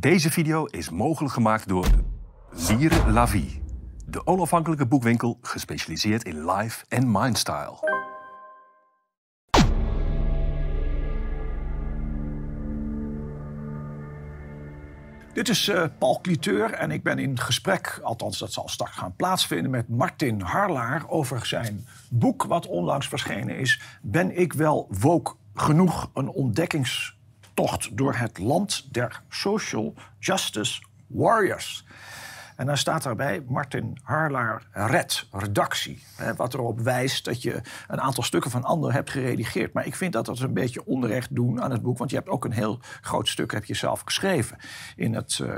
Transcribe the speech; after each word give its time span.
Deze 0.00 0.30
video 0.30 0.64
is 0.64 0.90
mogelijk 0.90 1.34
gemaakt 1.34 1.68
door 1.68 1.86
Lire 2.68 3.10
La 3.10 3.28
Vie, 3.28 3.62
de 4.06 4.26
onafhankelijke 4.26 4.86
boekwinkel 4.86 5.38
gespecialiseerd 5.42 6.24
in 6.24 6.50
life 6.50 6.84
en 6.88 7.10
mindstyle. 7.10 7.72
Dit 15.32 15.48
is 15.48 15.68
uh, 15.68 15.84
Paul 15.98 16.20
Cliteur 16.22 16.72
en 16.72 16.90
ik 16.90 17.02
ben 17.02 17.18
in 17.18 17.38
gesprek, 17.38 18.00
althans 18.02 18.38
dat 18.38 18.52
zal 18.52 18.68
straks 18.68 18.96
gaan 18.96 19.16
plaatsvinden, 19.16 19.70
met 19.70 19.88
Martin 19.88 20.40
Harlaar 20.40 21.08
over 21.08 21.46
zijn 21.46 21.86
boek 22.10 22.44
wat 22.44 22.66
onlangs 22.66 23.08
verschenen 23.08 23.58
is. 23.58 23.80
Ben 24.02 24.38
ik 24.38 24.52
wel 24.52 24.86
woke 25.00 25.34
genoeg? 25.54 26.10
Een 26.14 26.28
ontdekkingstocht 27.58 27.96
door 27.96 28.14
het 28.14 28.38
land 28.38 28.94
der 28.94 29.22
social 29.28 29.94
justice 30.18 30.82
warriors. 31.06 31.86
En 32.56 32.66
dan 32.66 32.76
staat 32.76 33.02
daarbij 33.02 33.44
Martin 33.48 33.98
Harlaar 34.02 34.66
Red, 34.72 35.26
redactie. 35.32 36.02
Wat 36.36 36.54
erop 36.54 36.80
wijst 36.80 37.24
dat 37.24 37.42
je 37.42 37.60
een 37.88 38.00
aantal 38.00 38.22
stukken 38.22 38.50
van 38.50 38.64
anderen 38.64 38.94
hebt 38.94 39.10
geredigeerd. 39.10 39.72
Maar 39.72 39.86
ik 39.86 39.94
vind 39.94 40.12
dat 40.12 40.26
dat 40.26 40.38
een 40.38 40.52
beetje 40.52 40.86
onrecht 40.86 41.34
doen 41.34 41.62
aan 41.62 41.70
het 41.70 41.82
boek. 41.82 41.98
Want 41.98 42.10
je 42.10 42.16
hebt 42.16 42.28
ook 42.28 42.44
een 42.44 42.52
heel 42.52 42.78
groot 43.00 43.28
stuk 43.28 43.52
heb 43.52 43.64
je 43.64 43.74
zelf 43.74 44.00
geschreven. 44.04 44.56
In 44.96 45.14
het 45.14 45.38
uh, 45.42 45.54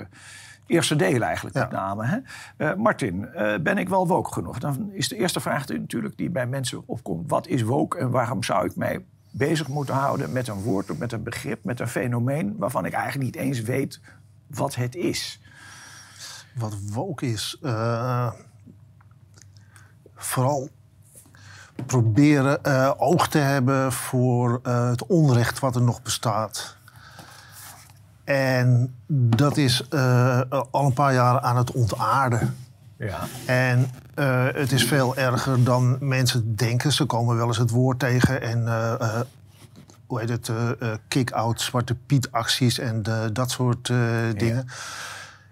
eerste 0.66 0.96
deel 0.96 1.22
eigenlijk 1.22 1.56
met 1.56 1.70
name. 1.70 2.06
Hè? 2.06 2.18
Uh, 2.58 2.74
Martin, 2.74 3.28
uh, 3.34 3.54
ben 3.62 3.78
ik 3.78 3.88
wel 3.88 4.06
woke 4.06 4.32
genoeg? 4.32 4.58
Dan 4.58 4.90
is 4.92 5.08
de 5.08 5.16
eerste 5.16 5.40
vraag 5.40 5.68
natuurlijk 5.68 6.16
die 6.16 6.30
bij 6.30 6.46
mensen 6.46 6.82
opkomt. 6.86 7.30
Wat 7.30 7.46
is 7.46 7.62
woke 7.62 7.98
en 7.98 8.10
waarom 8.10 8.42
zou 8.42 8.66
ik 8.66 8.76
mij 8.76 9.04
bezig 9.30 9.68
moeten 9.68 9.94
houden 9.94 10.32
met 10.32 10.48
een 10.48 10.62
woord 10.62 10.90
of 10.90 10.98
met 10.98 11.12
een 11.12 11.22
begrip, 11.22 11.64
met 11.64 11.80
een 11.80 11.88
fenomeen... 11.88 12.54
waarvan 12.58 12.84
ik 12.84 12.92
eigenlijk 12.92 13.24
niet 13.24 13.44
eens 13.44 13.60
weet 13.60 14.00
wat 14.46 14.74
het 14.74 14.94
is? 14.94 15.40
wat 16.54 16.74
woke 16.92 17.26
is. 17.26 17.58
Uh, 17.62 18.30
vooral 20.16 20.68
proberen 21.86 22.58
uh, 22.66 22.92
oog 22.96 23.28
te 23.28 23.38
hebben 23.38 23.92
voor 23.92 24.60
uh, 24.62 24.88
het 24.88 25.06
onrecht 25.06 25.58
wat 25.58 25.74
er 25.74 25.82
nog 25.82 26.02
bestaat. 26.02 26.76
En 28.24 28.94
dat 29.06 29.56
is 29.56 29.90
al 30.70 30.86
een 30.86 30.92
paar 30.92 31.12
jaar 31.12 31.40
aan 31.40 31.56
het 31.56 31.72
ontaarden. 31.72 32.56
Ja. 32.96 33.18
En 33.46 33.90
het 34.54 34.72
is 34.72 34.84
veel 34.84 35.16
erger 35.16 35.64
dan 35.64 35.96
mensen 36.00 36.56
denken. 36.56 36.92
Ze 36.92 37.04
komen 37.04 37.36
wel 37.36 37.46
eens 37.46 37.58
het 37.58 37.70
woord 37.70 37.98
tegen 37.98 38.42
en 38.42 38.68
hoe 40.06 40.20
heet 40.20 40.28
het, 40.28 40.50
kick-out, 41.08 41.60
zwarte 41.60 41.94
Piet 42.06 42.32
acties 42.32 42.78
en 42.78 43.02
dat 43.32 43.50
soort 43.50 43.92
dingen. 44.36 44.68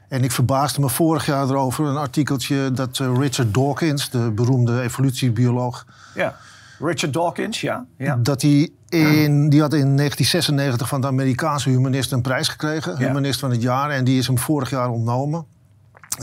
En 0.09 0.25
ik 0.25 0.33
verbaasde 0.33 0.81
me 0.81 0.89
vorig 0.89 1.27
jaar 1.27 1.49
erover, 1.49 1.87
een 1.87 1.97
artikeltje 1.97 2.73
dat 2.73 2.99
Richard 2.99 3.55
Dawkins, 3.55 4.11
de 4.11 4.31
beroemde 4.31 4.81
evolutiebioloog. 4.81 5.87
Ja, 6.15 6.37
Richard 6.79 7.13
Dawkins, 7.13 7.61
ja. 7.61 7.87
ja. 7.97 8.17
Dat 8.17 8.43
hij 8.43 8.71
in, 8.89 9.49
die 9.49 9.61
had 9.61 9.73
in 9.73 9.97
1996 9.97 10.89
van 10.89 11.01
de 11.01 11.07
Amerikaanse 11.07 11.69
humanist 11.69 12.13
een 12.13 12.23
prijs 12.23 12.49
gekregen, 12.49 12.97
humanist 12.97 13.41
van 13.41 13.51
het 13.51 13.63
jaar, 13.63 13.91
en 13.91 14.05
die 14.05 14.19
is 14.19 14.27
hem 14.27 14.39
vorig 14.39 14.71
jaar 14.71 14.91
ontnomen. 14.91 15.47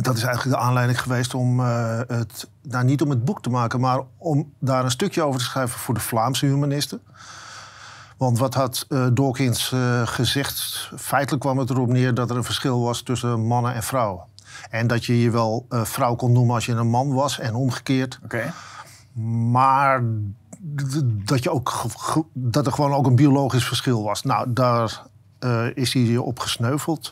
Dat 0.01 0.17
is 0.17 0.23
eigenlijk 0.23 0.57
de 0.57 0.63
aanleiding 0.63 1.01
geweest 1.01 1.33
om 1.33 1.59
uh, 1.59 1.99
het, 2.07 2.49
nou 2.61 2.85
niet 2.85 3.01
om 3.01 3.09
het 3.09 3.25
boek 3.25 3.41
te 3.41 3.49
maken, 3.49 3.79
maar 3.79 3.99
om 4.17 4.53
daar 4.59 4.83
een 4.83 4.91
stukje 4.91 5.23
over 5.23 5.39
te 5.39 5.45
schrijven 5.45 5.79
voor 5.79 5.93
de 5.93 5.99
Vlaamse 5.99 6.45
humanisten. 6.45 7.01
Want 8.17 8.37
wat 8.37 8.53
had 8.53 8.85
uh, 8.89 9.07
Dawkins 9.13 9.71
uh, 9.71 10.07
gezegd? 10.07 10.89
Feitelijk 10.97 11.43
kwam 11.43 11.57
het 11.57 11.69
erop 11.69 11.87
neer 11.87 12.13
dat 12.13 12.29
er 12.29 12.37
een 12.37 12.43
verschil 12.43 12.81
was 12.81 13.01
tussen 13.01 13.45
mannen 13.45 13.73
en 13.73 13.83
vrouwen. 13.83 14.23
En 14.69 14.87
dat 14.87 15.05
je 15.05 15.21
je 15.21 15.31
wel 15.31 15.65
vrouw 15.69 16.15
kon 16.15 16.31
noemen 16.31 16.55
als 16.55 16.65
je 16.65 16.71
een 16.71 16.87
man 16.87 17.13
was 17.13 17.39
en 17.39 17.55
omgekeerd. 17.55 18.19
Oké. 18.23 18.53
Maar 19.51 20.03
dat, 21.25 21.43
je 21.43 21.51
ook, 21.51 21.85
dat 22.33 22.65
er 22.65 22.71
gewoon 22.71 22.93
ook 22.93 23.05
een 23.05 23.15
biologisch 23.15 23.67
verschil 23.67 24.03
was. 24.03 24.23
Nou, 24.23 24.53
daar 24.53 25.01
is 25.73 25.93
hij 25.93 26.17
op 26.17 26.39
gesneuveld. 26.39 27.11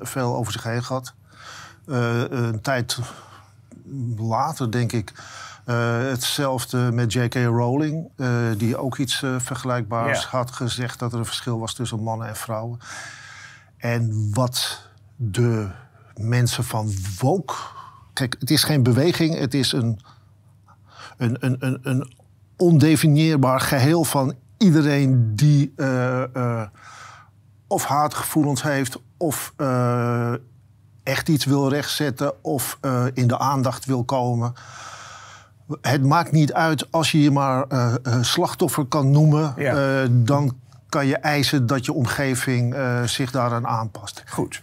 veel 0.00 0.36
over 0.36 0.52
zich 0.52 0.62
heen 0.62 0.84
gehad. 0.84 1.14
Een 1.86 2.60
tijd 2.60 2.98
later, 4.16 4.70
denk 4.70 4.92
ik 4.92 5.12
uh, 5.66 5.98
hetzelfde 5.98 6.90
met 6.92 7.12
J.K. 7.12 7.34
Rowling, 7.34 8.08
uh, 8.16 8.28
die 8.56 8.76
ook 8.76 8.98
iets 8.98 9.22
uh, 9.22 9.34
vergelijkbaars 9.38 10.20
yeah. 10.20 10.30
had 10.30 10.50
gezegd 10.50 10.98
dat 10.98 11.12
er 11.12 11.18
een 11.18 11.24
verschil 11.24 11.58
was 11.58 11.74
tussen 11.74 12.02
mannen 12.02 12.28
en 12.28 12.36
vrouwen. 12.36 12.78
En 13.76 14.30
wat 14.32 14.88
de 15.16 15.68
mensen 16.14 16.64
van 16.64 16.92
woke. 17.18 17.54
Kijk, 18.12 18.36
het 18.38 18.50
is 18.50 18.64
geen 18.64 18.82
beweging, 18.82 19.38
het 19.38 19.54
is 19.54 19.72
een, 19.72 20.00
een, 21.16 21.36
een, 21.40 21.56
een, 21.58 21.78
een 21.82 22.12
ondefinieerbaar 22.56 23.60
geheel 23.60 24.04
van 24.04 24.34
iedereen 24.58 25.36
die 25.36 25.74
of 27.66 27.84
haatgevoelens 27.84 28.62
heeft 28.62 28.98
of 29.16 29.54
echt 31.06 31.28
iets 31.28 31.44
wil 31.44 31.68
rechtzetten 31.68 32.44
of 32.44 32.78
in 33.14 33.26
de 33.26 33.38
aandacht 33.38 33.84
wil 33.84 34.04
komen 34.04 34.54
het 35.80 36.04
maakt 36.04 36.32
niet 36.32 36.52
uit 36.52 36.92
als 36.92 37.12
je 37.12 37.22
je 37.22 37.30
maar 37.30 37.64
uh, 37.68 37.94
slachtoffer 38.20 38.84
kan 38.84 39.10
noemen. 39.10 39.54
Ja. 39.56 40.02
Uh, 40.02 40.08
dan 40.10 40.56
kan 40.88 41.06
je 41.06 41.16
eisen 41.16 41.66
dat 41.66 41.84
je 41.84 41.92
omgeving 41.92 42.76
zich 43.04 43.30
daaraan 43.30 43.66
aanpast. 43.66 44.22
Goed. 44.26 44.62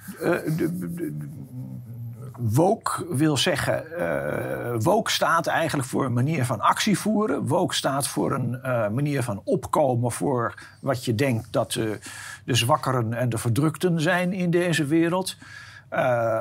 Woke 2.37 3.05
wil 3.09 3.37
zeggen, 3.37 3.83
uh, 3.97 4.81
woke 4.81 5.11
staat 5.11 5.47
eigenlijk 5.47 5.87
voor 5.87 6.05
een 6.05 6.13
manier 6.13 6.45
van 6.45 6.61
actie 6.61 6.99
voeren. 6.99 7.47
Woke 7.47 7.73
staat 7.73 8.07
voor 8.07 8.31
een 8.31 8.59
uh, 8.65 8.89
manier 8.89 9.23
van 9.23 9.41
opkomen 9.43 10.11
voor 10.11 10.53
wat 10.79 11.05
je 11.05 11.15
denkt 11.15 11.47
dat 11.51 11.75
uh, 11.75 11.91
de 12.45 12.55
zwakkeren 12.55 13.13
en 13.13 13.29
de 13.29 13.37
verdrukten 13.37 14.01
zijn 14.01 14.33
in 14.33 14.51
deze 14.51 14.85
wereld. 14.85 15.37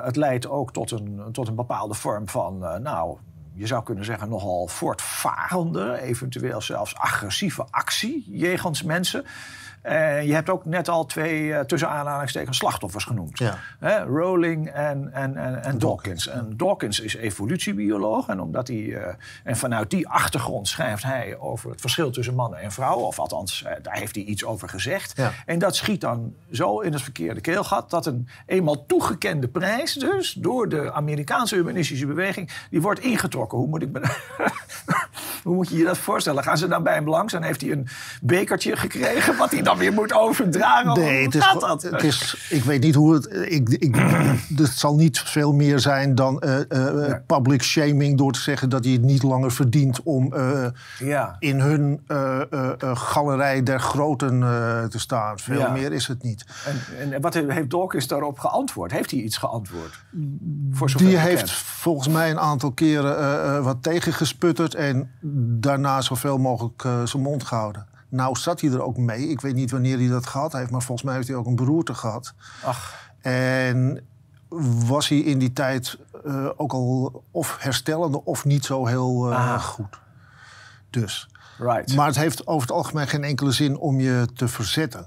Het 0.04 0.16
leidt 0.16 0.48
ook 0.48 0.72
tot 0.72 0.90
een, 0.90 1.20
tot 1.32 1.48
een 1.48 1.54
bepaalde 1.54 1.94
vorm 1.94 2.28
van, 2.28 2.58
nou, 2.58 3.16
je 3.54 3.66
zou 3.66 3.82
kunnen 3.82 4.04
zeggen, 4.04 4.28
nogal 4.28 4.66
voortvarende, 4.66 6.00
eventueel 6.00 6.60
zelfs 6.60 6.96
agressieve 6.96 7.64
actie 7.70 8.24
jegens 8.28 8.82
mensen. 8.82 9.24
Uh, 9.82 10.22
je 10.22 10.34
hebt 10.34 10.50
ook 10.50 10.64
net 10.64 10.88
al 10.88 11.06
twee 11.06 11.42
uh, 11.42 11.60
tussen 11.60 11.88
aanhalingstekens 11.88 12.56
slachtoffers 12.56 13.04
genoemd. 13.04 13.38
Ja. 13.38 13.58
Rowling 14.02 14.68
en, 14.68 15.12
en, 15.12 15.36
en, 15.36 15.62
en 15.62 15.78
Dawkins. 15.78 16.28
En 16.28 16.56
Dawkins 16.56 17.00
is 17.00 17.14
evolutiebioloog. 17.14 18.28
En, 18.28 18.40
omdat 18.40 18.68
hij, 18.68 18.76
uh, 18.76 19.06
en 19.44 19.56
vanuit 19.56 19.90
die 19.90 20.08
achtergrond 20.08 20.68
schrijft 20.68 21.02
hij 21.02 21.38
over 21.38 21.70
het 21.70 21.80
verschil 21.80 22.10
tussen 22.10 22.34
mannen 22.34 22.60
en 22.60 22.72
vrouwen. 22.72 23.06
Of 23.06 23.18
althans, 23.18 23.64
daar 23.82 23.96
heeft 23.96 24.14
hij 24.14 24.24
iets 24.24 24.44
over 24.44 24.68
gezegd. 24.68 25.16
Ja. 25.16 25.32
En 25.46 25.58
dat 25.58 25.76
schiet 25.76 26.00
dan 26.00 26.34
zo 26.50 26.80
in 26.80 26.92
het 26.92 27.02
verkeerde 27.02 27.40
keelgat... 27.40 27.90
dat 27.90 28.06
een 28.06 28.28
eenmaal 28.46 28.86
toegekende 28.86 29.48
prijs 29.48 29.94
dus 29.94 30.32
door 30.32 30.68
de 30.68 30.92
Amerikaanse 30.92 31.54
humanistische 31.54 32.06
beweging... 32.06 32.50
die 32.70 32.82
wordt 32.82 33.00
ingetrokken. 33.00 33.58
Hoe 33.58 33.68
moet, 33.68 33.82
ik 33.82 33.90
Hoe 35.42 35.54
moet 35.54 35.68
je 35.68 35.76
je 35.76 35.84
dat 35.84 35.98
voorstellen? 35.98 36.42
Gaan 36.42 36.58
ze 36.58 36.68
dan 36.68 36.82
bij 36.82 36.94
hem 36.94 37.08
langs 37.08 37.32
en 37.32 37.42
heeft 37.42 37.60
hij 37.60 37.70
een 37.70 37.88
bekertje 38.20 38.76
gekregen... 38.76 39.36
wat 39.36 39.50
hij 39.50 39.62
dan 39.62 39.71
weer 39.76 39.92
moet 39.92 40.12
overdragen? 40.14 41.00
Nee, 41.00 41.24
het 41.24 41.34
is, 41.34 41.44
gaat 41.44 41.60
dat? 41.60 41.82
Het 41.82 42.02
is, 42.02 42.46
ik 42.50 42.64
weet 42.64 42.82
niet 42.82 42.94
hoe 42.94 43.14
het... 43.14 43.28
Ik, 43.32 43.68
ik, 43.68 43.96
het 44.56 44.68
zal 44.74 44.94
niet 44.94 45.20
veel 45.20 45.52
meer 45.52 45.78
zijn 45.78 46.14
dan 46.14 46.42
uh, 46.44 46.58
uh, 46.68 47.14
public 47.26 47.62
shaming... 47.62 48.18
door 48.18 48.32
te 48.32 48.40
zeggen 48.40 48.68
dat 48.68 48.84
hij 48.84 48.92
het 48.92 49.02
niet 49.02 49.22
langer 49.22 49.52
verdient... 49.52 50.02
om 50.02 50.34
uh, 50.34 50.66
ja. 50.98 51.36
in 51.38 51.60
hun 51.60 52.00
galerij 52.94 53.62
der 53.62 53.80
groten 53.80 54.40
te 54.90 54.98
staan. 54.98 55.38
Veel 55.38 55.58
ja. 55.58 55.70
meer 55.70 55.92
is 55.92 56.06
het 56.06 56.22
niet. 56.22 56.44
En, 56.98 57.12
en 57.12 57.20
wat 57.20 57.34
heeft 57.34 57.70
Dawkins 57.70 58.06
daarop 58.06 58.38
geantwoord? 58.38 58.92
Heeft 58.92 59.10
hij 59.10 59.20
iets 59.20 59.36
geantwoord? 59.36 60.04
Voor 60.70 60.92
Die 60.96 61.16
heeft 61.16 61.52
volgens 61.52 62.08
mij 62.08 62.30
een 62.30 62.40
aantal 62.40 62.72
keren 62.72 63.62
wat 63.62 63.82
tegengesputterd... 63.82 64.74
en 64.74 65.10
daarna 65.60 66.00
zoveel 66.00 66.38
mogelijk 66.38 66.82
zijn 67.04 67.22
mond 67.22 67.44
gehouden. 67.44 67.90
Nou 68.12 68.36
zat 68.36 68.60
hij 68.60 68.70
er 68.70 68.82
ook 68.82 68.96
mee. 68.96 69.28
Ik 69.28 69.40
weet 69.40 69.54
niet 69.54 69.70
wanneer 69.70 69.98
hij 69.98 70.08
dat 70.08 70.26
gehad 70.26 70.52
heeft, 70.52 70.70
maar 70.70 70.82
volgens 70.82 71.06
mij 71.06 71.16
heeft 71.16 71.28
hij 71.28 71.36
ook 71.36 71.46
een 71.46 71.56
beroerte 71.56 71.94
gehad. 71.94 72.34
Ach. 72.64 73.10
En 73.20 74.06
was 74.86 75.08
hij 75.08 75.18
in 75.18 75.38
die 75.38 75.52
tijd 75.52 75.98
uh, 76.26 76.48
ook 76.56 76.72
al 76.72 77.24
of 77.30 77.56
herstellende 77.60 78.24
of 78.24 78.44
niet 78.44 78.64
zo 78.64 78.86
heel 78.86 79.30
uh, 79.30 79.62
goed. 79.62 80.00
Dus. 80.90 81.28
Right. 81.58 81.94
Maar 81.94 82.06
het 82.06 82.16
heeft 82.16 82.46
over 82.46 82.68
het 82.68 82.76
algemeen 82.76 83.08
geen 83.08 83.24
enkele 83.24 83.52
zin 83.52 83.76
om 83.76 84.00
je 84.00 84.28
te 84.34 84.48
verzetten. 84.48 85.06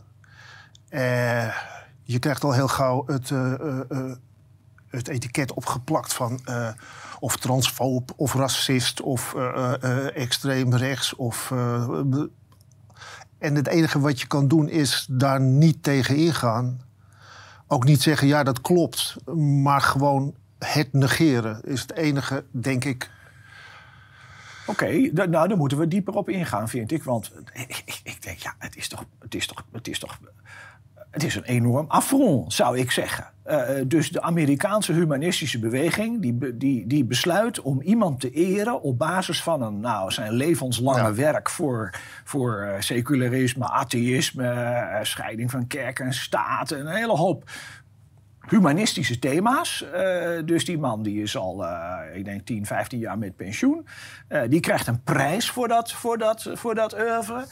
Uh, 0.90 1.56
je 2.04 2.20
krijgt 2.20 2.44
al 2.44 2.52
heel 2.52 2.68
gauw 2.68 3.04
het, 3.08 3.30
het 4.88 5.08
etiket 5.08 5.54
opgeplakt 5.54 6.14
van 6.14 6.40
of 7.20 7.38
transfoob 7.38 8.14
of 8.16 8.34
racist 8.34 9.02
of 9.02 9.36
extreem 10.14 10.76
rechts 10.76 11.16
of 11.16 11.54
en 13.46 13.56
het 13.56 13.68
enige 13.68 14.00
wat 14.00 14.22
je 14.22 14.28
kan 14.28 14.48
doen 14.48 14.70
is 14.70 15.06
daar 15.10 15.42
niet 15.42 15.84
tegen 15.84 16.16
ingaan. 16.16 16.82
ook 17.68 17.84
niet 17.86 18.02
zeggen, 18.02 18.28
ja, 18.28 18.44
dat 18.44 18.62
klopt. 18.62 19.16
Maar 19.36 19.82
gewoon 19.82 20.36
het 20.60 20.94
negeren 20.94 21.62
is 21.64 21.82
het 21.82 21.94
enige, 21.94 22.44
denk 22.52 22.86
ik. 22.86 23.10
Oké, 24.66 25.10
nou 25.14 25.48
dan 25.48 25.58
moeten 25.58 25.78
we 25.78 25.88
dieper 25.88 26.14
op 26.14 26.30
ingaan, 26.30 26.70
vind 26.70 26.92
ik. 26.92 27.04
Want 27.04 27.32
ik, 27.54 27.82
ik, 27.86 28.00
ik 28.04 28.24
denk, 28.24 28.38
ja, 28.38 28.56
het 28.58 28.76
is 28.76 28.88
toch, 28.88 29.06
het 29.20 29.36
is 29.36 29.48
toch, 29.48 29.66
het 29.72 29.88
is 29.88 30.00
toch, 30.00 30.20
het 31.16 31.24
is 31.24 31.36
een 31.36 31.44
enorm 31.44 31.86
affront, 31.88 32.54
zou 32.54 32.78
ik 32.78 32.92
zeggen. 32.92 33.26
Eh, 33.44 33.70
dus 33.88 34.12
de 34.12 34.22
Amerikaanse 34.22 34.94
humanistische 34.94 35.60
beweging, 35.60 36.22
die, 36.22 36.58
die, 36.58 36.88
die 36.88 37.06
besluit 37.06 37.62
om 37.62 37.82
iemand 37.82 38.20
te 38.20 38.30
eren 38.30 38.82
op 38.82 38.98
basis 38.98 39.44
van 39.44 39.62
een, 39.62 39.80
nou, 39.80 40.12
zijn 40.12 40.32
levenslange 40.32 41.00
Ja. 41.00 41.14
werk 41.14 41.50
voor, 41.50 41.94
voor 42.24 42.62
eh, 42.62 42.82
secularisme, 42.82 43.70
atheïsme, 43.70 44.48
eh, 44.48 45.04
scheiding 45.04 45.52
van 45.52 45.68
kerk 45.68 46.00
en 46.00 46.14
staat, 46.14 46.72
een 46.72 46.88
hele 46.88 47.16
hoop 47.16 47.50
humanistische 48.48 49.20
thema's. 49.20 49.86
Eh, 49.92 50.46
dus 50.46 50.66
die 50.66 50.78
man 50.78 51.04
die 51.04 51.22
is 51.22 51.38
al, 51.38 51.66
eh, 51.66 52.18
ik 52.18 52.26
denk, 52.26 52.46
10, 52.46 52.66
15 52.66 53.00
jaar 53.00 53.18
met 53.18 53.36
pensioen. 53.36 53.88
Eh, 54.28 54.42
die 54.50 54.60
krijgt 54.60 54.88
een 54.88 55.04
prijs 55.04 55.50
voor 55.50 55.68
dat, 55.68 55.92
voor 55.92 56.18
dat, 56.18 56.50
voor 56.54 56.76
dat 56.76 56.94
oeuvre. 56.94 57.46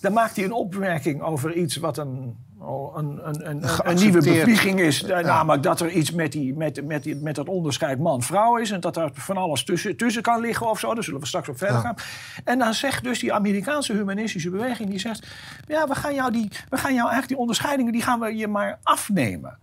Dan 0.00 0.12
maakt 0.12 0.36
hij 0.36 0.44
een 0.44 0.52
opmerking 0.52 1.22
over 1.22 1.52
iets 1.52 1.76
wat 1.76 1.98
een, 1.98 2.36
oh, 2.60 2.96
een, 2.96 3.20
een, 3.22 3.48
een, 3.48 3.62
een, 3.62 3.90
een 3.90 3.96
nieuwe 3.96 4.22
bevlieging 4.22 4.80
is. 4.80 5.02
Namelijk 5.02 5.62
dat 5.62 5.80
er 5.80 5.90
iets 5.90 6.12
met, 6.12 6.32
die, 6.32 6.54
met, 6.56 6.86
met, 6.86 7.02
die, 7.02 7.16
met 7.16 7.34
dat 7.34 7.48
onderscheid 7.48 7.98
man-vrouw 7.98 8.56
is. 8.56 8.70
En 8.70 8.80
dat 8.80 8.96
er 8.96 9.10
van 9.12 9.36
alles 9.36 9.64
tussen, 9.64 9.96
tussen 9.96 10.22
kan 10.22 10.40
liggen 10.40 10.70
of 10.70 10.78
zo. 10.78 10.94
Daar 10.94 11.04
zullen 11.04 11.20
we 11.20 11.26
straks 11.26 11.48
op 11.48 11.58
verder 11.58 11.76
Ja. 11.76 11.82
gaan. 11.82 11.96
En 12.44 12.58
dan 12.58 12.74
zegt 12.74 13.04
dus 13.04 13.18
die 13.18 13.32
Amerikaanse 13.32 13.92
humanistische 13.92 14.50
beweging... 14.50 14.90
die 14.90 14.98
zegt, 14.98 15.26
ja, 15.66 15.86
we 15.86 15.94
gaan 15.94 16.14
jou, 16.14 16.32
die, 16.32 16.48
we 16.68 16.76
gaan 16.76 16.94
jou 16.94 17.08
eigenlijk 17.08 17.28
die 17.28 17.38
onderscheidingen... 17.38 17.92
die 17.92 18.02
gaan 18.02 18.20
we 18.20 18.36
je 18.36 18.48
maar 18.48 18.78
afnemen. 18.82 19.58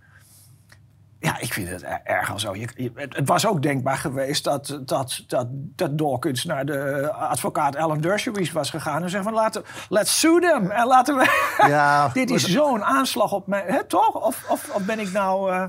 Ja, 1.26 1.40
ik 1.40 1.54
vind 1.54 1.70
het 1.70 1.84
er- 1.84 2.02
erg 2.04 2.32
al 2.32 2.40
zo. 2.40 2.56
Je, 2.56 2.68
je- 2.76 2.92
het, 2.96 3.28
was 3.28 3.48
ook 3.48 3.62
denkbaar 3.62 3.98
geweest 3.98 4.44
dat, 4.44 4.80
dat, 4.86 5.24
dat, 5.28 5.48
dat 5.76 5.98
Dawkins 5.98 6.44
naar 6.44 6.66
de 6.66 7.12
advocaat 7.14 7.76
Alan 7.76 8.02
Dershowitz 8.02 8.52
was 8.52 8.70
gegaan 8.70 9.04
en 9.04 9.10
zegt 9.10 9.24
van 9.24 9.34
laten, 9.34 9.64
let's 9.90 10.20
sue 10.20 10.40
them. 10.42 10.72
En 10.72 10.88
laten 10.88 11.16
we. 11.16 11.56
Ja, 11.68 12.08
Dit 12.14 12.30
is 12.30 12.44
zo'n 12.48 12.84
aanslag 12.84 13.32
op 13.32 13.48
mij. 13.48 13.64
Hè, 13.68 13.84
toch? 13.86 14.14
Of, 14.14 14.46
of, 14.50 14.70
of 14.74 14.86
ben 14.86 15.00
ik 15.00 15.12
nou. 15.12 15.52
eh, 15.52 15.64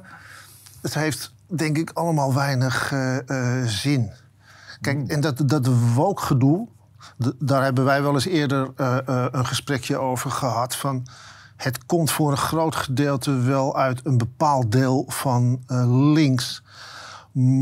Het 0.82 0.94
heeft 0.94 1.32
denk 1.46 1.76
ik 1.78 1.90
allemaal 1.94 2.34
weinig 2.34 2.92
eh, 2.92 3.16
eh, 3.60 3.66
zin. 3.66 4.12
Kijk, 4.80 5.08
en 5.08 5.20
dat, 5.20 5.42
dat 5.48 5.66
woke-gedoe, 5.94 6.68
d- 7.18 7.32
daar 7.38 7.62
hebben 7.62 7.84
wij 7.84 8.02
wel 8.02 8.14
eens 8.14 8.26
eerder 8.26 8.68
een 9.34 9.46
gesprekje 9.46 9.96
over 9.98 10.30
gehad. 10.30 10.76
Van, 10.76 11.06
het 11.56 11.86
komt 11.86 12.10
voor 12.10 12.30
een 12.30 12.36
groot 12.36 12.76
gedeelte 12.76 13.40
wel 13.40 13.76
uit 13.76 14.00
een 14.04 14.18
bepaald 14.18 14.72
deel 14.72 15.04
van 15.08 15.60
eh, 15.66 16.12
links. 16.12 16.62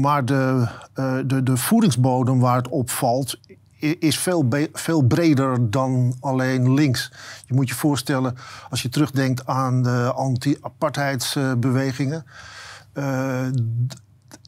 Maar 0.01 0.25
de, 0.25 0.69
eh, 0.95 1.17
de, 1.27 1.43
de 1.43 1.57
voedingsbodem 1.57 2.41
waar 2.41 2.57
het 2.57 2.69
op 2.69 2.91
valt, 2.91 3.39
i- 3.83 3.97
is 3.99 4.19
veel, 4.19 4.49
veel 4.73 5.03
breder 5.03 5.71
dan 5.71 6.15
alleen 6.21 6.75
links. 6.75 7.13
Je 7.47 7.55
moet 7.55 7.69
je 7.69 7.75
voorstellen, 7.75 8.37
als 8.71 8.83
je 8.83 8.89
terugdenkt 8.89 9.47
aan 9.47 9.83
de 9.83 10.13
anti-apartheidsbewegingen. 10.15 12.25
d- 12.93 14.03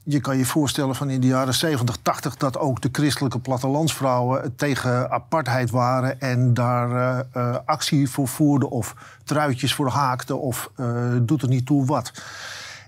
je 0.08 0.20
kan 0.20 0.38
je 0.38 0.44
voorstellen 0.44 0.94
van 0.94 1.10
in 1.10 1.20
de 1.20 1.26
jaren 1.26 1.54
70, 1.54 1.96
80 2.02 2.36
dat 2.36 2.58
ook 2.58 2.80
de 2.80 2.88
christelijke 2.92 3.38
plattelandsvrouwen 3.38 4.56
tegen 4.56 5.10
apartheid 5.10 5.70
waren 5.70 6.20
en 6.20 6.54
daar 6.54 6.90
eh, 6.90 7.18
eh, 7.32 7.56
actie 7.64 8.10
voor 8.10 8.28
voerden 8.28 8.70
of 8.70 8.94
truitjes 9.24 9.74
voor 9.74 9.88
haakten 9.88 10.40
of 10.40 10.70
eh, 10.76 10.86
doet 11.22 11.42
er 11.42 11.48
niet 11.48 11.66
toe 11.66 11.86
wat. 11.86 12.12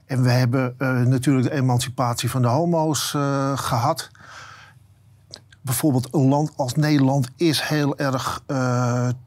En 0.06 0.22
we 0.22 0.30
hebben 0.30 0.74
natuurlijk 1.08 1.48
de 1.48 1.54
emancipatie 1.54 2.30
van 2.30 2.42
de 2.42 2.48
homo's 2.48 3.14
eh, 3.14 3.58
gehad. 3.58 4.10
Bijvoorbeeld 5.60 6.14
een 6.14 6.28
land 6.28 6.52
als 6.56 6.74
Nederland 6.74 7.28
is 7.36 7.60
heel 7.60 7.98
erg 7.98 8.42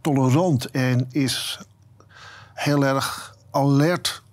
tolerant 0.01 0.71
en 0.71 1.07
is 1.11 1.59
heel 2.53 2.85
erg 2.85 3.35
alert 3.51 4.23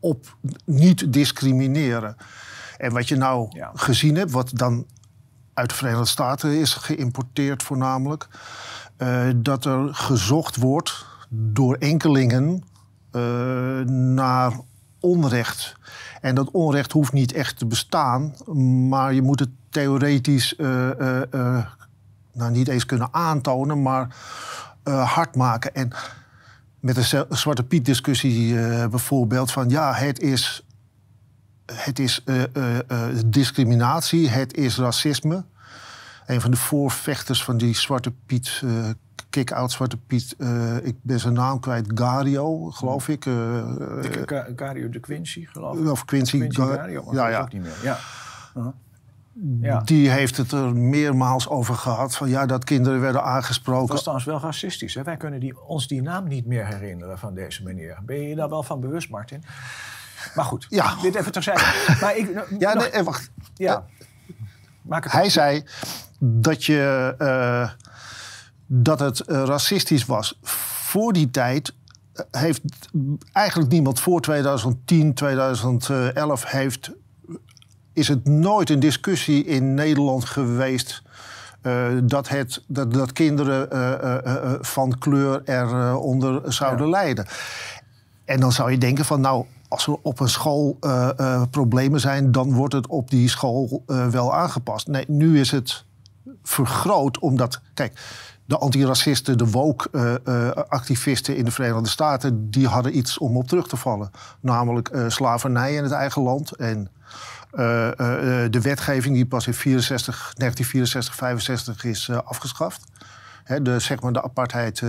op 0.00 0.36
niet 0.64 1.12
discrimineren. 1.12 2.16
En 2.78 2.92
wat 2.92 3.08
je 3.08 3.16
nou 3.16 3.48
Ja. 3.50 3.70
gezien 3.74 4.16
hebt, 4.16 4.30
wat 4.30 4.50
dan 4.54 4.86
uit 5.56 5.68
de 5.68 5.74
Verenigde 5.74 6.06
Staten 6.06 6.60
is 6.60 6.74
geïmporteerd 6.74 7.62
voornamelijk, 7.62 8.28
eh, 8.96 9.26
dat 9.36 9.64
er 9.64 9.94
gezocht 9.94 10.56
wordt 10.56 11.06
door 11.28 11.74
enkelingen 11.74 12.64
eh, 13.10 13.20
naar 13.88 14.52
onrecht. 15.00 15.76
En 16.20 16.34
dat 16.34 16.50
onrecht 16.50 16.92
hoeft 16.92 17.12
niet 17.12 17.32
echt 17.32 17.58
te 17.58 17.66
bestaan, 17.66 18.34
maar 18.88 19.14
je 19.14 19.22
moet 19.22 19.40
het 19.40 19.50
theoretisch 19.68 20.56
eh, 20.56 20.90
nou, 22.32 22.50
niet 22.50 22.68
eens 22.68 22.86
kunnen 22.86 23.08
aantonen, 23.10 23.82
maar 23.82 24.16
hard 24.84 25.36
maken. 25.36 25.74
En 25.74 25.90
met 26.80 26.94
de 26.94 27.26
Zwarte 27.30 27.62
Piet-discussie 27.62 28.54
bijvoorbeeld 28.88 29.52
van 29.52 29.68
ja, 29.68 29.92
het 29.94 30.20
is, 30.20 30.65
het 31.72 31.98
is 31.98 32.22
eh, 32.24 32.42
eh, 32.42 32.78
eh, 32.90 33.16
discriminatie, 33.26 34.28
het 34.28 34.54
is 34.56 34.78
racisme. 34.78 35.44
Een 36.26 36.40
van 36.40 36.50
de 36.50 36.56
voorvechters 36.56 37.44
van 37.44 37.56
die 37.56 37.74
Zwarte 37.74 38.12
Piet, 38.26 38.62
kick-out 39.30 39.72
Zwarte 39.72 39.96
Piet, 39.96 40.36
ik 40.82 40.96
ben 41.02 41.20
zijn 41.20 41.34
naam 41.34 41.60
kwijt, 41.60 41.90
Gario, 41.94 42.70
geloof 42.70 43.08
ik. 43.08 43.22
de 43.22 44.52
Cario 44.56 44.88
de 44.88 45.00
Quincy, 45.00 45.44
geloof 45.46 45.78
ik. 45.78 45.90
of 45.90 46.04
Quincy, 46.04 46.38
Quincy 46.38 46.60
Ga- 46.60 46.74
Cario, 46.76 47.04
maar 47.04 47.14
ja, 47.14 47.22
dat 47.24 47.32
ja. 47.32 47.40
ook 47.40 47.52
niet 47.52 47.62
meer. 47.62 47.76
Ja. 47.82 47.98
Uh-huh. 48.56 48.72
Ja. 49.60 49.80
Die 49.80 50.10
heeft 50.10 50.36
het 50.36 50.52
er 50.52 50.76
meermaals 50.76 51.48
over 51.48 51.74
gehad. 51.74 52.16
Van 52.16 52.28
ja, 52.28 52.46
dat 52.46 52.64
kinderen 52.64 53.00
werden 53.00 53.20
Dat 53.20 53.30
aangesproken. 53.30 53.88
was 53.88 54.00
trouwens 54.00 54.26
wel 54.26 54.40
racistisch. 54.40 54.94
Hè? 54.94 55.02
Wij 55.02 55.16
kunnen 55.16 55.40
die, 55.40 55.62
ons 55.66 55.88
die 55.88 56.02
naam 56.02 56.28
niet 56.28 56.46
meer 56.46 56.66
herinneren 56.66 57.18
van 57.18 57.34
deze 57.34 57.62
meneer. 57.62 57.98
Ben 58.02 58.16
je 58.22 58.28
je 58.28 58.34
daar 58.34 58.48
wel 58.48 58.62
van 58.62 58.80
bewust, 58.80 59.10
Martin? 59.10 59.42
Maar 60.34 60.44
goed, 60.44 60.66
Ja. 60.68 60.94
dit 61.02 61.14
even 61.14 61.32
terzijde. 61.32 61.60
Maar 62.00 62.16
ik, 62.16 62.44
Ja, 62.58 62.72
nog- 62.74 62.82
nee, 62.82 62.92
eh, 62.92 63.02
wacht. 63.04 63.30
ja. 63.54 63.84
Maak 64.82 65.02
het 65.04 65.12
Hij 65.12 65.30
zei 65.30 65.64
dat, 66.18 66.64
je, 66.64 67.14
eh, 67.18 67.70
dat 68.66 69.00
het 69.00 69.20
eh, 69.20 69.42
racistisch 69.44 70.04
was. 70.04 70.38
Voor 70.42 71.12
die 71.12 71.30
tijd 71.30 71.74
eh, 72.12 72.24
heeft 72.40 72.60
eigenlijk 73.32 73.70
niemand 73.72 74.00
voor 74.00 74.20
2010, 74.20 75.14
2011 75.14 76.44
heeft, 76.50 76.90
is 77.92 78.08
het 78.08 78.24
nooit 78.28 78.70
een 78.70 78.80
discussie 78.80 79.44
in 79.44 79.74
Nederland 79.74 80.24
geweest. 80.24 81.02
eh, 81.62 81.86
dat, 82.02 82.28
het, 82.28 82.62
dat, 82.66 82.92
dat 82.92 83.12
kinderen 83.12 83.70
eh, 83.70 83.92
eh, 83.92 84.26
eh, 84.26 84.52
van 84.60 84.98
kleur 84.98 85.42
eronder 85.44 86.52
zouden 86.52 86.88
lijden. 86.90 87.26
En 88.24 88.40
dan 88.40 88.52
zou 88.52 88.70
je 88.70 88.78
denken 88.78 89.04
van 89.04 89.20
nou, 89.20 89.44
als 89.68 89.86
er 89.86 89.96
op 90.02 90.20
een 90.20 90.28
school 90.28 90.76
eh, 90.80 91.08
eh, 91.16 91.42
problemen 91.50 92.00
zijn, 92.00 92.32
dan 92.32 92.52
wordt 92.52 92.74
het 92.74 92.86
op 92.86 93.10
die 93.10 93.28
school 93.28 93.82
eh, 93.86 94.06
wel 94.06 94.34
aangepast. 94.34 94.86
Nee, 94.86 95.04
nu 95.08 95.40
is 95.40 95.50
het 95.50 95.84
vergroot 96.42 97.18
omdat, 97.18 97.60
kijk, 97.74 98.00
de 98.44 98.58
antiracisten, 98.58 99.38
de 99.38 99.50
woke-activisten 99.50 101.36
in 101.36 101.44
de 101.44 101.50
Verenigde 101.50 101.88
Staten, 101.88 102.50
die 102.50 102.66
hadden 102.66 102.96
iets 102.96 103.18
om 103.18 103.36
op 103.36 103.48
terug 103.48 103.68
te 103.68 103.76
vallen. 103.76 104.10
Namelijk 104.40 104.90
slavernij 105.08 105.74
in 105.74 105.82
het 105.82 105.92
eigen 105.92 106.22
land 106.22 106.52
en 106.52 106.90
de 108.50 108.58
wetgeving 108.62 109.14
die 109.14 109.26
pas 109.26 109.46
in 109.46 109.54
64, 109.54 110.32
1964, 110.36 111.14
65 111.14 111.84
is 111.84 112.10
afgeschaft. 112.10 112.84
Hè, 113.44 113.62
de, 113.62 113.78
zeg 113.78 114.00
maar 114.00 114.12
de 114.12 114.22
apartheid 114.22 114.80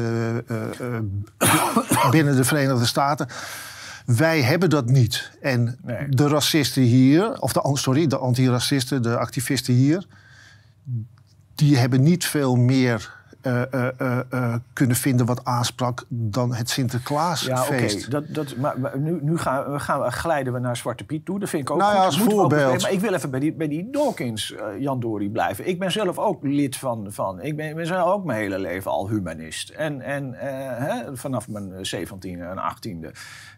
binnen 2.11 2.35
de 2.35 2.43
Verenigde 2.43 2.85
Staten. 2.85 3.27
Wij 4.15 4.41
hebben 4.41 4.69
dat 4.69 4.85
niet. 4.85 5.31
En 5.41 5.77
Nee. 5.81 6.09
de 6.09 6.27
racisten 6.27 6.83
hier, 6.83 7.41
of 7.41 7.53
de, 7.53 7.69
sorry, 7.73 8.07
de 8.07 8.17
antiracisten, 8.17 9.01
de 9.01 9.17
activisten 9.17 9.73
hier, 9.73 10.07
die 11.55 11.77
hebben 11.77 12.03
niet 12.03 12.25
veel 12.25 12.55
meer 12.55 13.15
eh, 13.41 13.73
eh, 13.73 14.19
eh, 14.29 14.55
kunnen 14.73 14.95
vinden 14.95 15.25
wat 15.25 15.45
aansprak 15.45 16.05
dan 16.09 16.49
het 16.53 16.67
Ja, 16.67 16.73
Sinterklaasfeest. 16.73 17.97
oké. 17.97 18.09
Dat, 18.09 18.23
dat, 18.27 18.55
maar 18.55 18.79
maar 18.79 18.99
nu, 18.99 19.19
nu 19.21 19.37
gaan, 19.37 19.71
we, 19.71 19.79
gaan 19.79 20.01
we, 20.01 20.11
glijden 20.11 20.53
we 20.53 20.59
naar 20.59 20.77
Zwarte 20.77 21.03
Piet 21.03 21.25
toe. 21.25 21.39
Dat 21.39 21.49
vind 21.49 21.61
ik 21.61 21.69
ook 21.71 21.77
Nou 21.77 21.95
ja, 21.95 22.05
als 22.05 22.21
ook 22.21 22.31
voorbeeld. 22.31 22.81
maar 22.81 22.91
ik 22.91 22.99
wil 22.99 23.13
even 23.13 23.29
bij 23.29 23.39
die, 23.39 23.53
bij 23.53 23.67
die 23.67 23.89
Dawkins, 23.91 24.55
Jan 24.79 24.99
Dori, 24.99 25.29
blijven. 25.29 25.67
Ik 25.67 25.79
ben 25.79 25.91
zelf 25.91 26.17
ook 26.17 26.43
lid 26.43 26.75
van... 26.75 27.07
van 27.09 27.41
ik 27.41 27.55
ben, 27.55 27.75
ben 27.75 27.85
zelf 27.87 28.11
ook 28.11 28.25
mijn 28.25 28.39
hele 28.39 28.59
leven 28.59 28.91
al 28.91 29.09
humanist. 29.09 29.69
En, 29.69 30.01
en 30.01 30.33
hè, 30.33 31.17
vanaf 31.17 31.47
mijn 31.47 31.71
17e 31.95 32.21
en 32.21 32.57
18e. 32.57 33.11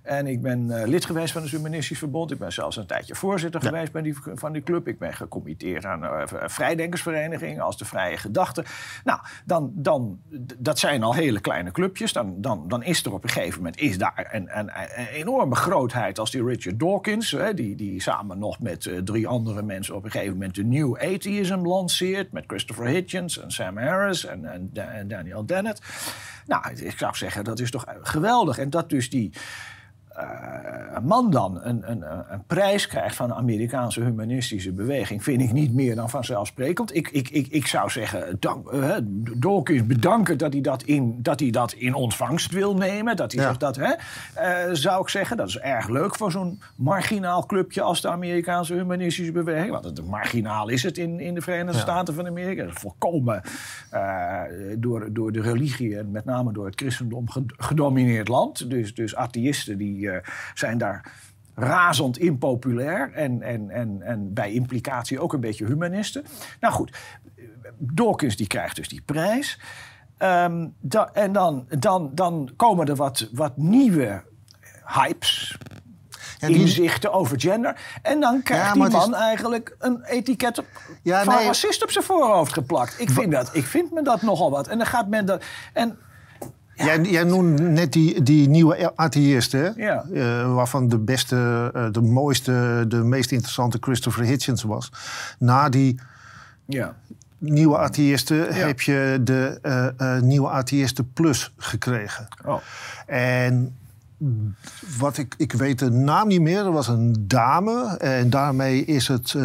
En 0.09 0.27
ik 0.27 0.41
ben 0.41 0.81
eh, 0.81 0.87
lid 0.87 1.05
geweest 1.05 1.33
van 1.33 1.41
het 1.41 1.51
Humanistisch 1.51 1.97
Verbond. 1.97 2.31
Ik 2.31 2.37
ben 2.37 2.51
zelfs 2.51 2.77
een 2.77 2.85
tijdje 2.85 3.15
voorzitter 3.15 3.61
geweest 3.61 3.91
bij 3.91 4.01
die, 4.01 4.15
van 4.33 4.51
die 4.51 4.63
club. 4.63 4.87
Ik 4.87 4.99
ben 4.99 5.13
gecommitteerd 5.13 5.85
aan 5.85 6.03
een 6.03 6.49
vrijdenkersvereniging 6.49 7.61
als 7.61 7.77
de 7.77 7.85
Vrije 7.85 8.17
Gedachte. 8.17 8.63
Nou, 9.03 9.19
dan, 9.45 9.71
dan, 9.75 10.19
dat 10.57 10.79
zijn 10.79 11.03
al 11.03 11.13
hele 11.13 11.39
kleine 11.39 11.71
clubjes. 11.71 12.13
Dan, 12.13 12.41
dan, 12.41 12.67
dan 12.67 12.83
is 12.83 13.05
er 13.05 13.13
op 13.13 13.23
een 13.23 13.29
gegeven 13.29 13.57
moment 13.57 13.79
is 13.79 13.97
daar 13.97 14.29
een, 14.31 14.57
een, 14.59 14.71
een 14.95 15.07
enorme 15.07 15.55
grootheid 15.55 16.19
als 16.19 16.31
die 16.31 16.43
Richard 16.43 16.79
Dawkins, 16.79 17.31
hè, 17.31 17.53
die, 17.53 17.75
die 17.75 18.01
samen 18.01 18.39
nog 18.39 18.59
met 18.59 18.85
eh, 18.85 18.97
drie 18.97 19.27
andere 19.27 19.61
mensen 19.61 19.95
op 19.95 20.03
een 20.03 20.11
gegeven 20.11 20.33
moment 20.33 20.55
de 20.55 20.63
New 20.63 20.95
Atheism 20.95 21.65
lanceert. 21.65 22.31
Met 22.31 22.43
Christopher 22.47 22.85
Hitchens 22.85 23.39
en 23.39 23.51
Sam 23.51 23.77
Harris 23.77 24.25
en, 24.25 24.69
en 24.73 25.07
Daniel 25.07 25.45
Dennett. 25.45 25.81
Nou, 26.45 26.73
ik 26.73 26.97
zou 26.97 27.15
zeggen, 27.15 27.43
dat 27.43 27.59
is 27.59 27.71
toch 27.71 27.85
geweldig. 28.01 28.57
En 28.57 28.69
dat 28.69 28.89
dus 28.89 29.09
die 29.09 29.31
eh, 30.19 30.97
man 31.03 31.31
dan 31.31 31.59
een, 31.63 31.91
een, 31.91 32.11
een- 32.11 32.23
een 32.29 32.43
prijs 32.47 32.87
krijgt 32.87 33.15
van 33.15 33.27
de 33.27 33.33
Amerikaanse 33.33 34.01
humanistische 34.03 34.71
beweging, 34.71 35.23
vind 35.23 35.41
ik 35.41 35.51
niet 35.51 35.73
meer 35.73 35.95
dan 35.95 36.09
vanzelfsprekend. 36.09 36.95
Ik, 36.95 37.09
ik, 37.09 37.29
ik, 37.29 37.47
ik 37.47 37.67
zou 37.67 37.89
zeggen, 37.89 38.37
dank, 38.39 38.67
eh, 38.67 38.95
Dawkins 39.37 39.85
bedanken 39.85 40.37
dat 40.37 40.51
hij 40.53 40.61
dat, 40.61 40.83
in, 40.83 41.19
dat 41.21 41.39
hij 41.39 41.49
dat 41.49 41.71
in 41.73 41.93
ontvangst 41.93 42.51
wil 42.51 42.75
nemen. 42.75 43.15
Dat 43.15 43.31
hij 43.33 43.43
Ja. 43.43 43.53
dat, 43.53 43.75
hè, 43.75 43.93
eh, 44.33 44.73
zou 44.73 45.01
ik 45.01 45.09
zeggen, 45.09 45.37
dat 45.37 45.47
is 45.47 45.57
erg 45.59 45.87
leuk 45.89 46.15
voor 46.15 46.31
zo'n 46.31 46.61
marginaal 46.75 47.45
clubje 47.45 47.81
als 47.81 48.01
de 48.01 48.07
Amerikaanse 48.09 48.73
humanistische 48.73 49.31
beweging. 49.31 49.71
Want 49.71 49.85
het 49.85 50.05
marginaal 50.05 50.67
is 50.69 50.83
het 50.83 50.97
in, 50.97 51.19
in 51.19 51.33
de 51.33 51.41
Verenigde 51.41 51.79
Staten 51.79 52.13
van 52.13 52.27
Amerika. 52.27 52.63
Dat 52.63 52.73
is 52.75 52.81
volkomen 52.81 53.41
door, 54.77 55.13
door 55.13 55.31
de 55.31 55.41
religie 55.41 55.97
en 55.97 56.11
met 56.11 56.25
name 56.25 56.51
door 56.53 56.65
het 56.65 56.79
christendom 56.79 57.29
ged- 57.29 57.53
gedomineerd 57.57 58.27
land. 58.27 58.69
Dus, 58.69 58.93
dus 58.95 59.15
atheïsten 59.15 59.77
die 59.77 60.08
eh, 60.09 60.31
zijn 60.53 60.77
daar 60.77 61.11
razend 61.55 62.17
impopulair 62.17 63.11
en, 63.13 63.41
en, 63.41 63.69
en, 63.69 64.01
en 64.01 64.33
bij 64.33 64.51
implicatie 64.51 65.19
ook 65.19 65.33
een 65.33 65.39
beetje 65.39 65.65
humanisten. 65.65 66.25
Nou 66.59 66.73
goed, 66.73 66.97
Dawkins 67.77 68.35
die 68.37 68.47
krijgt 68.47 68.75
dus 68.75 68.87
die 68.87 69.01
prijs. 69.01 69.59
Ehm, 70.17 70.67
da- 70.79 71.09
en 71.13 71.31
dan, 71.31 71.65
dan, 71.79 72.11
dan 72.13 72.49
komen 72.55 72.87
er 72.87 72.95
wat, 72.95 73.29
wat 73.31 73.57
nieuwe 73.57 74.23
hypes, 74.85 75.57
Ja, 76.37 76.47
die- 76.47 76.55
inzichten 76.57 77.13
over 77.13 77.39
gender. 77.39 77.99
En 78.01 78.19
dan 78.19 78.43
krijgt 78.43 78.65
Ja, 78.65 78.73
die 78.73 78.87
is- 78.87 78.93
man 78.93 79.15
eigenlijk 79.15 79.75
een 79.79 80.03
etiket 80.03 80.57
op, 80.59 80.65
Ja, 81.03 81.23
van 81.23 81.35
nee. 81.35 81.45
racist 81.45 81.83
op 81.83 81.91
zijn 81.91 82.05
voorhoofd 82.05 82.53
geplakt. 82.53 82.99
Ik 82.99 83.09
vind, 83.09 83.31
dat, 83.31 83.49
ik 83.55 83.65
vind 83.65 83.91
me 83.91 84.01
dat 84.01 84.21
nogal 84.21 84.51
wat. 84.51 84.67
En 84.67 84.77
dan 84.77 84.87
gaat 84.87 85.07
men 85.07 85.25
dat... 85.25 85.43
En 85.73 85.97
Jij, 86.83 87.01
jij 87.01 87.23
noemde 87.23 87.63
net 87.63 87.93
die, 87.93 88.23
die 88.23 88.49
nieuwe 88.49 88.95
atheïsten? 88.95 89.73
Ja. 89.77 90.05
Eh, 90.13 90.53
waarvan 90.53 90.87
de 90.87 90.97
beste, 90.97 91.71
eh, 91.73 91.85
de 91.91 92.01
mooiste, 92.01 92.85
de 92.87 93.03
meest 93.03 93.31
interessante 93.31 93.77
Christopher 93.81 94.23
Hitchens 94.23 94.63
was. 94.63 94.91
Na 95.39 95.69
die 95.69 95.99
ja, 96.65 96.95
nieuwe 97.37 97.77
atheïsten 97.77 98.53
heb 98.53 98.81
je 98.81 99.19
de 99.23 99.59
eh, 99.97 100.19
nieuwe 100.19 100.49
atheïsten 100.49 101.13
plus 101.13 101.53
gekregen. 101.57 102.27
oh. 102.45 102.57
En 103.05 103.73
wat 104.97 105.17
ik, 105.17 105.35
ik 105.37 105.53
weet 105.53 105.79
de 105.79 105.89
naam 105.89 106.27
niet 106.27 106.41
meer, 106.41 106.65
er 106.65 106.71
was 106.71 106.87
een 106.87 107.15
dame 107.19 107.97
en 107.97 108.29
daarmee 108.29 108.85
is 108.85 109.07
het 109.07 109.35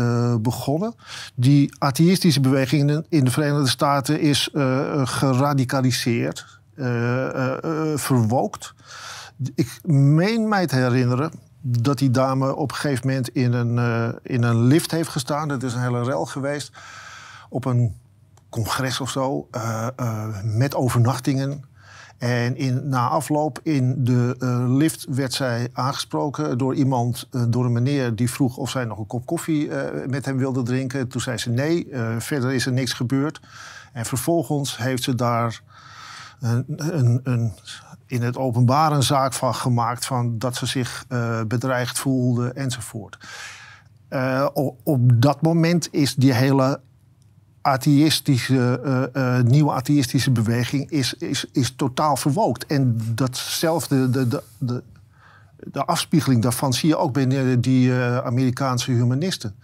begonnen. 0.42 0.94
Die 1.34 1.74
atheïstische 1.78 2.40
beweging 2.40 3.04
in 3.08 3.24
de, 3.24 3.30
Verenigde 3.30 3.68
Staten 3.68 4.20
is 4.20 4.48
geradicaliseerd, 5.04 6.62
verwookt. 7.96 8.74
Ik 9.54 9.80
meen 9.86 10.48
mij 10.48 10.66
te 10.66 10.76
herinneren 10.76 11.32
dat 11.60 11.98
die 11.98 12.10
dame 12.10 12.54
op 12.56 12.70
een 12.70 12.76
gegeven 12.76 13.06
moment 13.06 13.28
in 13.28 13.52
een, 13.52 13.78
eh, 13.78 14.08
in 14.22 14.42
een 14.42 14.62
lift 14.62 14.90
heeft 14.90 15.08
gestaan. 15.08 15.48
Dat 15.48 15.62
is 15.62 15.74
een 15.74 15.80
hele 15.80 16.02
rel 16.02 16.26
geweest. 16.26 16.72
Op 17.48 17.64
een 17.64 17.96
congres 18.48 19.00
of 19.00 19.10
zo, 19.10 19.48
eh, 19.50 19.88
eh, 19.96 20.42
met 20.42 20.74
overnachtingen. 20.74 21.64
En 22.18 22.56
in, 22.56 22.88
na 22.88 23.08
afloop 23.08 23.60
in 23.62 24.04
de 24.04 24.36
eh, 24.38 24.64
lift 24.68 25.06
werd 25.08 25.32
zij 25.32 25.68
aangesproken 25.72 26.58
door 26.58 26.74
iemand, 26.74 27.28
eh, 27.30 27.42
door 27.48 27.64
een 27.64 27.72
meneer 27.72 28.14
die 28.14 28.30
vroeg 28.30 28.56
of 28.56 28.70
zij 28.70 28.84
nog 28.84 28.98
een 28.98 29.06
kop 29.06 29.26
koffie 29.26 29.70
eh, 29.70 30.08
met 30.08 30.24
hem 30.24 30.36
wilde 30.36 30.62
drinken. 30.62 31.08
Toen 31.08 31.20
zei 31.20 31.38
ze 31.38 31.50
nee, 31.50 31.90
eh, 31.90 32.14
verder 32.18 32.52
is 32.52 32.66
er 32.66 32.72
niks 32.72 32.92
gebeurd. 32.92 33.40
En 33.92 34.04
vervolgens 34.04 34.76
heeft 34.76 35.02
ze 35.02 35.14
daar 35.14 35.62
in 38.06 38.22
het 38.22 38.36
openbaar 38.36 38.92
een 38.92 39.02
zaak 39.02 39.32
van 39.32 39.54
gemaakt 39.54 40.06
van 40.06 40.38
dat 40.38 40.56
ze 40.56 40.66
zich 40.66 41.04
eh, 41.08 41.40
bedreigd 41.48 41.98
voelde 41.98 42.52
enzovoort. 42.52 43.18
Eh, 44.08 44.46
op 44.82 45.00
dat 45.14 45.42
moment 45.42 45.88
is 45.90 46.14
die 46.14 46.32
hele 46.32 46.80
atheïstische, 47.60 48.80
eh, 49.12 49.40
nieuwe 49.40 49.72
atheïstische 49.72 50.30
beweging 50.30 50.90
is, 50.90 51.14
is, 51.14 51.44
is 51.52 51.74
totaal 51.76 52.16
verwookt. 52.16 52.66
En 52.66 53.00
datzelfde, 53.14 54.10
de, 54.10 54.28
de, 54.28 54.42
de, 54.58 54.82
de 55.56 55.84
afspiegeling 55.84 56.42
daarvan 56.42 56.72
zie 56.72 56.88
je 56.88 56.96
ook 56.96 57.12
bij 57.12 57.60
die 57.60 57.92
Amerikaanse 58.22 58.90
humanisten. 58.90 59.54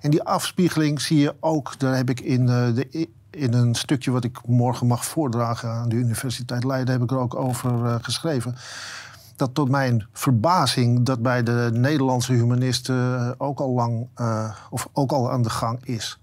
En 0.00 0.10
die 0.10 0.22
afspiegeling 0.22 1.00
zie 1.00 1.18
je 1.18 1.34
ook, 1.40 1.78
daar 1.78 1.96
heb 1.96 2.10
ik 2.10 2.20
in, 2.20 2.46
de, 2.46 3.08
in 3.30 3.52
een 3.54 3.74
stukje 3.74 4.10
wat 4.10 4.24
ik 4.24 4.38
morgen 4.46 4.86
mag 4.86 5.04
voordragen 5.04 5.70
aan 5.70 5.88
de 5.88 5.96
Universiteit 5.96 6.64
Leiden, 6.64 6.92
heb 6.94 7.02
ik 7.02 7.10
er 7.10 7.18
ook 7.18 7.34
over 7.34 7.84
eh, 7.86 7.94
geschreven. 8.02 8.54
Dat 9.36 9.54
tot 9.54 9.68
mijn 9.68 10.06
verbazing 10.12 11.02
dat 11.02 11.22
bij 11.22 11.42
de 11.42 11.70
Nederlandse 11.72 12.32
humanisten 12.32 13.18
eh, 13.18 13.30
ook 13.38 13.60
al 13.60 13.70
lang, 13.70 14.08
eh, 14.14 14.50
of 14.70 14.88
ook 14.92 15.12
al 15.12 15.30
aan 15.30 15.42
de 15.42 15.50
gang 15.50 15.84
is. 15.84 16.18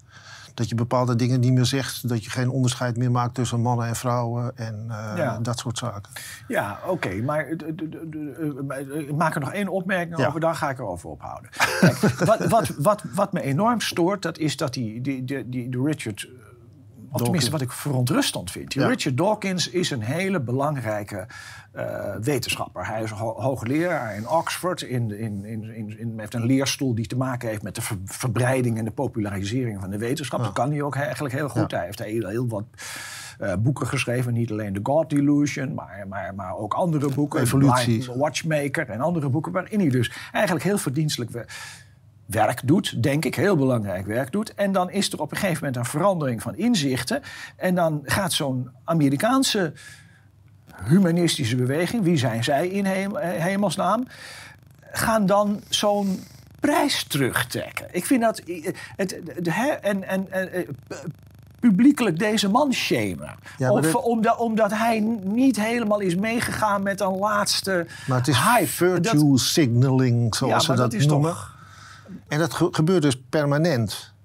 Dat 0.53 0.69
je 0.69 0.75
bepaalde 0.75 1.15
dingen 1.15 1.39
niet 1.39 1.53
meer 1.53 1.65
zegt. 1.65 2.09
Dat 2.09 2.23
je 2.23 2.29
geen 2.29 2.49
onderscheid 2.49 2.97
meer 2.97 3.11
maakt 3.11 3.33
tussen 3.33 3.61
mannen 3.61 3.87
en 3.87 3.95
vrouwen. 3.95 4.57
En 4.57 4.83
Ja. 5.15 5.39
dat 5.41 5.59
soort 5.59 5.77
zaken. 5.77 6.11
Ja, 6.47 6.79
oké. 6.87 7.15
Maar 7.15 7.47
ik 8.91 9.15
maak 9.15 9.35
er 9.35 9.39
nog 9.41 9.51
één 9.53 9.67
opmerking 9.67 10.17
Ja. 10.17 10.27
over, 10.27 10.39
dan 10.39 10.55
ga 10.55 10.69
ik 10.69 10.77
erover 10.79 11.09
ophouden. 11.09 11.49
Kijk, 11.79 11.97
wat, 11.99 12.45
wat, 12.47 12.67
wat, 12.77 13.03
wat 13.13 13.33
me 13.33 13.41
enorm 13.41 13.81
stoort, 13.81 14.21
dat 14.21 14.37
is 14.37 14.57
dat 14.57 14.73
die, 14.73 15.01
die, 15.01 15.25
die, 15.25 15.49
die, 15.49 15.69
de 15.69 15.81
Richard... 15.83 16.27
Of 17.11 17.21
tenminste, 17.21 17.51
wat 17.51 17.61
ik 17.61 17.71
verontrustend 17.71 18.51
vind. 18.51 18.73
Ja. 18.73 18.87
Richard 18.87 19.17
Dawkins 19.17 19.69
is 19.69 19.91
een 19.91 20.01
hele 20.01 20.39
belangrijke 20.41 21.27
eh, 21.71 22.15
wetenschapper. 22.21 22.87
Hij 22.87 23.03
is 23.03 23.09
ho- 23.11 23.41
hoogleraar 23.41 24.15
in 24.15 24.29
Oxford. 24.29 24.81
In, 24.81 25.19
in, 25.19 25.45
in, 25.45 25.97
in, 25.99 26.13
heeft 26.19 26.33
een 26.33 26.45
leerstoel 26.45 26.95
die 26.95 27.07
te 27.07 27.17
maken 27.17 27.49
heeft 27.49 27.61
met 27.61 27.75
de 27.75 27.81
ver- 27.81 27.97
verbreiding 28.05 28.77
en 28.77 28.85
de 28.85 28.91
popularisering 28.91 29.79
van 29.79 29.89
de 29.89 29.97
wetenschap. 29.97 30.39
Dat 30.43 30.53
kan 30.53 30.71
hij 30.71 30.81
ook 30.81 30.95
eigenlijk 30.95 31.33
heel 31.33 31.49
goed. 31.49 31.71
Hij 31.71 31.85
heeft 31.85 31.99
heel, 31.99 32.27
heel 32.27 32.47
wat 32.47 32.63
eh, 33.39 33.53
boeken 33.59 33.87
geschreven. 33.87 34.33
Niet 34.33 34.51
alleen 34.51 34.73
The 34.73 34.79
God 34.83 35.09
Delusion, 35.09 35.73
maar, 35.73 36.05
maar, 36.07 36.35
maar 36.35 36.55
ook 36.57 36.73
andere 36.73 37.09
boeken. 37.09 37.41
Evolutie. 37.41 37.97
Blind 37.97 38.19
Watchmaker 38.19 38.89
en 38.89 39.01
andere 39.01 39.29
boeken. 39.29 39.51
Waarin 39.51 39.79
hij 39.79 39.89
dus 39.89 40.11
eigenlijk 40.31 40.65
heel 40.65 40.77
verdienstelijk 40.77 41.31
werk 42.27 42.59
doet, 42.63 43.03
denk 43.03 43.25
ik, 43.25 43.35
heel 43.35 43.55
belangrijk 43.55 44.05
werk 44.05 44.31
doet. 44.31 44.53
En 44.53 44.71
dan 44.71 44.89
is 44.91 45.11
er 45.13 45.21
op 45.21 45.31
een 45.31 45.37
gegeven 45.37 45.59
moment 45.65 45.75
een 45.75 45.91
verandering 45.91 46.41
van 46.41 46.55
inzichten. 46.55 47.21
En 47.55 47.75
dan 47.75 48.01
gaat 48.03 48.33
zo'n 48.33 48.69
Amerikaanse 48.83 49.73
humanistische 50.83 51.55
beweging, 51.55 52.03
wie 52.03 52.17
zijn 52.17 52.43
zij 52.43 52.67
in 52.67 52.85
eh, 52.85 53.43
hemelsnaam, 53.43 54.03
gaan 54.91 55.25
dan 55.25 55.61
zo'n 55.69 56.23
prijs 56.59 57.03
terugtrekken. 57.03 57.85
Ik 57.91 58.05
vind 58.05 58.21
dat. 58.21 58.39
eh, 58.39 58.67
Het, 58.95 59.21
en, 59.81 60.03
en, 60.07 60.31
en, 60.31 60.51
eh, 60.51 60.67
pu- 60.87 60.95
publiekelijk 61.59 62.19
deze 62.19 62.49
man 62.49 62.73
shamen. 62.73 63.35
Ja, 63.57 63.71
Of, 63.71 63.81
dat- 63.91 64.03
omdat, 64.03 64.37
omdat 64.37 64.71
hij 64.71 64.99
niet 65.23 65.61
helemaal 65.61 65.99
is 65.99 66.15
meegegaan 66.15 66.83
met 66.83 67.01
een 67.01 67.17
laatste 67.17 67.87
Maar 68.07 68.17
het 68.17 68.27
is 68.27 68.37
hype. 68.37 68.67
virtue 68.67 69.29
Dat- 69.31 69.39
signaling, 69.39 70.35
zoals 70.35 70.53
ja, 70.53 70.59
ze 70.59 70.81
dat, 70.81 70.93
noemen. 70.93 71.31
toch... 71.31 71.55
En 72.27 72.39
dat 72.39 72.53
ge- 72.53 72.67
gebeurt 72.71 73.01
dus 73.01 73.21
permanent. 73.29 74.15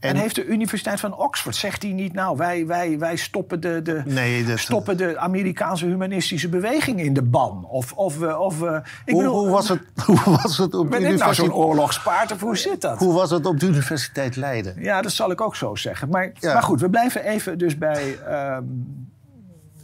En, 0.00 0.16
heeft 0.16 0.34
de 0.34 0.46
Universiteit 0.46 1.00
van 1.00 1.16
Oxford, 1.16 1.56
zegt 1.56 1.82
hij 1.82 1.92
niet... 1.92 2.12
nou, 2.12 2.36
wij, 2.36 2.66
wij, 2.66 2.98
wij 2.98 3.16
stoppen, 3.16 3.60
de, 3.60 3.82
de, 3.82 4.02
Nee, 4.04 4.44
dat- 4.44 4.58
stoppen 4.58 4.96
de 4.96 5.18
Amerikaanse 5.18 5.86
humanistische 5.86 6.48
beweging 6.48 7.00
in 7.00 7.12
de 7.14 7.22
ban? 7.22 7.64
Of, 7.68 7.92
of, 7.92 8.18
we- 8.18 8.38
of 8.38 8.54
ik 8.54 8.60
Hoe, 8.60 8.82
bedoel, 9.06 9.38
hoe, 9.38 9.48
was 9.48 9.68
het, 9.68 9.80
hoe 10.06 10.20
was 10.24 10.58
het 10.58 10.74
op 10.74 10.82
de 10.84 10.88
Ben 10.98 10.98
ik 11.00 11.18
nou 11.18 11.34
zo'n 11.34 11.44
universiteit? 11.44 11.52
oorlogspaard 11.52 12.32
of 12.32 12.40
hoe 12.40 12.56
zit 12.56 12.80
dat? 12.80 12.98
Hoe 12.98 13.12
was 13.12 13.30
het 13.30 13.46
op 13.46 13.60
de 13.60 13.66
Universiteit 13.66 14.36
Leiden? 14.36 14.74
Ja, 14.82 15.02
dat 15.02 15.12
zal 15.12 15.30
ik 15.30 15.40
ook 15.40 15.56
zo 15.56 15.74
zeggen. 15.74 16.08
Maar, 16.08 16.30
Ja. 16.34 16.52
maar 16.52 16.62
goed, 16.62 16.80
we 16.80 16.90
blijven 16.90 17.24
even 17.24 17.58
dus 17.58 17.78
bij 17.78 18.18
ehm, 18.18 18.62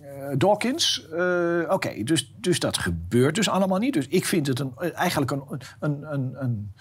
eh, 0.03 0.09
Dawkins. 0.37 1.07
Eh, 1.13 1.61
Oké, 1.69 2.03
dus, 2.05 2.35
dus 2.37 2.59
dat 2.59 2.79
gebeurt 2.79 3.35
dus 3.35 3.49
allemaal 3.49 3.79
niet. 3.79 3.93
Dus 3.95 4.07
ik 4.09 4.25
vind 4.25 4.47
het 4.47 4.59
een, 4.61 4.73
eigenlijk 4.95 5.31
een, 5.31 5.43
een, 5.81 6.13
een, 6.13 6.35
een... 6.39 6.73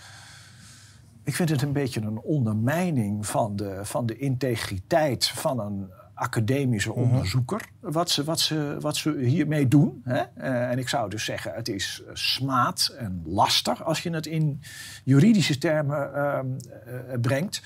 Ik 1.24 1.36
vind 1.36 1.50
het 1.50 1.62
een 1.62 1.74
beetje 1.74 2.02
een 2.02 2.20
ondermijning 2.20 3.26
van 3.26 3.56
de, 3.56 3.80
van 3.82 4.06
de 4.06 4.18
integriteit 4.18 5.28
van 5.28 5.60
een 5.60 5.90
academische 6.20 6.94
onderzoeker. 6.94 7.62
Wat, 7.80 8.10
ze, 8.10 8.24
wat, 8.24 8.40
ze, 8.40 8.78
wat 8.80 8.96
ze 8.96 9.18
hiermee 9.18 9.68
doen. 9.68 10.02
Hè? 10.04 10.22
Eh, 10.36 10.70
en 10.70 10.78
ik 10.80 10.90
zou 10.90 11.10
dus 11.10 11.26
zeggen, 11.26 11.54
het 11.54 11.68
is 11.68 12.04
eh, 12.08 12.12
smaad 12.14 12.96
en 12.98 13.22
laster 13.26 13.84
als 13.84 14.04
je 14.04 14.10
het 14.10 14.26
in 14.26 14.62
juridische 15.04 15.58
termen 15.58 16.14
ehm, 16.16 16.46
eh, 16.86 17.20
brengt. 17.22 17.62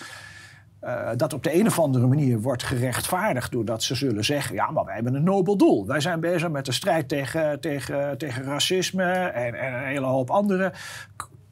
dat 1.15 1.33
op 1.33 1.43
de 1.43 1.55
een 1.59 1.67
of 1.67 1.79
andere 1.79 2.07
manier 2.07 2.41
wordt 2.41 2.63
gerechtvaardigd 2.63 3.51
doordat 3.51 3.83
ze 3.83 3.95
zullen 3.95 4.25
zeggen: 4.25 4.55
ja, 4.55 4.71
maar 4.71 4.85
wij 4.85 4.95
hebben 4.95 5.15
een 5.15 5.23
nobel 5.23 5.57
doel. 5.57 5.87
Wij 5.87 5.99
zijn 5.99 6.19
bezig 6.19 6.49
met 6.49 6.65
de 6.65 6.71
strijd 6.71 7.07
tegen, 7.07 7.59
tegen, 7.59 8.17
tegen 8.17 8.43
racisme 8.43 9.11
en, 9.11 9.53
en 9.53 9.73
een 9.73 9.87
hele 9.87 10.05
hoop 10.05 10.29
andere 10.29 10.73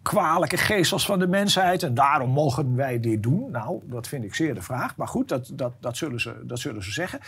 kwalijke 0.02 0.58
geestels 0.58 1.06
van 1.06 1.20
de 1.20 1.28
mensheid. 1.28 1.84
En 1.84 1.94
daarom 1.94 2.30
mogen 2.30 2.76
wij 2.76 3.00
dit 3.00 3.24
doen. 3.24 3.52
Nou, 3.52 3.80
dat 3.84 4.08
vind 4.08 4.24
ik 4.24 4.36
zeer 4.36 4.54
de 4.54 4.62
vraag. 4.62 4.96
Maar 4.96 5.08
goed, 5.08 5.28
dat, 5.28 5.52
dat, 5.54 5.74
dat, 5.80 5.98
zullen, 5.98 6.22
ze, 6.22 6.42
dat 6.44 6.60
zullen 6.60 6.84
ze 6.84 6.92
zeggen. 6.92 7.20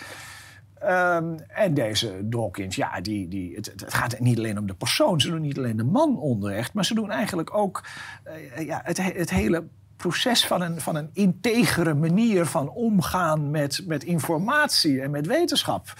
Ehm, 0.79 1.35
en 1.47 1.73
deze 1.73 2.19
Dawkins, 2.23 2.75
ja, 2.75 3.01
die, 3.01 3.27
die, 3.27 3.55
het, 3.55 3.65
het 3.65 3.93
gaat 3.93 4.19
niet 4.19 4.37
alleen 4.37 4.57
om 4.59 4.67
de 4.67 4.73
persoon. 4.73 5.21
Ze 5.21 5.29
doen 5.29 5.41
niet 5.41 5.57
alleen 5.57 5.77
de 5.77 5.83
man 5.83 6.17
onrecht. 6.17 6.73
Maar 6.73 6.85
ze 6.85 6.93
doen 6.93 7.11
eigenlijk 7.11 7.53
ook 7.55 7.83
eh, 8.23 8.65
ja, 8.65 8.81
het, 8.83 8.97
he- 8.97 9.13
het 9.15 9.29
hele 9.29 9.63
proces 9.97 10.45
van 10.47 10.61
een, 10.61 10.81
van 10.81 10.95
een 10.95 11.09
integere 11.13 11.93
manier 11.93 12.45
van 12.45 12.69
omgaan 12.69 13.51
met, 13.51 13.83
met 13.87 14.03
informatie 14.03 15.01
en 15.01 15.11
met 15.11 15.27
wetenschap. 15.27 15.93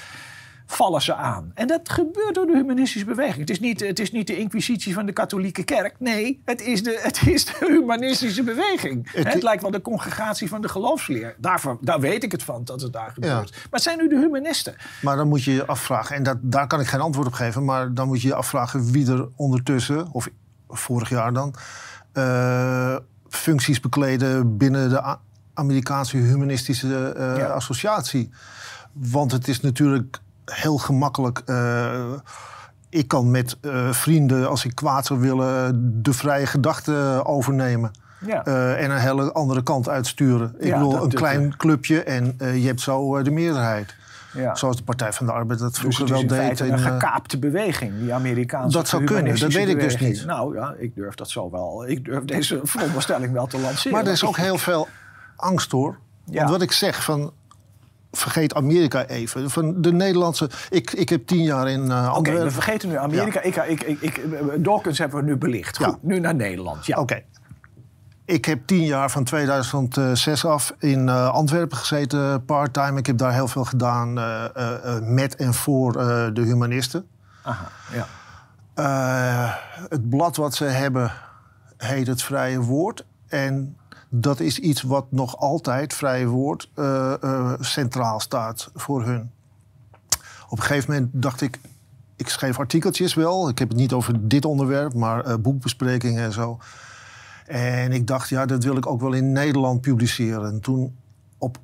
Vallen 0.66 1.02
ze 1.02 1.16
aan. 1.16 1.52
En 1.54 1.68
dat 1.68 1.90
gebeurt 1.90 2.34
door 2.36 2.46
de 2.46 2.56
humanistische 2.56 3.08
beweging. 3.08 3.38
Het 3.40 3.50
is 3.50 3.60
niet, 3.60 3.80
het 3.80 4.00
is 4.00 4.12
niet 4.12 4.28
de 4.28 4.38
inquisitie 4.38 4.94
van 4.94 5.06
de 5.06 5.12
katholieke 5.12 5.64
kerk. 5.64 5.96
Nee, 6.00 6.42
het 6.46 6.62
is 6.62 6.84
de, 6.84 7.00
het 7.02 7.28
is 7.28 7.46
de 7.46 7.54
humanistische 7.60 8.44
beweging. 8.44 9.12
Het- 9.12 9.34
Het, 9.34 9.44
lijkt 9.44 9.62
wel 9.62 9.72
de 9.72 9.82
congregatie 9.82 10.50
van 10.50 10.62
de 10.62 10.70
geloofsleer. 10.70 11.36
Daarvoor, 11.38 11.78
daar 11.82 12.00
weet 12.00 12.24
ik 12.24 12.32
het 12.32 12.44
van 12.44 12.64
dat 12.64 12.82
het 12.82 12.94
daar 12.94 13.12
gebeurt. 13.14 13.52
Maar 13.52 13.68
het 13.70 13.82
zijn 13.82 13.98
nu 13.98 14.08
de 14.10 14.18
humanisten. 14.20 14.76
Maar 15.02 15.16
dan 15.16 15.28
moet 15.28 15.44
je 15.44 15.52
je 15.54 15.66
afvragen, 15.66 16.16
en 16.16 16.24
dat, 16.24 16.38
daar 16.42 16.68
kan 16.68 16.80
ik 16.80 16.88
geen 16.88 17.00
antwoord 17.02 17.28
op 17.28 17.34
geven, 17.34 17.66
maar 17.66 17.94
dan 17.94 18.08
moet 18.08 18.22
je 18.22 18.28
je 18.28 18.36
afvragen 18.36 18.92
wie 18.92 19.12
er 19.12 19.28
ondertussen, 19.36 20.12
of 20.12 20.30
vorig 20.70 21.10
jaar 21.10 21.34
dan, 21.34 21.54
eh, 22.14 22.96
functies 23.30 23.80
bekleden 23.80 24.58
binnen 24.58 24.90
de 24.90 25.16
Amerikaanse 25.54 26.18
Humanistische 26.18 27.14
eh, 27.18 27.38
Ja. 27.38 27.46
Associatie. 27.48 28.30
Want 28.92 29.32
het 29.32 29.48
is 29.48 29.62
natuurlijk 29.62 30.20
heel 30.46 30.78
gemakkelijk. 30.78 31.42
eh, 31.46 32.02
ik 32.90 33.08
kan 33.08 33.32
met 33.32 33.58
eh, 33.62 33.92
vrienden, 33.92 34.50
als 34.50 34.66
ik 34.66 34.76
kwaad 34.76 35.06
zou 35.06 35.20
willen, 35.20 35.80
de 36.04 36.14
vrije 36.14 36.46
gedachte 36.46 37.22
overnemen. 37.24 37.92
Ja. 38.26 38.46
Eh, 38.46 38.84
en 38.84 38.92
een 38.92 38.98
hele 38.98 39.32
andere 39.34 39.64
kant 39.64 39.90
uitsturen. 39.90 40.56
Ik 40.60 40.66
Ja, 40.66 40.78
bedoel, 40.78 40.92
dat- 40.92 41.04
een 41.04 41.10
klein 41.10 41.58
clubje 41.58 42.04
en 42.04 42.36
je 42.38 42.68
hebt 42.68 42.82
zo 42.82 43.22
de 43.24 43.32
meerderheid. 43.32 43.96
ja. 44.34 44.56
Zoals 44.56 44.78
de 44.78 44.84
Partij 44.84 45.14
van 45.14 45.26
de 45.26 45.32
Arbeid 45.32 45.60
dat 45.60 45.70
Dus 45.70 45.80
vroeger 45.80 46.08
wel 46.08 46.28
deed. 46.28 46.60
een 46.60 46.80
gekaapte 46.80 47.40
beweging, 47.40 48.00
die 48.00 48.14
Amerikaanse 48.14 48.78
Dat 48.78 48.88
zou 48.88 49.04
kunnen, 49.04 49.40
dat 49.40 49.54
weet 49.54 49.68
ik 49.68 49.80
dus 49.80 50.00
niet. 50.00 50.26
Nou 50.26 50.56
ja, 50.56 50.74
ik 50.78 50.96
durf 50.96 51.16
dat 51.16 51.30
zo 51.30 51.52
wel. 51.52 51.88
Ik 51.88 52.06
durf 52.06 52.24
deze 52.24 52.60
veronderstelling 52.64 53.34
wel 53.34 53.48
te 53.48 53.60
lanceren. 53.60 53.92
maar 53.98 54.06
er 54.06 54.12
is 54.12 54.26
ook 54.26 54.38
heel 54.38 54.58
veel 54.58 54.88
angst 55.36 55.72
hoor. 55.72 55.98
Ja. 56.26 56.38
Want 56.38 56.50
wat 56.50 56.62
ik 56.62 56.72
zeg 56.72 57.04
van. 57.04 57.32
Vergeet 58.18 58.54
Amerika 58.54 59.06
even. 59.06 59.50
Van 59.50 59.82
de 59.82 59.92
Nederlandse. 59.94 60.50
Ik, 60.70 60.92
ik 60.92 61.10
heb 61.10 61.28
tien 61.28 61.44
jaar 61.44 61.70
in 61.70 61.92
eh 61.92 61.98
Oké, 61.98 62.08
Antwerpen. 62.10 62.44
we 62.46 62.52
vergeten 62.52 62.90
nu 62.90 62.98
Amerika. 62.98 63.42
Ik, 63.42 63.56
ik, 63.56 63.82
ik, 63.84 64.00
ik, 64.02 64.22
Dawkins 64.64 64.98
hebben 64.98 65.20
we 65.20 65.26
nu 65.26 65.38
belicht. 65.38 65.78
Goed, 65.78 65.86
Ja. 65.86 65.98
nu 66.02 66.20
naar 66.20 66.36
Nederland. 66.36 66.86
Ja. 66.86 67.00
Oké. 67.00 67.22
Ik 68.26 68.46
heb 68.46 68.60
tien 68.68 68.84
jaar 68.86 69.12
van 69.12 69.24
2006 69.24 70.46
af 70.46 70.74
in 70.80 71.10
eh, 71.10 71.30
Antwerpen 71.30 71.78
gezeten, 71.78 72.46
part-time. 72.46 73.00
Ik 73.00 73.06
heb 73.06 73.18
daar 73.18 73.34
heel 73.34 73.48
veel 73.48 73.64
gedaan 73.66 74.18
eh, 74.18 74.44
eh, 74.56 74.96
eh, 74.96 75.04
met 75.04 75.36
en 75.36 75.54
voor 75.54 75.96
eh, 75.96 76.28
de 76.34 76.42
humanisten. 76.42 77.06
Aha, 77.42 77.68
ja. 77.94 78.06
Eh, 78.74 79.54
het 79.90 80.10
blad 80.10 80.36
wat 80.36 80.56
ze 80.56 80.64
hebben 80.66 81.12
heet 81.78 82.08
het 82.08 82.24
Vrije 82.24 82.60
Woord. 82.62 83.06
En 83.28 83.78
dat 84.16 84.40
is 84.40 84.60
iets 84.60 84.82
wat 84.82 85.06
nog 85.10 85.38
altijd, 85.38 85.94
Vrije 85.94 86.28
Woord, 86.28 86.70
eh, 86.74 87.24
eh, 87.24 87.54
centraal 87.60 88.20
staat 88.20 88.70
voor 88.74 89.06
hun. 89.06 89.32
Op 90.50 90.58
een 90.58 90.64
gegeven 90.64 90.94
moment 90.94 91.10
dacht 91.14 91.42
ik, 91.42 91.60
ik 92.16 92.30
schreef 92.30 92.60
artikeltjes 92.60 93.14
wel. 93.14 93.50
Ik 93.50 93.60
heb 93.60 93.70
het 93.70 93.78
niet 93.78 93.94
over 93.94 94.28
dit 94.28 94.46
onderwerp, 94.46 94.94
maar 94.94 95.26
eh, 95.26 95.36
boekbesprekingen 95.36 96.24
en 96.24 96.32
zo. 96.32 96.60
En 97.46 97.92
ik 97.92 98.08
dacht, 98.08 98.30
ja, 98.30 98.46
dat 98.46 98.64
wil 98.64 98.78
ik 98.78 98.88
ook 98.88 99.02
wel 99.02 99.14
in 99.14 99.32
Nederland 99.32 99.82
publiceren. 99.82 100.46
En 100.46 100.60
toen 100.60 100.96
op, 101.38 101.58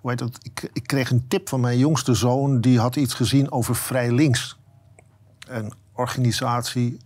hoe 0.00 0.10
heet 0.10 0.18
dat? 0.18 0.38
Ik, 0.42 0.70
ik 0.72 0.86
kreeg 0.86 1.10
een 1.10 1.28
tip 1.28 1.48
van 1.48 1.60
mijn 1.60 1.78
jongste 1.78 2.14
zoon. 2.14 2.60
Die 2.60 2.78
had 2.78 2.96
iets 2.96 3.14
gezien 3.14 3.50
over 3.50 3.74
Vrij 3.76 4.12
Links. 4.12 4.58
Een 5.48 5.72
organisatie, 5.92 6.98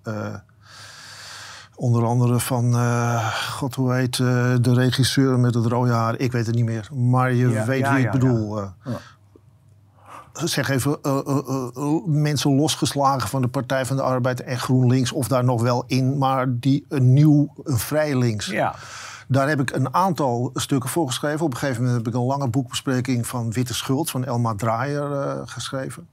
onder 1.77 2.05
andere 2.05 2.41
van, 2.41 2.75
eh, 2.77 3.27
god 3.35 3.75
hoe 3.75 3.95
heet, 3.95 4.19
eh, 4.19 4.55
de 4.61 4.75
regisseur 4.75 5.39
met 5.39 5.55
het 5.55 5.67
rode 5.67 5.93
haar. 5.93 6.19
Ik 6.19 6.33
weet 6.33 6.47
het 6.47 6.55
niet 6.55 6.65
meer, 6.65 6.89
maar 6.95 7.33
je 7.33 7.49
Ja, 7.49 7.65
weet 7.65 7.81
ja, 7.81 7.93
wie 7.93 8.01
ja, 8.03 8.07
ik 8.07 8.13
bedoel. 8.13 8.61
eh. 8.61 8.69
Zeg 10.33 10.69
even, 10.69 10.99
mensen 12.07 12.55
losgeslagen 12.57 13.29
van 13.29 13.43
de 13.43 13.49
Partij 13.49 13.87
van 13.87 13.97
de 13.97 14.03
Arbeid 14.03 14.43
en 14.43 14.59
GroenLinks, 14.59 15.13
of 15.13 15.29
daar 15.29 15.45
nog 15.45 15.63
wel 15.63 15.85
in, 15.87 16.19
maar 16.19 16.47
die 16.59 16.85
een 16.89 17.13
nieuw, 17.13 17.53
een 17.65 17.79
vrij 17.79 18.17
links. 18.19 18.47
ja. 18.47 18.75
Daar 19.29 19.49
heb 19.49 19.61
ik 19.61 19.71
een 19.71 19.95
aantal 19.95 20.51
stukken 20.55 20.91
voor 20.91 21.07
geschreven. 21.07 21.45
Op 21.47 21.53
een 21.53 21.59
gegeven 21.59 21.83
moment 21.83 21.99
heb 22.05 22.15
ik 22.15 22.21
een 22.21 22.27
lange 22.27 22.49
boekbespreking 22.49 23.27
van 23.27 23.53
Witte 23.53 23.75
Schuld 23.75 24.11
van 24.11 24.25
Elma 24.25 24.55
Draaier 24.55 25.43
geschreven. 25.49 26.07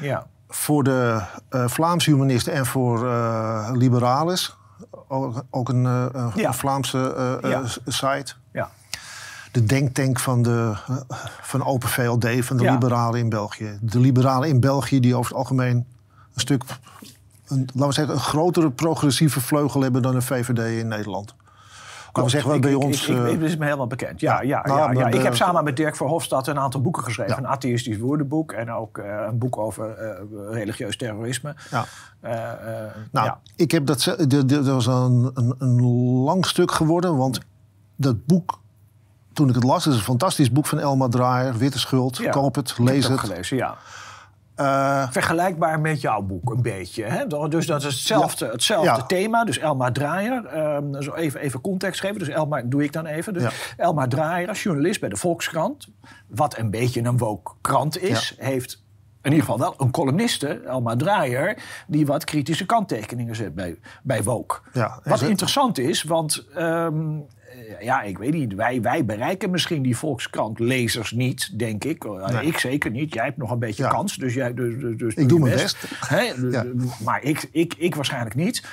ja. 0.00 0.26
Voor 0.48 0.84
de 0.84 1.22
eh 1.48 1.68
Vlaamse 1.68 2.10
humanisten 2.10 2.52
en 2.52 2.66
voor 2.66 3.08
eh 3.08 3.70
Liberalis. 3.72 4.56
Ook, 5.08 5.42
ook 5.50 5.68
een, 5.68 5.86
eh, 5.86 6.06
een 6.12 6.30
Ja. 6.34 6.52
Vlaamse 6.52 7.38
Ja. 7.42 7.62
site. 7.86 8.34
ja. 8.52 8.70
De 9.52 9.64
denktank 9.64 10.18
van, 10.20 10.42
de, 10.42 10.74
van 11.42 11.64
Open 11.64 11.88
VLD, 11.88 12.44
van 12.44 12.56
de 12.56 12.70
liberalen 12.70 13.20
in 13.20 13.28
België. 13.28 13.78
De 13.80 13.98
liberalen 14.00 14.48
in 14.48 14.60
België 14.60 15.00
die 15.00 15.14
over 15.14 15.30
het 15.30 15.38
algemeen 15.38 15.76
een 16.34 16.40
stuk... 16.40 16.62
Een, 17.48 17.58
laten 17.74 17.86
we 17.88 17.92
zeggen, 17.92 18.14
een 18.14 18.20
grotere 18.20 18.70
progressieve 18.70 19.40
vleugel 19.40 19.80
hebben 19.80 20.02
dan 20.02 20.14
een 20.14 20.22
VVD 20.22 20.80
in 20.80 20.88
Nederland. 20.88 21.34
Zeggen, 22.26 22.60
bij 22.60 22.74
ons... 22.74 23.08
Ik, 23.08 23.16
ik, 23.16 23.24
eh, 23.24 23.24
dit 23.30 23.40
is 23.42 23.56
me 23.56 23.64
helemaal 23.64 23.86
bekend. 23.86 24.20
Ja, 24.20 24.40
ja, 24.40 24.62
Nou, 24.66 24.78
ja, 24.78 25.00
ja. 25.00 25.10
de- 25.10 25.16
Ik 25.16 25.22
heb 25.22 25.34
samen 25.34 25.64
met 25.64 25.76
Dirk 25.76 25.96
Verhofstadt 25.96 26.46
een 26.46 26.58
aantal 26.58 26.80
boeken 26.80 27.02
geschreven. 27.02 27.32
Ja. 27.32 27.38
Een 27.38 27.46
atheïstisch 27.46 27.98
woordenboek 27.98 28.52
en 28.52 28.70
ook 28.72 28.98
eh, 28.98 29.24
een 29.28 29.38
boek 29.38 29.58
over 29.58 29.90
eh, 29.90 30.20
religieus 30.50 30.96
terrorisme. 30.96 31.54
ja. 31.70 31.84
Nou, 33.12 33.32
ik 33.56 33.70
heb 33.70 33.86
dat, 33.86 34.16
dat 34.46 34.66
was 34.66 34.86
een, 34.86 35.30
een, 35.34 35.54
een 35.58 35.82
lang 36.24 36.46
stuk 36.46 36.70
geworden, 36.72 37.16
want 37.16 37.40
dat 37.96 38.26
boek, 38.26 38.60
toen 39.32 39.48
ik 39.48 39.54
het 39.54 39.64
las, 39.64 39.86
is 39.86 39.94
een 39.94 40.00
fantastisch 40.00 40.52
boek 40.52 40.66
van 40.66 40.78
Elma 40.78 41.08
Draaier, 41.08 41.56
Witte 41.56 41.78
Schuld. 41.78 42.16
Ja. 42.16 42.30
Koop 42.30 42.54
het, 42.54 42.78
lees 42.78 43.08
het. 43.08 43.18
gelezen, 43.20 43.56
ja. 43.56 43.76
Eh, 44.58 45.10
Vergelijkbaar 45.10 45.80
met 45.80 46.00
jouw 46.00 46.20
boek 46.22 46.50
een 46.50 46.62
beetje. 46.62 47.04
Hè? 47.04 47.26
Dus 47.48 47.66
dat 47.66 47.78
is 47.84 47.84
hetzelfde, 47.84 48.46
hetzelfde 48.46 48.90
Ja. 48.90 49.02
thema. 49.06 49.44
Dus 49.44 49.58
Elma 49.58 49.92
Draaier. 49.92 50.44
ehm, 50.46 51.00
zo 51.02 51.14
even, 51.14 51.40
even 51.40 51.60
context 51.60 52.00
geven. 52.00 52.18
Dus 52.18 52.28
Elma 52.28 52.62
doe 52.64 52.82
ik 52.82 52.92
dan 52.92 53.06
even. 53.06 53.32
Dus 53.34 53.42
Ja. 53.42 53.50
Elma 53.76 54.06
Draaier, 54.06 54.48
als 54.48 54.62
journalist 54.62 55.00
bij 55.00 55.08
de 55.08 55.16
Volkskrant. 55.16 55.88
Wat 56.26 56.58
een 56.58 56.70
beetje 56.70 57.02
een 57.04 57.18
woke 57.18 57.52
krant 57.60 57.98
is. 58.02 58.34
Heeft 58.38 58.82
in 59.22 59.30
ieder 59.34 59.40
geval 59.46 59.58
wel 59.58 59.74
een 59.78 59.90
columniste, 59.90 60.60
Elma 60.66 60.96
Draaier... 60.96 61.62
die 61.86 62.06
wat 62.06 62.24
kritische 62.24 62.66
kanttekeningen 62.66 63.36
zet 63.36 63.54
bij, 63.54 63.78
bij. 64.02 64.22
Ja, 64.72 65.00
en 65.02 65.10
wat 65.10 65.22
interessant 65.22 65.78
is, 65.78 66.02
want... 66.02 66.44
ehm, 66.54 66.96
eh, 67.16 67.37
ja, 67.80 68.02
ik 68.02 68.18
weet 68.18 68.32
niet. 68.32 68.54
Wij, 68.54 68.80
wij 68.82 69.04
bereiken 69.04 69.50
misschien 69.50 69.82
die 69.82 69.96
Volkskrant-lezers 69.96 71.12
niet, 71.12 71.58
denk 71.58 71.84
ik. 71.84 72.04
Eh, 72.04 72.26
Nee. 72.28 72.46
Ik 72.46 72.58
zeker 72.58 72.90
niet. 72.90 73.14
Jij 73.14 73.24
hebt 73.24 73.36
nog 73.36 73.50
een 73.50 73.58
beetje 73.58 73.82
Ja. 73.82 73.88
kans. 73.88 74.16
Dus 74.16 74.34
jij, 74.34 74.54
dus, 74.54 74.74
dus, 74.80 74.96
dus 74.96 75.14
Ik 75.14 75.28
doe 75.28 75.38
mijn 75.40 75.56
best. 75.56 75.76
Hè? 76.06 76.40
De- 76.40 76.48
Ja. 76.50 76.62
de- 76.62 76.88
Maar 77.04 77.22
ik, 77.22 77.48
ik, 77.52 77.74
ik 77.78 77.94
waarschijnlijk 77.94 78.34
niet. 78.34 78.64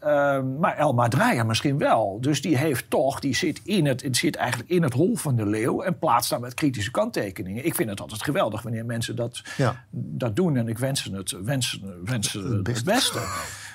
Ehm, 0.00 0.58
maar 0.58 0.76
Elma 0.76 1.08
Draaier 1.08 1.46
misschien 1.46 1.78
wel. 1.78 2.18
Dus 2.20 2.42
die 2.42 2.56
heeft 2.56 2.90
toch, 2.90 3.20
die 3.20 3.34
zit, 3.34 3.60
in 3.64 3.86
het, 3.86 4.02
het 4.02 4.16
zit 4.16 4.36
eigenlijk 4.36 4.70
in 4.70 4.82
het 4.82 4.92
hol 4.92 5.16
van 5.16 5.36
de 5.36 5.46
leeuw 5.46 5.82
en 5.82 5.98
plaatst 5.98 6.30
daar 6.30 6.40
met 6.40 6.54
kritische 6.54 6.90
kanttekeningen. 6.90 7.64
Ik 7.64 7.74
vind 7.74 7.90
het 7.90 8.00
altijd 8.00 8.22
geweldig 8.22 8.62
wanneer 8.62 8.84
mensen 8.84 9.16
dat, 9.16 9.42
Ja. 9.56 9.84
dat 9.90 10.36
doen 10.36 10.56
en 10.56 10.68
ik 10.68 10.78
wens 10.78 11.02
ze 11.02 11.14
het, 11.16 11.30
wens, 11.44 11.80
wens 12.04 12.30
ze 12.30 12.38
het, 12.42 12.62
beste. 12.62 12.84
beste. 12.84 13.18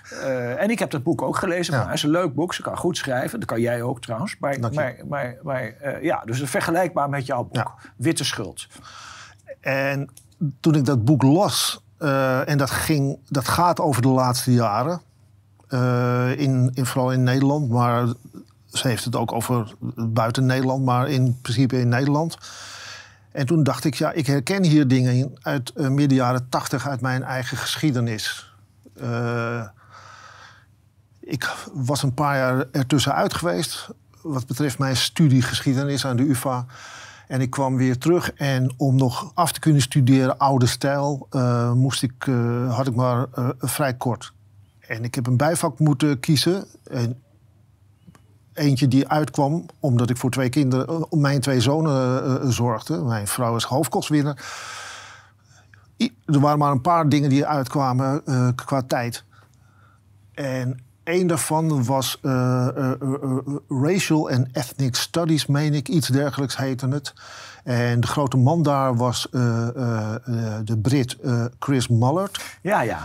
Eh, 0.09 0.61
en 0.61 0.69
ik 0.69 0.79
heb 0.79 0.91
dat 0.91 1.03
boek 1.03 1.21
ook 1.21 1.37
gelezen. 1.37 1.73
Ja. 1.73 1.79
Maar 1.79 1.87
het 1.87 1.97
is 1.97 2.03
een 2.03 2.09
leuk 2.09 2.33
boek. 2.33 2.53
Ze 2.53 2.61
kan 2.61 2.77
goed 2.77 2.97
schrijven. 2.97 3.39
Dat 3.39 3.47
kan 3.47 3.61
jij 3.61 3.81
ook 3.81 4.01
trouwens. 4.01 4.35
Maar, 4.39 4.59
maar, 4.59 4.95
maar, 5.07 5.35
maar 5.43 5.63
eh, 5.63 6.03
ja, 6.03 6.21
dus 6.25 6.41
vergelijkbaar 6.43 7.09
met 7.09 7.25
jouw 7.25 7.43
boek. 7.43 7.55
Ja. 7.55 7.71
Witte 7.95 8.23
Schuld. 8.23 8.67
En 9.59 10.09
toen 10.59 10.75
ik 10.75 10.85
dat 10.85 11.05
boek 11.05 11.23
las, 11.23 11.83
eh, 11.97 12.49
en 12.49 12.57
dat, 12.57 12.71
ging, 12.71 13.17
dat 13.29 13.47
gaat 13.47 13.79
over 13.79 14.01
de 14.01 14.07
laatste 14.07 14.53
jaren, 14.53 15.01
in, 16.37 16.71
in, 16.73 16.85
vooral 16.85 17.11
in 17.11 17.23
Nederland, 17.23 17.69
maar 17.69 18.07
ze 18.65 18.87
heeft 18.87 19.05
het 19.05 19.15
ook 19.15 19.31
over 19.31 19.73
buiten 19.95 20.45
Nederland, 20.45 20.85
maar 20.85 21.09
in 21.09 21.37
principe 21.41 21.79
in 21.79 21.89
Nederland. 21.89 22.37
En 23.31 23.45
toen 23.45 23.63
dacht 23.63 23.83
ik, 23.83 23.93
ja, 23.93 24.11
ik 24.11 24.27
herken 24.27 24.63
hier 24.63 24.87
dingen 24.87 25.13
in 25.13 25.37
uit 25.41 25.77
midden 25.77 26.17
jaren 26.17 26.49
tachtig 26.49 26.87
uit 26.87 27.01
mijn 27.01 27.23
eigen 27.23 27.57
geschiedenis. 27.57 28.55
Eh, 28.99 29.67
ik 31.25 31.55
was 31.73 32.03
een 32.03 32.13
paar 32.13 32.37
jaar 32.37 32.65
ertussenuit 32.71 33.33
geweest. 33.33 33.89
wat 34.21 34.47
betreft 34.47 34.77
mijn 34.79 34.97
studie 34.97 35.41
geschiedenis 35.41 36.05
aan 36.05 36.15
de 36.15 36.29
UvA. 36.29 36.65
En 37.27 37.41
ik 37.41 37.49
kwam 37.49 37.77
weer 37.77 37.97
terug 37.97 38.33
en 38.33 38.73
om 38.77 38.95
nog 38.95 39.31
af 39.33 39.51
te 39.51 39.59
kunnen 39.59 39.81
studeren 39.81 40.37
oude 40.37 40.65
stijl, 40.65 41.27
eh, 41.29 41.71
moest 41.71 42.03
ik, 42.03 42.27
eh, 42.27 42.75
had 42.75 42.87
ik 42.87 42.95
maar 42.95 43.25
eh, 43.33 43.49
vrij 43.57 43.93
kort. 43.93 44.33
En 44.79 45.03
ik 45.03 45.15
heb 45.15 45.27
een 45.27 45.37
bijvak 45.37 45.79
moeten 45.79 46.19
kiezen. 46.19 46.65
En 46.83 47.21
eentje 48.53 48.87
die 48.87 49.07
uitkwam 49.07 49.65
omdat 49.79 50.09
ik 50.09 50.17
voor 50.17 50.29
twee 50.29 50.49
kinderen, 50.49 51.11
om 51.11 51.21
mijn 51.21 51.41
twee 51.41 51.61
zonen 51.61 52.53
zorgde. 52.53 52.97
Mijn 52.97 53.27
vrouw 53.27 53.55
is 53.55 53.63
hoofdkostwinner. 53.63 54.45
Er 56.25 56.39
waren 56.39 56.57
maar 56.57 56.71
een 56.71 56.81
paar 56.81 57.09
dingen 57.09 57.29
die 57.29 57.45
uitkwamen 57.45 58.23
qua 58.55 58.81
tijd. 58.81 59.23
En 60.33 60.84
één 61.05 61.27
daarvan 61.27 61.83
was 61.85 62.19
eh, 62.21 62.67
eh, 62.67 62.91
eh, 63.01 63.37
Racial 63.69 64.29
and 64.29 64.47
Ethnic 64.53 64.95
Studies, 64.95 65.45
meen 65.45 65.73
ik. 65.73 65.87
Iets 65.87 66.07
dergelijks 66.07 66.57
heette 66.57 66.87
het. 66.87 67.13
En 67.63 67.99
de 67.99 68.07
grote 68.07 68.37
man 68.37 68.63
daar 68.63 68.95
was 68.95 69.27
de 69.31 70.77
Brit 70.81 71.17
Chris 71.59 71.87
Mullard. 71.87 72.43
Ja, 72.61 72.81
ja. 72.81 72.99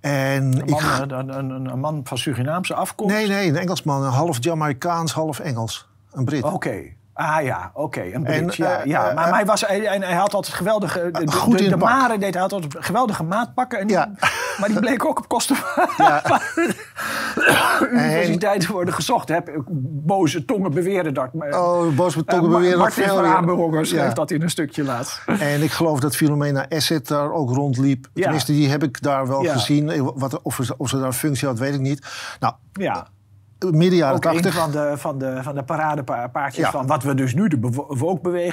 En 0.00 0.42
Een 0.44 0.62
ik 0.66 0.70
man, 0.70 0.82
eh, 0.82 1.18
een, 1.18 1.38
een, 1.38 1.50
een 1.72 1.78
man 1.80 2.00
van 2.04 2.18
Surinaamse 2.18 2.74
afkomst. 2.74 3.14
Nee, 3.14 3.28
nee, 3.28 3.48
een 3.48 3.56
Engelsman. 3.56 4.04
Half 4.04 4.36
Jamaicaans, 4.40 5.12
half 5.12 5.38
Engels. 5.38 5.88
Een 6.12 6.24
Brit. 6.24 6.42
Oké. 6.42 6.82
Ah 7.12 7.42
ja, 7.42 7.70
oké. 7.74 8.00
Een 8.12 8.22
Brit, 8.22 8.38
En, 8.40 8.50
ja. 8.56 8.80
ja. 8.84 9.12
Maar, 9.12 9.34
hij, 9.34 9.44
was, 9.46 9.60
hij, 9.66 9.80
hij 9.80 9.98
hij 9.98 10.14
had 10.14 10.34
altijd 10.34 10.54
geweldige... 10.54 11.08
De, 11.12 11.32
goed 11.32 11.58
de, 11.58 11.64
in 11.64 11.70
de 11.70 11.76
maren 11.76 12.20
deed 12.20 12.32
hij 12.32 12.42
had 12.42 12.52
altijd 12.52 12.76
geweldige 12.78 13.22
maatpakken. 13.22 13.78
En 13.78 13.86
die- 13.86 13.96
Ja. 13.96 14.10
Maar 14.60 14.68
die 14.68 14.78
bleken 14.80 15.08
ook 15.08 15.18
op 15.18 15.28
kosten 15.28 15.56
van 15.56 16.40
universiteiten 17.90 18.72
worden 18.72 18.94
gezocht. 18.94 19.28
Heb, 19.28 19.62
boze 20.04 20.44
tongen 20.44 20.70
beweren 20.70 21.14
dat. 21.14 21.28
Oh, 21.34 21.96
tongen 22.24 22.44
eh, 22.44 22.50
Ma- 22.50 22.56
beweren 22.56 22.70
dat 22.70 22.78
Martin 22.78 23.04
van 23.04 23.24
schreef 23.86 24.08
Ja. 24.08 24.12
dat 24.14 24.30
in 24.30 24.42
een 24.42 24.50
stukje 24.50 24.84
laatst. 24.84 25.22
En 25.26 25.62
ik 25.62 25.70
geloof 25.70 26.00
dat 26.00 26.16
Filomena 26.16 26.66
Asset 26.68 27.08
daar 27.08 27.32
ook 27.32 27.50
rondliep. 27.50 28.06
Ja. 28.14 28.22
Tenminste, 28.22 28.52
die 28.52 28.68
heb 28.68 28.82
ik 28.82 29.02
daar 29.02 29.26
wel 29.26 29.42
Ja. 29.42 29.52
gezien. 29.52 30.12
Wat, 30.14 30.42
of, 30.42 30.58
ze, 30.62 30.74
of 30.76 30.88
ze 30.88 30.96
daar 30.96 31.06
een 31.06 31.12
functie 31.12 31.48
had, 31.48 31.58
weet 31.58 31.74
ik 31.74 31.80
niet. 31.80 32.06
Nou, 32.40 32.54
Ja, 32.72 33.06
midden 33.70 33.98
jaren 33.98 34.16
ook 34.16 34.24
een 34.24 34.30
80. 34.32 34.54
van 34.54 34.70
de, 34.70 34.92
van 34.96 35.18
de, 35.18 35.38
van 35.42 35.54
de 35.54 35.62
paradepaardjes 35.62 36.64
Ja. 36.64 36.70
van 36.70 36.86
wat 36.86 37.02
we 37.02 37.14
dus 37.14 37.34
nu 37.34 37.48
de 37.48 37.56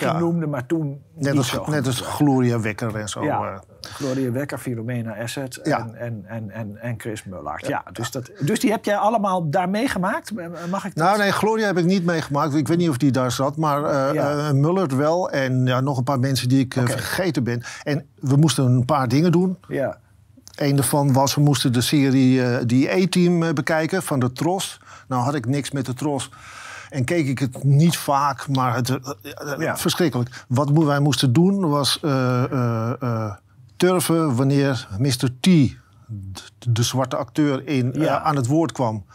Ja. 0.08 0.20
noemden, 0.20 0.50
maar 0.50 0.66
toen 0.66 1.02
Net 1.16 1.38
als, 1.38 1.58
net 1.68 1.86
als 1.86 2.02
Gloria 2.02 2.60
Wekker 2.60 2.96
en 2.96 3.10
zo. 3.10 3.24
Ja, 3.24 3.42
eh. 3.54 3.60
Gloria 3.94 4.32
Wekker, 4.32 4.58
Filomena 4.58 5.16
Asset 5.22 5.60
Ja. 5.64 5.80
en, 5.80 5.96
en, 5.96 6.24
en, 6.28 6.52
en, 6.52 6.78
en 6.82 6.96
Chris 6.98 7.24
Mullard. 7.24 7.68
Ja, 7.68 7.84
dus, 7.92 8.12
dat, 8.12 8.32
dus 8.40 8.60
die 8.60 8.72
heb 8.72 8.86
jij 8.86 8.98
allemaal 8.98 9.50
daar 9.50 9.70
meegemaakt? 9.70 10.32
Mag 10.70 10.86
ik 10.86 10.96
dat? 10.96 11.06
Nou, 11.06 11.18
nee, 11.18 11.32
Gloria 11.32 11.66
heb 11.66 11.78
ik 11.78 11.86
niet 11.86 12.06
meegemaakt. 12.06 12.54
Ik 12.54 12.68
weet 12.68 12.78
niet 12.78 12.90
of 12.90 12.98
die 12.98 13.12
daar 13.12 13.32
zat. 13.32 13.58
Maar 13.58 13.84
eh, 13.84 14.52
Mullert 14.52 14.96
wel. 14.96 15.30
En 15.30 15.66
ja, 15.66 15.80
nog 15.80 15.98
een 15.98 16.04
paar 16.04 16.20
mensen 16.20 16.50
die 16.50 16.60
ik 16.60 16.76
eh, 16.76 16.86
vergeten 16.86 17.44
ben. 17.44 17.64
En 17.84 18.06
we 18.20 18.36
moesten 18.36 18.66
een 18.66 18.86
paar 18.86 19.08
dingen 19.08 19.32
doen. 19.32 19.58
Ja. 19.68 19.98
Een 20.56 20.76
daarvan 20.76 21.14
was, 21.14 21.36
we 21.36 21.42
moesten 21.42 21.74
de 21.74 21.82
serie 21.82 22.66
die 22.66 22.92
A-team 22.92 23.44
eh, 23.44 23.54
bekijken 23.54 24.04
van 24.04 24.20
de 24.20 24.32
Tros. 24.32 24.80
Nou 25.08 25.24
had 25.24 25.36
ik 25.36 25.46
niks 25.46 25.72
met 25.72 25.86
de 25.86 25.94
Tros. 25.94 26.30
En 26.90 27.04
keek 27.04 27.28
ik 27.28 27.40
het 27.40 27.64
niet 27.64 27.98
vaak, 27.98 28.48
maar 28.48 28.76
het, 28.76 29.00
Ja. 29.58 29.78
verschrikkelijk. 29.78 30.46
Wat 30.48 30.70
wij 30.72 31.00
moesten 31.00 31.34
doen 31.34 31.70
was 31.70 32.00
turven 33.78 34.36
wanneer 34.36 34.88
Mr. 34.98 35.30
T, 35.40 35.48
de, 36.68 36.84
zwarte 36.84 37.16
acteur, 37.16 37.68
in, 37.68 37.94
eh, 37.94 38.24
aan 38.24 38.36
het 38.36 38.48
woord 38.48 38.72
kwam. 38.72 39.06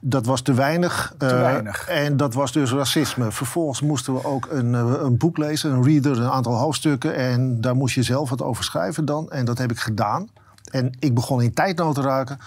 Dat 0.00 0.26
was 0.26 0.40
te 0.40 0.54
weinig. 0.54 1.14
Te 1.18 1.26
eh, 1.26 1.40
weinig. 1.40 1.88
En 1.88 2.16
dat 2.16 2.34
was 2.34 2.52
dus 2.52 2.72
racisme. 2.72 3.32
Vervolgens 3.32 3.80
moesten 3.80 4.14
we 4.14 4.24
ook 4.24 4.48
een, 4.50 4.74
eh, 4.74 4.92
een 5.00 5.16
boek 5.16 5.38
lezen, 5.38 5.72
een 5.72 5.84
reader, 5.84 6.20
een 6.20 6.30
aantal 6.30 6.54
hoofdstukken. 6.54 7.14
En 7.14 7.60
daar 7.60 7.76
moest 7.76 7.94
je 7.94 8.02
zelf 8.02 8.30
wat 8.30 8.42
over 8.42 8.64
schrijven 8.64 9.04
dan. 9.04 9.30
En 9.30 9.44
dat 9.44 9.58
heb 9.58 9.70
ik 9.70 9.78
gedaan. 9.78 10.28
En 10.70 10.96
ik 10.98 11.14
begon 11.14 11.42
in 11.42 11.54
tijdnood 11.54 11.94
te 11.94 12.00
raken. 12.00 12.38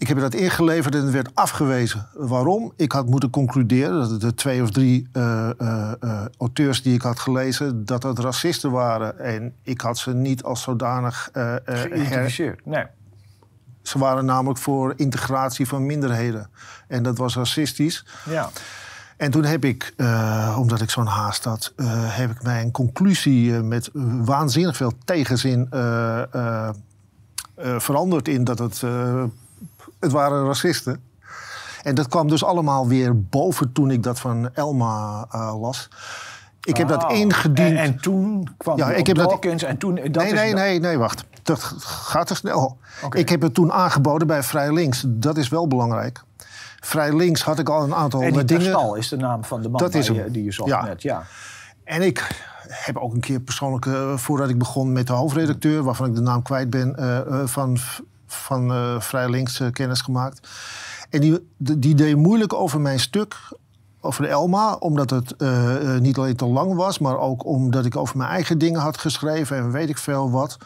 Ik 0.00 0.08
heb 0.08 0.18
dat 0.18 0.34
ingeleverd 0.34 0.94
en 0.94 1.02
het 1.02 1.10
werd 1.10 1.34
afgewezen. 1.34 2.08
Waarom? 2.14 2.72
Ik 2.76 2.92
had 2.92 3.06
moeten 3.06 3.30
concluderen 3.30 4.08
dat 4.08 4.20
de 4.20 4.34
twee 4.34 4.62
of 4.62 4.70
drie 4.70 5.08
eh, 5.12 5.50
eh, 5.58 5.92
eh, 6.00 6.24
auteurs 6.38 6.82
die 6.82 6.94
ik 6.94 7.02
had 7.02 7.18
gelezen... 7.18 7.84
dat 7.84 8.02
dat 8.02 8.18
racisten 8.18 8.70
waren. 8.70 9.18
En 9.18 9.54
ik 9.62 9.80
had 9.80 9.98
ze 9.98 10.14
niet 10.14 10.42
als 10.42 10.62
zodanig 10.62 11.28
her- 11.32 11.62
Geïdentificeerd. 11.64 12.66
Nee. 12.66 12.84
Ze 13.82 13.98
waren 13.98 14.24
namelijk 14.24 14.58
voor 14.58 14.92
integratie 14.96 15.68
van 15.68 15.86
minderheden. 15.86 16.50
En 16.88 17.02
dat 17.02 17.18
was 17.18 17.36
racistisch. 17.36 18.06
Ja. 18.24 18.50
En 19.16 19.30
toen 19.30 19.44
heb 19.44 19.64
ik, 19.64 19.94
omdat 20.56 20.80
ik 20.80 20.90
zo'n 20.90 21.06
haast 21.06 21.44
had, 21.44 21.72
heb 21.92 22.30
ik 22.30 22.42
mijn 22.42 22.70
conclusie 22.70 23.52
met 23.52 23.90
waanzinnig 24.24 24.76
veel 24.76 24.92
tegenzin 25.04 25.68
veranderd 27.78 28.28
in 28.28 28.44
dat 28.44 28.58
het, 28.58 28.82
het 30.00 30.12
waren 30.12 30.44
racisten. 30.46 31.02
En 31.82 31.94
dat 31.94 32.08
kwam 32.08 32.28
dus 32.28 32.44
allemaal 32.44 32.88
weer 32.88 33.22
boven 33.22 33.72
toen 33.72 33.90
ik 33.90 34.02
dat 34.02 34.20
van 34.20 34.50
Elma 34.54 35.26
eh, 35.30 35.60
las. 35.60 35.88
Ik 36.62 36.76
heb 36.76 36.88
dat 36.88 37.12
ingediend. 37.12 37.58
En, 37.58 37.76
en 37.76 38.00
toen 38.00 38.48
kwam 38.56 38.76
Ja, 38.76 38.90
ik 38.90 39.06
heb 39.06 39.16
dat- 39.16 39.44
en 39.44 39.76
toen... 39.78 39.94
Dat 39.94 40.04
nee, 40.22 40.26
is 40.26 40.32
nee, 40.32 40.54
nee, 40.54 40.80
nee, 40.80 40.98
wacht. 40.98 41.24
Dat 41.42 41.60
gaat 41.78 42.26
te 42.26 42.34
snel. 42.34 42.78
Ik 43.10 43.28
heb 43.28 43.40
het 43.42 43.54
toen 43.54 43.72
aangeboden 43.72 44.26
bij 44.26 44.42
Vrij 44.42 44.72
Links. 44.72 45.04
Dat 45.06 45.36
is 45.36 45.48
wel 45.48 45.66
belangrijk. 45.66 46.22
Vrij 46.80 47.16
Links 47.16 47.42
had 47.42 47.58
ik 47.58 47.68
al 47.68 47.82
een 47.82 47.94
aantal 47.94 48.22
Eddie 48.22 48.40
eh, 48.40 48.46
dingen. 48.46 48.62
Terstal 48.62 48.94
is 48.94 49.08
de 49.08 49.16
naam 49.16 49.44
van 49.44 49.62
de 49.62 49.68
man 49.68 49.80
Dat 49.80 49.94
is 49.94 50.08
waar 50.08 50.16
hem. 50.16 50.26
je- 50.26 50.32
die 50.32 50.44
je 50.44 50.52
zocht 50.52 50.68
Ja. 50.68 50.82
net. 50.84 51.02
Ja. 51.02 51.22
En 51.84 52.02
ik 52.02 52.26
heb 52.68 52.96
ook 52.96 53.12
een 53.14 53.20
keer 53.20 53.40
persoonlijk, 53.40 53.86
eh, 53.86 54.16
voordat 54.16 54.48
ik 54.48 54.58
begon 54.58 54.92
met 54.92 55.06
de 55.06 55.12
hoofdredacteur, 55.12 55.82
waarvan 55.82 56.06
ik 56.08 56.14
de 56.14 56.20
naam 56.20 56.42
kwijt 56.42 56.70
ben, 56.70 56.96
eh, 56.96 57.18
van, 57.44 57.78
van 58.32 58.72
eh, 58.72 59.00
Vrij 59.00 59.30
Links 59.30 59.62
kennis 59.72 60.00
gemaakt. 60.00 60.48
En 61.10 61.20
die, 61.20 61.48
die 61.56 61.94
deed 61.94 62.16
moeilijk 62.16 62.52
over 62.52 62.80
mijn 62.80 63.00
stuk, 63.00 63.36
over 64.00 64.22
de 64.22 64.28
Elma, 64.28 64.74
omdat 64.74 65.10
het 65.10 65.36
eh, 65.36 65.94
eh, 65.94 66.00
niet 66.00 66.18
alleen 66.18 66.36
te 66.36 66.46
lang 66.46 66.74
was, 66.74 66.98
maar 66.98 67.18
ook 67.18 67.44
omdat 67.44 67.84
ik 67.84 67.96
over 67.96 68.16
mijn 68.16 68.30
eigen 68.30 68.58
dingen 68.58 68.80
had 68.80 68.98
geschreven 68.98 69.56
en 69.56 69.70
weet 69.70 69.88
ik 69.88 69.98
veel 69.98 70.30
wat. 70.30 70.56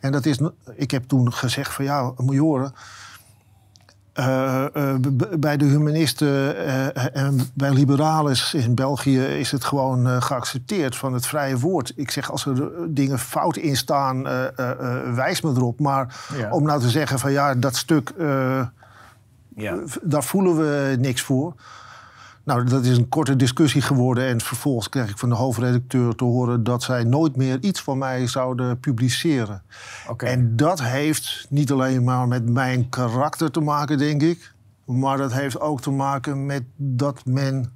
En 0.00 0.12
dat 0.12 0.26
is, 0.26 0.38
ik 0.74 0.90
heb 0.90 1.04
toen 1.08 1.32
gezegd 1.32 1.72
van 1.72 1.84
ja, 1.84 2.12
moet. 2.16 2.72
Eh, 4.12 4.64
eh, 4.74 4.94
bij 5.38 5.56
de 5.56 5.64
humanisten 5.64 6.56
eh, 6.56 7.22
en 7.22 7.40
bij 7.54 7.70
liberalen 7.72 8.36
in 8.52 8.74
België 8.74 9.20
is 9.20 9.50
het 9.50 9.64
gewoon 9.64 10.22
geaccepteerd 10.22 10.96
van 10.96 11.12
het 11.12 11.26
vrije 11.26 11.58
woord. 11.58 11.92
Ik 11.96 12.10
zeg, 12.10 12.30
als 12.30 12.46
er 12.46 12.70
dingen 12.88 13.18
fout 13.18 13.56
in 13.56 13.76
staan, 13.76 14.22
wijs 15.14 15.40
me 15.40 15.50
erop. 15.50 15.80
Maar 15.80 16.16
Ja. 16.36 16.50
om 16.50 16.62
nou 16.62 16.80
te 16.80 16.90
zeggen 16.90 17.18
van 17.18 17.32
ja, 17.32 17.54
dat 17.54 17.76
stuk, 17.76 18.12
Ja. 19.56 19.76
daar 20.02 20.24
voelen 20.24 20.56
we 20.56 20.96
niks 20.98 21.22
voor. 21.22 21.54
Nou, 22.44 22.64
dat 22.64 22.84
is 22.84 22.96
een 22.96 23.08
korte 23.08 23.36
discussie 23.36 23.82
geworden. 23.82 24.26
En 24.26 24.40
vervolgens 24.40 24.88
kreeg 24.88 25.10
ik 25.10 25.18
van 25.18 25.28
de 25.28 25.34
hoofdredacteur 25.34 26.14
te 26.14 26.24
horen 26.24 26.64
dat 26.64 26.82
zij 26.82 27.04
nooit 27.04 27.36
meer 27.36 27.58
iets 27.60 27.82
van 27.82 27.98
mij 27.98 28.26
zouden 28.26 28.80
publiceren. 28.80 29.62
En 30.16 30.56
dat 30.56 30.82
heeft 30.82 31.46
niet 31.48 31.70
alleen 31.70 32.04
maar 32.04 32.28
met 32.28 32.50
mijn 32.50 32.88
karakter 32.88 33.50
te 33.50 33.60
maken, 33.60 33.98
denk 33.98 34.22
ik. 34.22 34.52
Maar 34.84 35.16
dat 35.16 35.32
heeft 35.32 35.60
ook 35.60 35.80
te 35.80 35.90
maken 35.90 36.46
met 36.46 36.62
dat 36.76 37.24
men 37.24 37.72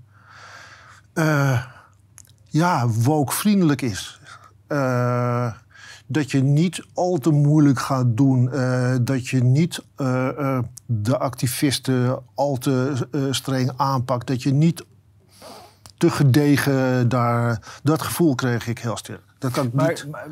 eh 1.12 1.62
ja, 2.56 2.88
woke-vriendelijk 2.88 3.82
is. 3.82 4.20
Eh, 4.66 5.52
dat 6.06 6.30
je 6.30 6.42
niet 6.42 6.84
al 6.94 7.18
te 7.18 7.30
moeilijk 7.30 7.78
gaat 7.78 8.16
doen. 8.16 8.52
eh, 8.52 8.94
dat 9.02 9.28
je 9.28 9.42
niet 9.44 9.82
eh, 9.96 10.28
eh, 10.28 10.58
de 10.86 11.18
activisten 11.18 12.18
al 12.34 12.56
te 12.56 13.06
streng 13.30 13.70
aanpakt. 13.76 14.26
Dat 14.26 14.42
je 14.42 14.52
niet 14.52 14.84
te 15.96 16.10
gedegen 16.10 17.08
daar... 17.08 17.78
Dat 17.82 18.02
gevoel 18.02 18.34
kreeg 18.34 18.66
ik 18.66 18.78
heel 18.78 18.96
sterk. 18.96 19.20
Dat 19.38 19.50
kan 19.52 19.66
ik 19.66 19.72
Maar, 19.72 19.88
niet... 19.88 20.06
maar- 20.10 20.28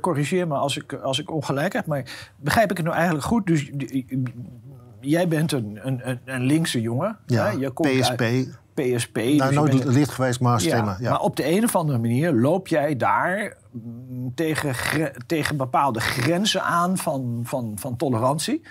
corrigeer 0.00 0.46
me 0.48 0.54
als 0.54 0.76
ik, 0.76 0.92
als 0.92 1.18
ik 1.18 1.30
ongelijk 1.30 1.72
heb, 1.72 1.86
maar 1.86 2.30
begrijp 2.36 2.70
ik 2.70 2.76
het 2.76 2.86
nou 2.86 2.96
eigenlijk 2.98 3.26
goed? 3.26 3.46
Dus 3.46 3.70
jij 5.00 5.28
bent 5.28 5.52
een, 5.52 5.78
een, 5.82 6.08
een- 6.08 6.20
een 6.24 6.42
linkse 6.42 6.80
jongen. 6.80 7.16
Ja, 7.26 7.44
hè? 7.44 7.50
Je 7.50 7.70
komt 7.70 8.00
PSP. 8.00 8.20
uit 8.20 8.58
PSP. 8.74 9.16
Nou, 9.16 9.36
dus 9.38 9.50
nooit 9.50 9.70
bent- 9.70 9.84
lid 9.84 10.08
geweest, 10.08 10.40
maar 10.40 10.60
stemmen. 10.60 10.96
Ja, 11.00 11.10
Maar 11.10 11.20
op 11.20 11.36
de 11.36 11.50
een 11.56 11.64
of 11.64 11.76
andere 11.76 11.98
manier 11.98 12.32
loop 12.32 12.68
jij 12.68 12.96
daar 12.96 13.56
mm, 13.70 14.34
tegen, 14.34 14.74
tegen 15.26 15.56
bepaalde 15.56 16.00
grenzen 16.00 16.62
aan 16.62 16.96
van, 16.96 17.40
van, 17.44 17.72
van 17.76 17.96
tolerantie. 17.96 18.62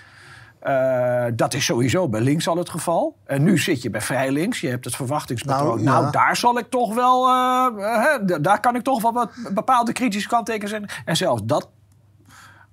Eh, 0.58 1.24
dat 1.34 1.54
is 1.54 1.64
sowieso 1.64 2.08
bij 2.08 2.20
links 2.20 2.48
al 2.48 2.56
het 2.56 2.70
geval. 2.70 3.16
En 3.26 3.42
nu 3.42 3.58
zit 3.58 3.82
je 3.82 3.90
bij 3.90 4.00
vrij 4.00 4.30
links. 4.30 4.60
Je 4.60 4.68
hebt 4.68 4.84
het 4.84 4.96
verwachtingspatroon. 4.96 5.82
Nou, 5.82 6.00
Nou, 6.00 6.10
daar 6.12 6.36
zal 6.36 6.58
ik 6.58 6.66
toch 6.70 6.94
wel. 6.94 7.28
eh, 7.28 7.66
hè, 8.04 8.24
d- 8.26 8.44
daar 8.44 8.60
kan 8.60 8.74
ik 8.76 8.82
toch 8.82 9.02
wel 9.02 9.12
wat 9.12 9.30
bepaalde 9.54 9.92
kritische 9.92 10.28
kanttekens 10.28 10.70
zijn. 10.70 10.88
En 11.04 11.16
zelfs 11.16 11.42
dat. 11.44 11.68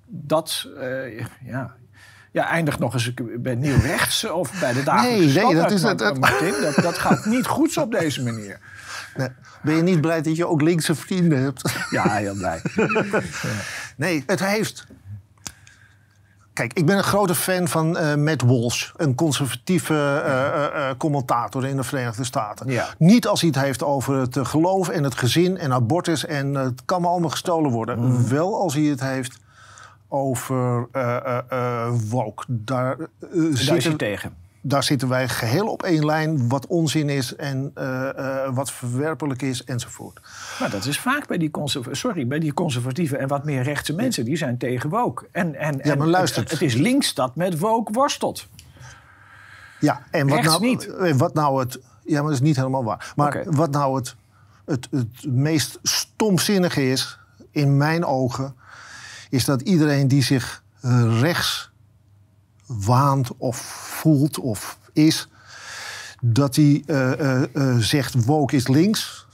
Dat. 0.07 0.67
eh, 0.79 1.19
ja. 1.45 1.73
Ja, 2.31 2.47
eindig 2.49 2.79
nog 2.79 2.93
eens 2.93 3.13
bij 3.37 3.55
Nieuw 3.55 3.79
Rechts 3.81 4.29
of 4.29 4.59
bij 4.59 4.73
de 4.73 4.83
dagelijkse 4.83 5.39
Nee, 5.39 5.45
nee, 5.45 5.55
dat 5.55 5.71
is 5.71 5.83
het- 5.83 5.99
dat, 5.99 6.75
dat 6.83 6.97
gaat 6.97 7.25
niet 7.25 7.45
goed 7.47 7.77
op 7.77 7.91
deze 7.91 8.23
manier. 8.23 8.59
Nee. 9.15 9.27
Ben 9.63 9.75
je 9.75 9.81
niet 9.81 10.01
blij 10.01 10.21
dat 10.21 10.35
je 10.35 10.47
ook 10.47 10.61
linkse 10.61 10.95
vrienden 10.95 11.41
hebt? 11.41 11.73
Ja, 11.89 12.09
heel 12.11 12.33
blij. 12.35 12.61
Nee, 13.95 14.23
het 14.27 14.39
heeft. 14.45 14.85
Kijk, 16.53 16.73
ik 16.73 16.85
ben 16.85 16.97
een 16.97 17.03
grote 17.03 17.35
fan 17.35 17.67
van 17.67 17.97
eh, 17.97 18.15
Matt 18.15 18.41
Walsh, 18.41 18.89
een 18.97 19.15
conservatieve 19.15 19.93
eh, 20.25 20.65
eh, 20.89 20.97
commentator 20.97 21.67
in 21.67 21.75
de 21.75 21.83
Verenigde 21.83 22.23
Staten. 22.23 22.67
Ja. 22.71 22.87
Niet 22.97 23.27
als 23.27 23.41
hij 23.41 23.49
het 23.53 23.59
heeft 23.63 23.83
over 23.83 24.15
het 24.15 24.37
geloof 24.41 24.89
en 24.89 25.03
het 25.03 25.15
gezin 25.15 25.57
en 25.57 25.73
abortus 25.73 26.25
en 26.25 26.53
het 26.53 26.81
kan 26.85 27.01
me 27.01 27.07
allemaal 27.07 27.29
gestolen 27.29 27.71
worden. 27.71 28.29
Wel 28.29 28.61
als 28.61 28.73
hij 28.73 28.83
het 28.83 28.99
heeft 29.01 29.39
over 30.11 30.87
eh 30.91 31.15
eh 31.15 31.37
eh, 31.49 31.93
woke. 32.09 32.43
Daar, 32.47 32.99
eh, 32.99 33.07
Daar 33.19 33.57
zitten, 33.57 33.89
hij 33.89 33.95
tegen. 33.97 34.35
daar 34.61 34.83
zitten 34.83 35.07
wij 35.07 35.29
geheel 35.29 35.67
op 35.67 35.83
één 35.83 36.05
lijn 36.05 36.49
wat 36.49 36.67
onzin 36.67 37.09
is 37.09 37.35
en 37.35 37.73
wat 38.53 38.71
verwerpelijk 38.71 39.41
is 39.41 39.63
enzovoort. 39.63 40.21
Maar 40.59 40.69
dat 40.69 40.85
is 40.85 40.99
vaak 40.99 41.27
bij 41.27 41.37
die, 41.37 41.51
sorry, 41.91 42.27
bij 42.27 42.39
die 42.39 42.53
conservatieve 42.53 43.17
en 43.17 43.27
wat 43.27 43.43
meer 43.43 43.63
rechtse 43.63 43.93
mensen. 43.93 44.25
Die 44.25 44.37
zijn 44.37 44.57
tegen 44.57 44.89
woke. 44.89 45.27
En, 45.31 45.55
en, 45.55 45.79
Ja, 45.83 45.95
maar 45.95 46.07
luister. 46.07 46.41
Het, 46.41 46.51
het 46.51 46.61
is 46.61 46.73
links 46.73 47.13
dat 47.13 47.35
met 47.35 47.59
woke 47.59 47.91
worstelt. 47.91 48.47
Ja, 49.79 50.01
en 50.11 50.27
wat 50.27 50.37
Rechts 50.37 50.59
nou, 50.59 50.65
niet. 50.65 51.15
wat 51.17 51.33
nou 51.33 51.59
het. 51.59 51.79
Ja, 52.05 52.13
maar 52.13 52.31
dat 52.31 52.41
is 52.41 52.47
niet 52.47 52.55
helemaal 52.55 52.83
waar. 52.83 53.13
Maar 53.15 53.43
wat 53.45 53.71
nou 53.71 53.95
het, 53.95 54.15
het, 54.65 54.87
het 54.91 55.25
meest 55.25 55.79
stomzinnige 55.83 56.89
is, 56.89 57.19
in 57.51 57.77
mijn 57.77 58.05
ogen, 58.05 58.55
is 59.31 59.45
dat 59.45 59.61
iedereen 59.61 60.07
die 60.07 60.23
zich 60.23 60.63
eh, 60.81 61.19
rechts 61.19 61.71
waant 62.65 63.37
of 63.37 63.57
voelt 63.57 64.39
of 64.39 64.79
is, 64.93 65.29
dat 66.21 66.55
hij 66.55 66.83
eh, 66.85 67.43
eh, 67.43 67.77
zegt 67.77 68.25
woke 68.25 68.55
is 68.55 68.67
links. 68.67 69.27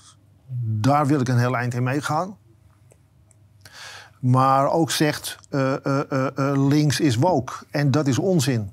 Daar 0.59 1.07
wil 1.07 1.19
ik 1.19 1.27
een 1.27 1.39
heel 1.39 1.57
eind 1.57 1.73
in 1.73 1.83
meegaan. 1.83 2.37
Maar 4.19 4.71
ook 4.71 4.91
zegt 4.91 5.37
links 6.53 6.99
is 6.99 7.15
woke. 7.15 7.53
En 7.71 7.91
dat 7.91 8.07
is 8.07 8.17
onzin. 8.19 8.71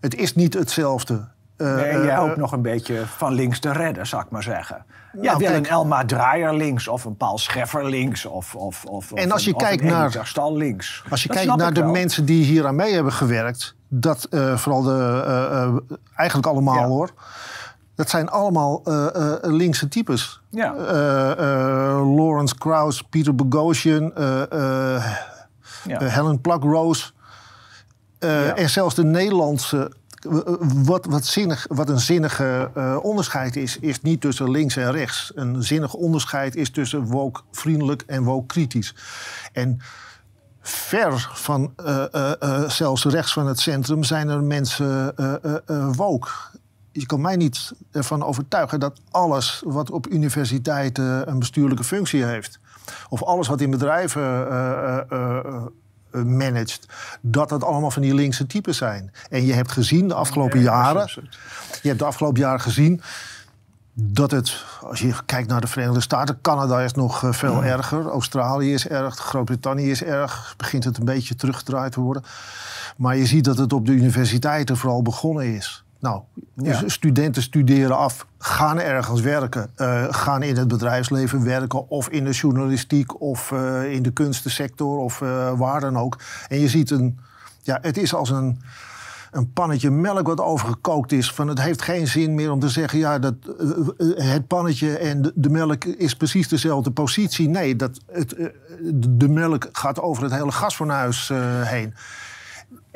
Het 0.00 0.14
is 0.14 0.34
niet 0.34 0.54
hetzelfde. 0.54 1.28
Eh, 1.56 2.04
jij 2.04 2.16
hoopt 2.16 2.36
nog 2.36 2.52
een 2.52 2.62
beetje 2.62 3.06
van 3.06 3.32
links 3.32 3.58
te 3.58 3.72
redden, 3.72 4.06
zou 4.06 4.22
ik 4.22 4.30
maar 4.30 4.42
zeggen. 4.42 4.84
Jij 5.20 5.32
Nou, 5.32 5.38
kijk. 5.44 5.56
een 5.56 5.66
Elma 5.66 6.04
Draaier 6.04 6.54
links 6.54 6.88
of 6.88 7.04
een 7.04 7.16
Paul 7.16 7.38
Scheffer 7.38 7.84
links. 7.90 8.26
Of, 8.26 8.54
of, 8.54 8.84
of, 8.84 9.12
En 9.12 9.32
als 9.32 9.44
je 9.44 9.50
een, 9.50 9.56
kijkt 9.56 9.82
naar- 9.82 10.20
Stal 10.22 10.56
links. 10.56 11.02
Als 11.10 11.22
je 11.22 11.28
Dat 11.28 11.36
kijkt 11.36 11.56
naar 11.56 11.72
de 11.72 11.80
wel. 11.80 11.90
mensen 11.90 12.24
die 12.24 12.44
hier 12.44 12.66
aan 12.66 12.76
mee 12.76 12.94
hebben 12.94 13.12
gewerkt, 13.12 13.74
dat 13.88 14.24
eh, 14.30 14.56
vooral 14.56 14.82
de, 14.82 15.22
eh, 15.26 15.62
eh, 15.62 15.74
eigenlijk 16.14 16.48
allemaal 16.48 16.74
Ja. 16.78 16.86
hoor. 16.86 17.10
Dat 17.94 18.10
zijn 18.10 18.28
allemaal 18.28 18.82
linkse 19.42 19.88
types. 19.88 20.40
Ja. 20.50 20.74
Lawrence 22.02 22.54
Krauss, 22.58 23.02
Peter 23.02 23.34
Boghossian, 23.34 24.12
Ja. 24.14 25.98
Helen 26.04 26.40
Pluckrose. 26.40 27.10
Ja. 28.18 28.54
En 28.54 28.70
zelfs 28.70 28.94
de 28.94 29.04
Nederlandse. 29.04 29.92
Wat, 30.84 31.06
wat, 31.06 31.26
zinnig, 31.26 31.66
wat 31.68 31.88
een 31.88 32.00
zinnige 32.00 32.70
eh, 32.74 32.96
onderscheid 33.02 33.56
is, 33.56 33.78
is 33.78 34.02
niet 34.02 34.20
tussen 34.20 34.50
links 34.50 34.76
en 34.76 34.92
rechts. 34.92 35.32
Een 35.34 35.62
zinnig 35.62 35.94
onderscheid 35.94 36.56
is 36.56 36.70
tussen 36.70 37.04
woke 37.04 37.40
vriendelijk 37.50 38.02
en 38.06 38.24
woke 38.24 38.46
kritisch. 38.46 38.94
En 39.52 39.78
ver 40.60 41.30
van 41.34 41.72
eh, 41.76 42.32
eh, 42.40 42.68
zelfs 42.68 43.04
rechts 43.04 43.32
van 43.32 43.46
het 43.46 43.60
centrum 43.60 44.04
zijn 44.04 44.28
er 44.28 44.42
mensen 44.42 45.14
woke. 45.96 46.28
Je 46.92 47.06
kan 47.06 47.20
mij 47.20 47.36
niet 47.36 47.72
ervan 47.90 48.22
overtuigen 48.22 48.80
dat 48.80 49.00
alles 49.10 49.62
wat 49.64 49.90
op 49.90 50.06
universiteiten 50.08 51.28
een 51.28 51.38
bestuurlijke 51.38 51.84
functie 51.84 52.24
heeft, 52.24 52.58
of 53.08 53.22
alles 53.22 53.48
wat 53.48 53.60
in 53.60 53.70
bedrijven 53.70 54.48
managt, 56.24 56.86
dat 57.20 57.48
dat 57.48 57.64
allemaal 57.64 57.90
van 57.90 58.02
die 58.02 58.14
linkse 58.14 58.46
types 58.46 58.76
zijn. 58.76 59.12
En 59.30 59.46
je 59.46 59.52
hebt 59.52 59.72
gezien 59.72 60.08
de 60.08 60.14
afgelopen 60.14 60.60
jaren, 60.60 61.10
je 61.82 61.88
hebt 61.88 61.98
de 61.98 62.04
afgelopen 62.04 62.40
jaren 62.40 62.60
gezien 62.60 63.02
dat 63.98 64.30
het, 64.30 64.64
als 64.80 65.00
je 65.00 65.14
kijkt 65.26 65.48
naar 65.48 65.60
de 65.60 65.66
Verenigde 65.66 66.00
Staten, 66.00 66.40
Canada 66.40 66.80
is 66.80 66.92
nog 66.92 67.24
eh, 67.24 67.32
veel 67.32 67.64
erger, 67.64 68.06
Australië 68.06 68.72
is 68.72 68.88
erg, 68.88 69.16
Groot-Brittannië 69.16 69.90
is 69.90 70.02
erg, 70.02 70.54
begint 70.56 70.84
het 70.84 70.98
een 70.98 71.04
beetje 71.04 71.34
teruggedraaid 71.34 71.92
te 71.92 72.00
worden. 72.00 72.22
Maar 72.96 73.16
je 73.16 73.26
ziet 73.26 73.44
dat 73.44 73.58
het 73.58 73.72
op 73.72 73.86
de 73.86 73.92
universiteiten 73.92 74.76
vooral 74.76 75.02
begonnen 75.02 75.54
is. 75.54 75.84
Nou, 76.00 76.20
Ja. 76.54 76.80
dus 76.80 76.92
studenten 76.92 77.42
studeren 77.42 77.96
af, 77.96 78.26
gaan 78.38 78.80
ergens 78.80 79.20
werken, 79.20 79.70
eh, 79.74 80.04
gaan 80.10 80.42
in 80.42 80.56
het 80.56 80.68
bedrijfsleven 80.68 81.44
werken 81.44 81.88
of 81.88 82.08
in 82.08 82.24
de 82.24 82.30
journalistiek 82.30 83.20
of 83.20 83.52
eh, 83.52 83.92
in 83.92 84.02
de 84.02 84.10
kunstensector 84.10 84.98
of 84.98 85.20
eh, 85.20 85.58
waar 85.58 85.80
dan 85.80 85.98
ook. 85.98 86.18
En 86.48 86.60
je 86.60 86.68
ziet 86.68 86.90
een, 86.90 87.18
ja, 87.62 87.78
het 87.82 87.96
is 87.96 88.14
als 88.14 88.30
een, 88.30 88.60
een 89.30 89.52
pannetje 89.52 89.90
melk 89.90 90.26
wat 90.26 90.40
overgekookt 90.40 91.12
is. 91.12 91.32
Van 91.32 91.48
het 91.48 91.60
heeft 91.60 91.82
geen 91.82 92.06
zin 92.06 92.34
meer 92.34 92.50
om 92.50 92.60
te 92.60 92.68
zeggen, 92.68 92.98
ja, 92.98 93.18
dat, 93.18 93.34
het 94.16 94.46
pannetje 94.46 94.98
en 94.98 95.22
de, 95.22 95.32
de 95.34 95.50
melk 95.50 95.84
is 95.84 96.14
precies 96.14 96.48
dezelfde 96.48 96.90
positie. 96.90 97.48
Nee, 97.48 97.76
dat, 97.76 98.00
het, 98.06 98.36
de 98.98 99.28
melk 99.28 99.68
gaat 99.72 100.00
over 100.00 100.22
het 100.22 100.32
hele 100.32 100.52
gasfornuis 100.52 101.32
heen. 101.62 101.94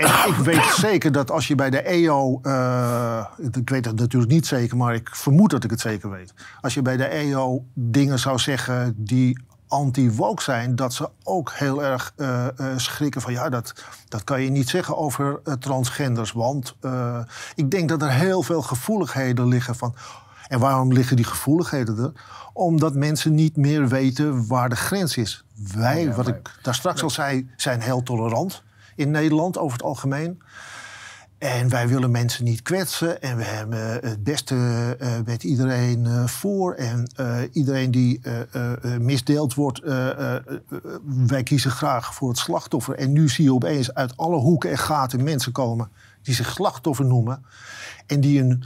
En 0.01 0.29
ik 0.29 0.35
weet 0.35 0.65
zeker 0.65 1.13
dat 1.13 1.31
als 1.31 1.49
je 1.49 1.55
bij 1.55 1.71
de 1.71 1.83
EO, 1.83 2.41
eh, 2.43 3.25
ik 3.53 3.71
weet 3.71 3.85
het 3.85 3.99
natuurlijk 3.99 4.33
niet 4.33 4.47
zeker, 4.47 4.77
maar 4.77 4.95
ik 4.95 5.09
vermoed 5.13 5.51
dat 5.51 5.65
ik 5.65 5.71
het 5.71 5.81
zeker 5.81 6.11
weet. 6.11 6.35
Als 6.61 6.75
je 6.75 6.83
bij 6.83 6.97
de 6.97 7.05
EO 7.05 7.65
dingen 7.75 8.19
zou 8.19 8.39
zeggen 8.39 8.95
die 8.97 9.39
anti-woke 9.69 10.43
zijn, 10.43 10.77
dat 10.77 10.95
ze 10.95 11.09
ook 11.23 11.53
heel 11.53 11.85
erg 11.85 12.13
eh, 12.17 12.47
eh, 12.47 12.53
schrikken 12.77 13.21
van 13.21 13.33
ja, 13.33 13.49
dat, 13.49 13.85
dat 14.09 14.25
kan 14.25 14.43
je 14.43 14.51
niet 14.51 14.69
zeggen 14.69 14.97
over 14.97 15.41
transgenders. 15.59 16.33
Want 16.33 16.77
ik 17.55 17.71
denk 17.71 17.89
dat 17.89 18.03
er 18.03 18.11
heel 18.11 18.43
veel 18.43 18.63
gevoeligheden 18.63 19.49
liggen 19.49 19.77
van. 19.77 19.95
En 20.49 20.59
waarom 20.59 20.93
liggen 20.93 21.17
die 21.17 21.25
gevoeligheden 21.25 21.99
er? 21.99 22.13
Omdat 22.53 22.95
mensen 22.95 23.35
niet 23.35 23.57
meer 23.57 23.89
weten 23.89 24.47
waar 24.47 24.69
de 24.69 24.77
grens 24.77 25.17
is. 25.17 25.45
Wij, 25.75 26.15
wat 26.15 26.29
ik 26.29 26.59
daar 26.63 26.75
straks 26.75 27.03
al 27.03 27.11
zei, 27.11 27.51
zijn 27.57 27.81
heel 27.81 28.03
tolerant 28.03 28.63
in 29.01 29.11
Nederland 29.11 29.59
over 29.59 29.73
het 29.77 29.87
algemeen. 29.87 30.43
En 31.39 31.69
wij 31.69 31.89
willen 31.89 32.11
mensen 32.11 32.45
niet 32.45 32.63
kwetsen. 32.63 33.23
En 33.23 33.37
we 33.37 33.45
hebben 33.45 33.79
het 33.79 34.25
beste 34.25 34.57
eh, 34.99 35.09
met 35.25 35.45
iedereen 35.45 36.07
eh, 36.07 36.27
voor. 36.27 36.75
En 36.75 37.11
eh, 37.17 37.37
iedereen 37.53 37.91
die 37.91 38.21
eh, 38.23 38.41
eh, 38.41 38.73
eh, 38.95 39.01
misdeeld 39.01 39.55
wordt, 39.55 39.79
eh, 39.83 40.11
eh, 40.11 40.35
eh, 40.37 40.41
wij 41.27 41.43
kiezen 41.43 41.71
graag 41.71 42.15
voor 42.15 42.29
het 42.29 42.39
slachtoffer. 42.39 42.95
En 42.95 43.13
nu 43.13 43.29
zie 43.29 43.45
je 43.45 43.53
opeens 43.55 43.95
uit 43.95 44.17
alle 44.17 44.37
hoeken 44.37 44.71
en 44.71 44.79
gaten 44.79 45.25
mensen 45.25 45.53
komen 45.53 45.91
die 46.23 46.35
zich 46.35 46.51
slachtoffer 46.51 47.05
noemen. 47.05 47.45
En 48.07 48.21
die 48.21 48.41
een, 48.41 48.65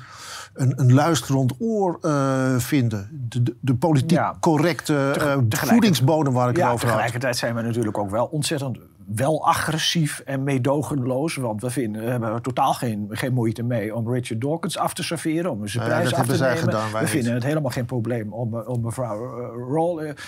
een, 0.54 0.80
een 0.80 0.92
luisterend 0.92 1.52
oor 1.58 1.98
eh, 2.00 2.58
vinden. 2.58 3.26
De, 3.28 3.42
de, 3.42 3.56
de 3.60 3.74
politiek 3.74 4.10
Ja. 4.18 4.36
correcte 4.40 5.10
eh, 5.10 5.36
voedingsbodem 5.68 6.32
waar 6.32 6.48
ik 6.48 6.56
Ja, 6.56 6.62
het 6.64 6.72
over 6.72 6.86
had. 6.86 6.90
tegelijkertijd 6.94 7.36
zijn 7.36 7.54
we 7.54 7.62
natuurlijk 7.62 7.98
ook 7.98 8.10
wel 8.10 8.24
ontzettend 8.26 8.78
wel 9.06 9.46
agressief 9.46 10.18
en 10.18 10.42
meedogenloos. 10.42 11.36
Want 11.36 11.60
we, 11.60 11.70
vinden, 11.70 12.04
we 12.04 12.10
hebben 12.10 12.28
er 12.28 12.40
totaal 12.40 12.74
geen, 12.74 13.06
geen 13.10 13.32
moeite 13.32 13.62
mee 13.62 13.94
om 13.94 14.12
Richard 14.12 14.40
Dawkins 14.40 14.78
af 14.78 14.94
te 14.94 15.02
serveren. 15.02 15.50
Om 15.50 15.66
zijn 15.66 15.88
ja, 15.88 15.90
prijs 15.90 16.14
af 16.14 16.26
te 16.26 16.42
nemen. 16.42 16.56
gedaan, 16.56 16.92
we 16.92 17.06
vinden 17.06 17.34
het 17.34 17.44
helemaal 17.44 17.70
geen 17.70 17.84
probleem 17.84 18.32
om, 18.32 18.54
eh, 18.54 18.68
om 18.68 18.80
mevrouw 18.80 19.16
Rowling, 19.68 20.18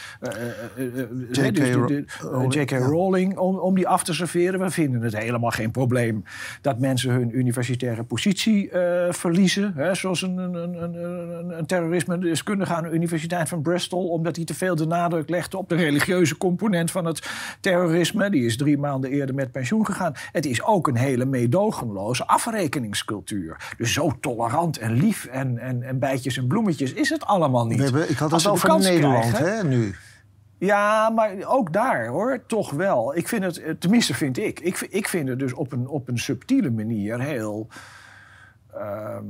J.K. 2.49 2.71
Rowling, 2.71 3.39
om, 3.39 3.59
om 3.59 3.75
die 3.75 3.89
af 3.89 4.05
te 4.05 4.15
serveren. 4.15 4.61
We 4.61 4.71
vinden 4.71 5.03
het 5.03 5.19
helemaal 5.19 5.51
geen 5.51 5.71
probleem 5.71 6.25
dat 6.61 6.79
mensen 6.79 7.11
hun 7.11 7.39
universitaire 7.39 8.05
positie 8.05 8.71
eh, 8.71 9.13
verliezen. 9.13 9.73
Hè, 9.77 9.95
zoals 9.95 10.23
een, 10.23 10.37
een, 10.39 10.55
een, 10.55 11.59
een, 11.59 11.67
terrorisme-deskundige 11.67 12.75
aan 12.75 12.83
de 12.83 12.91
Universiteit 12.91 13.49
van 13.49 13.63
Bristol. 13.63 14.09
Omdat 14.09 14.37
hij 14.37 14.45
te 14.45 14.55
veel 14.55 14.75
de 14.77 14.87
nadruk 14.87 15.29
legde 15.29 15.59
op 15.59 15.69
de 15.69 15.75
religieuze 15.75 16.37
component 16.37 16.91
van 16.91 17.05
het 17.05 17.29
terrorisme. 17.61 18.31
Die 18.31 18.45
is 18.45 18.57
drie 18.67 18.79
maanden 18.79 19.11
eerder 19.11 19.35
met 19.35 19.53
pensioen 19.53 19.87
gegaan. 19.87 20.13
Het 20.33 20.47
is 20.47 20.63
ook 20.63 20.89
een 20.89 20.97
hele 20.97 21.25
meedogenloze 21.25 22.27
afrekeningscultuur. 22.27 23.75
Dus 23.79 23.93
zo 23.93 24.13
tolerant 24.21 24.79
en 24.79 24.93
lief 24.93 25.25
en, 25.25 25.59
en, 25.59 25.83
en 25.83 25.99
bijtjes 25.99 26.37
en 26.37 26.47
bloemetjes 26.47 26.93
is 26.93 27.09
het 27.09 27.25
allemaal 27.25 27.67
niet. 27.67 27.79
We 27.79 27.85
hebben, 27.85 28.11
ik 28.11 28.17
had 28.17 28.31
het 28.31 28.47
over 28.47 28.79
Nederland 28.79 29.33
krijgen- 29.33 29.57
hè, 29.57 29.65
nu. 29.65 29.95
ja, 30.59 31.11
maar 31.11 31.31
ook 31.47 31.73
daar 31.73 32.07
hoor, 32.07 32.43
toch 32.47 32.71
wel. 32.71 33.17
Ik 33.17 33.29
vind 33.29 33.43
het, 33.45 33.59
eh, 33.63 33.73
tenminste 33.79 34.15
vind 34.15 34.39
ik, 34.39 34.61
ik, 34.61 34.81
ik 34.91 35.09
vind 35.09 35.29
het 35.29 35.39
dus 35.39 35.53
op 35.53 35.73
een, 35.73 35.89
op 35.89 36.09
een 36.09 36.19
subtiele 36.19 36.71
manier 36.71 37.21
heel. 37.21 37.69
ehm, 38.75 39.25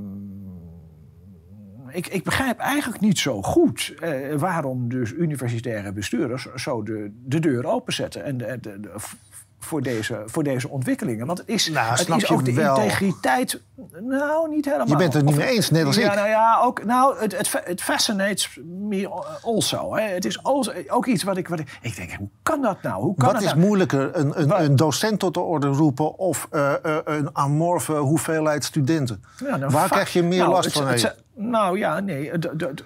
ik, 1.96 2.06
ik 2.06 2.24
begrijp 2.24 2.58
eigenlijk 2.58 3.00
niet 3.00 3.18
zo 3.18 3.42
goed 3.42 3.94
eh, 4.00 4.10
waarom 4.36 4.88
dus 4.88 5.12
universitaire 5.12 5.92
bestuurders 5.92 6.46
zo 6.54 6.82
de, 6.82 7.10
de 7.24 7.38
deur 7.40 7.66
openzetten. 7.66 8.24
En 8.24 8.36
de, 8.38 8.58
de, 8.60 8.80
de- 8.80 8.92
f- 9.00 9.16
voor 9.58 9.82
deze, 9.82 10.22
voor 10.26 10.42
deze 10.42 10.68
ontwikkelingen. 10.68 11.26
Want 11.26 11.38
het 11.38 11.48
is, 11.48 11.68
Nou, 11.68 11.88
het 11.90 12.08
is 12.22 12.30
ook 12.30 12.44
de 12.44 12.52
wel. 12.54 12.76
integriteit. 12.76 13.60
Nou, 14.00 14.48
niet 14.48 14.64
helemaal. 14.64 14.86
Je 14.86 14.96
bent 14.96 15.12
het 15.12 15.24
niet 15.24 15.36
mee 15.36 15.46
eens, 15.48 15.70
net 15.70 15.84
als 15.84 15.96
ja, 15.96 16.08
ik. 16.10 16.14
Nou 16.16 16.28
ja, 16.28 16.60
ook, 16.62 16.84
nou, 16.84 17.18
het, 17.18 17.36
het, 17.38 17.60
het 17.64 17.82
fascinates 17.82 18.58
me 18.64 19.08
also. 19.42 19.94
Hè. 19.96 20.02
Het 20.02 20.24
is 20.24 20.42
also, 20.42 20.72
ook 20.88 21.06
iets 21.06 21.22
wat 21.22 21.36
ik, 21.36 21.48
wat 21.48 21.58
ik... 21.58 21.78
Ik 21.82 21.96
denk, 21.96 22.10
hoe 22.12 22.28
kan 22.42 22.62
dat 22.62 22.82
nou? 22.82 23.02
Hoe 23.02 23.14
kan 23.14 23.32
Wat 23.32 23.42
is 23.42 23.48
nou? 23.48 23.58
moeilijker, 23.58 24.16
een, 24.16 24.40
een, 24.40 24.62
een 24.62 24.76
docent 24.76 25.18
tot 25.18 25.34
de 25.34 25.40
orde 25.40 25.66
roepen 25.66 26.18
of 26.18 26.48
eh, 26.50 26.72
eh, 26.84 26.96
een 27.04 27.28
amorfe 27.32 27.92
hoeveelheid 27.92 28.64
studenten? 28.64 29.24
Ja, 29.44 29.56
nou, 29.56 29.72
Waar 29.72 29.88
krijg 29.88 30.12
je 30.12 30.22
meer 30.22 30.38
nou, 30.38 30.50
last 30.50 30.64
het- 30.64 30.72
van? 30.74 30.86
het-? 30.86 31.24
Nou 31.38 31.78
ja, 31.78 32.00
nee. 32.00 32.22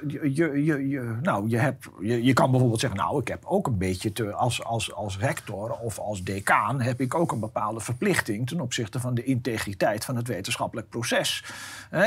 je, 0.06 0.64
je, 0.64 0.88
je, 0.88 1.18
nou, 1.22 1.48
je, 1.48 1.58
hebt, 1.58 1.88
je, 2.00 2.24
je 2.24 2.32
kan 2.32 2.50
bijvoorbeeld 2.50 2.80
zeggen... 2.80 2.98
nou, 2.98 3.20
ik 3.20 3.28
heb 3.28 3.44
ook 3.44 3.66
een 3.66 3.78
beetje... 3.78 4.12
Te, 4.12 4.32
als, 4.32 4.64
als, 4.64 4.94
als 4.94 5.18
rector 5.18 5.70
of 5.72 5.98
als 5.98 6.22
decaan... 6.22 6.80
heb 6.80 7.00
ik 7.00 7.14
ook 7.14 7.32
een 7.32 7.40
bepaalde 7.40 7.80
verplichting... 7.80 8.48
ten 8.48 8.60
opzichte 8.60 9.00
van 9.00 9.14
de 9.14 9.24
integriteit 9.24 10.04
van 10.04 10.16
het 10.16 10.28
wetenschappelijk 10.28 10.88
proces. 10.88 11.44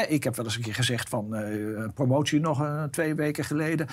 Ik 0.07 0.23
heb 0.23 0.35
wel 0.35 0.45
eens 0.45 0.55
een 0.55 0.61
keer 0.61 0.73
gezegd 0.73 1.09
van... 1.09 1.35
eh, 1.35 1.83
een 1.83 1.93
promotie 1.93 2.39
nog 2.39 2.63
eh, 2.63 2.83
twee 2.83 3.15
weken 3.15 3.43
geleden... 3.43 3.87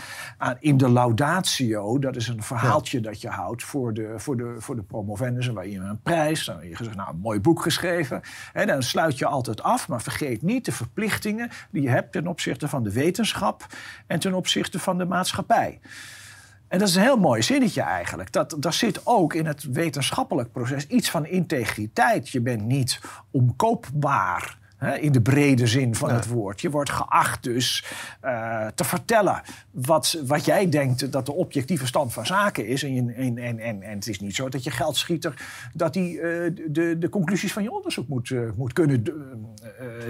in 0.60 0.76
de 0.76 0.90
laudatio, 0.90 1.98
dat 1.98 2.16
is 2.16 2.28
een 2.28 2.42
verhaaltje 2.42 3.00
dat 3.00 3.20
je 3.20 3.28
houdt... 3.28 3.62
voor 3.62 3.94
de, 3.94 4.14
voor 4.16 4.36
de, 4.36 4.54
voor 4.58 4.76
de 4.76 4.82
promovendussen, 4.82 5.54
waar 5.54 5.68
je 5.68 5.78
een 5.78 6.00
prijs... 6.02 6.44
dan 6.44 6.56
heb 6.56 6.64
je 6.64 6.76
gezegd, 6.76 6.96
nou, 6.96 7.10
een 7.10 7.20
mooi 7.20 7.40
boek 7.40 7.62
geschreven. 7.62 8.20
Hè, 8.52 8.66
dan 8.66 8.82
sluit 8.82 9.18
je 9.18 9.26
altijd 9.26 9.62
af, 9.62 9.88
maar 9.88 10.02
vergeet 10.02 10.42
niet 10.42 10.64
de 10.64 10.72
verplichtingen... 10.72 11.50
die 11.70 11.82
je 11.82 11.88
hebt 11.88 12.12
ten 12.12 12.26
opzichte 12.26 12.38
van 12.68 12.82
de 12.82 12.92
wetenschap... 12.92 13.66
en 14.06 14.20
ten 14.20 14.34
opzichte 14.34 14.78
van 14.78 14.98
de 14.98 15.04
maatschappij. 15.04 15.80
En 16.68 16.78
dat 16.78 16.88
is 16.88 16.94
een 16.94 17.02
heel 17.02 17.18
mooi 17.18 17.42
zinnetje 17.42 17.82
eigenlijk. 17.82 18.32
Dat, 18.32 18.56
daar 18.58 18.72
zit 18.72 19.00
ook 19.06 19.34
in 19.34 19.46
het 19.46 19.62
wetenschappelijk 19.62 20.52
proces 20.52 20.86
iets 20.86 21.10
van 21.10 21.26
integriteit. 21.26 22.28
Je 22.28 22.40
bent 22.40 22.62
niet 22.62 23.00
omkoopbaar. 23.30 24.58
Hè, 24.80 24.96
in 24.96 25.12
de 25.12 25.20
brede 25.20 25.66
zin 25.66 25.94
van 25.94 26.10
het 26.10 26.26
woord. 26.26 26.60
Je 26.60 26.70
wordt 26.70 26.90
geacht 26.90 27.42
dus 27.42 27.84
eh, 28.20 28.66
te 28.66 28.84
vertellen 28.84 29.42
wat, 29.70 30.22
wat 30.26 30.44
jij 30.44 30.68
denkt 30.68 31.12
dat 31.12 31.26
de 31.26 31.32
objectieve 31.32 31.86
stand 31.86 32.12
van 32.12 32.26
zaken 32.26 32.66
is. 32.66 32.82
En, 32.82 32.94
je, 32.94 33.12
en, 33.12 33.38
en, 33.38 33.58
en, 33.58 33.82
en 33.82 33.94
het 33.94 34.06
is 34.06 34.20
niet 34.20 34.34
zo 34.34 34.48
dat 34.48 34.64
je 34.64 34.70
geldschieter 34.70 35.46
dat 35.74 35.92
die 35.92 36.20
eh, 36.20 36.50
de, 36.68 36.98
de 36.98 37.08
conclusies 37.08 37.52
van 37.52 37.62
je 37.62 37.72
onderzoek 37.72 38.08
moet, 38.08 38.30
eh, 38.30 38.40
moet 38.56 38.72
kunnen 38.72 39.04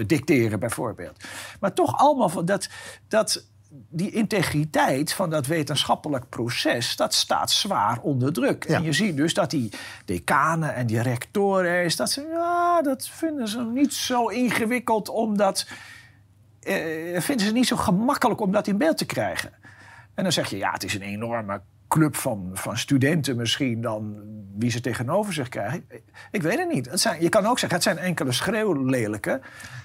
dicteren, 0.07 0.59
bijvoorbeeld. 0.59 1.23
Maar 1.59 1.73
toch 1.73 1.97
allemaal 1.97 2.29
van 2.29 2.45
dat. 2.45 2.69
dat 3.07 3.49
die 3.73 4.11
integriteit 4.11 5.13
van 5.13 5.29
dat 5.29 5.47
wetenschappelijk 5.47 6.29
proces, 6.29 6.95
dat 6.95 7.13
staat 7.13 7.51
zwaar 7.51 7.99
onder 8.01 8.33
druk. 8.33 8.67
Ja. 8.67 8.75
En 8.75 8.83
je 8.83 8.93
ziet 8.93 9.17
dus 9.17 9.33
dat 9.33 9.49
die 9.49 9.69
decanen 10.05 10.75
en 10.75 10.87
die 10.87 11.01
rectoren, 11.01 11.95
dat 11.95 12.11
ze, 12.11 12.27
ja, 12.31 12.81
dat 12.81 13.07
vinden 13.07 13.47
ze 13.47 13.63
niet 13.63 13.93
zo 13.93 14.27
ingewikkeld 14.27 15.09
om 15.09 15.37
dat, 15.37 15.67
eh, 16.59 17.21
vinden 17.21 17.45
ze 17.45 17.51
niet 17.51 17.67
zo 17.67 17.75
gemakkelijk 17.75 18.41
om 18.41 18.51
dat 18.51 18.67
in 18.67 18.77
beeld 18.77 18.97
te 18.97 19.05
krijgen. 19.05 19.51
En 20.13 20.23
dan 20.23 20.31
zeg 20.31 20.49
je, 20.49 20.57
ja, 20.57 20.71
het 20.71 20.83
is 20.83 20.93
een 20.93 21.01
enorme 21.01 21.61
club 21.91 22.15
van, 22.15 22.49
van 22.53 22.77
studenten 22.77 23.35
misschien 23.35 23.81
dan 23.81 24.15
wie 24.57 24.69
ze 24.71 24.81
tegenover 24.81 25.33
zich 25.33 25.49
krijgen. 25.49 25.83
Ik 26.31 26.41
weet 26.41 26.57
het 26.59 26.69
niet. 26.73 26.89
Het 26.89 26.99
zijn, 26.99 27.21
je 27.21 27.29
kan 27.29 27.45
ook 27.45 27.59
zeggen, 27.59 27.77
het 27.77 27.83
zijn 27.87 27.97
enkele 27.97 28.31
schreeuwlelijke 28.31 29.41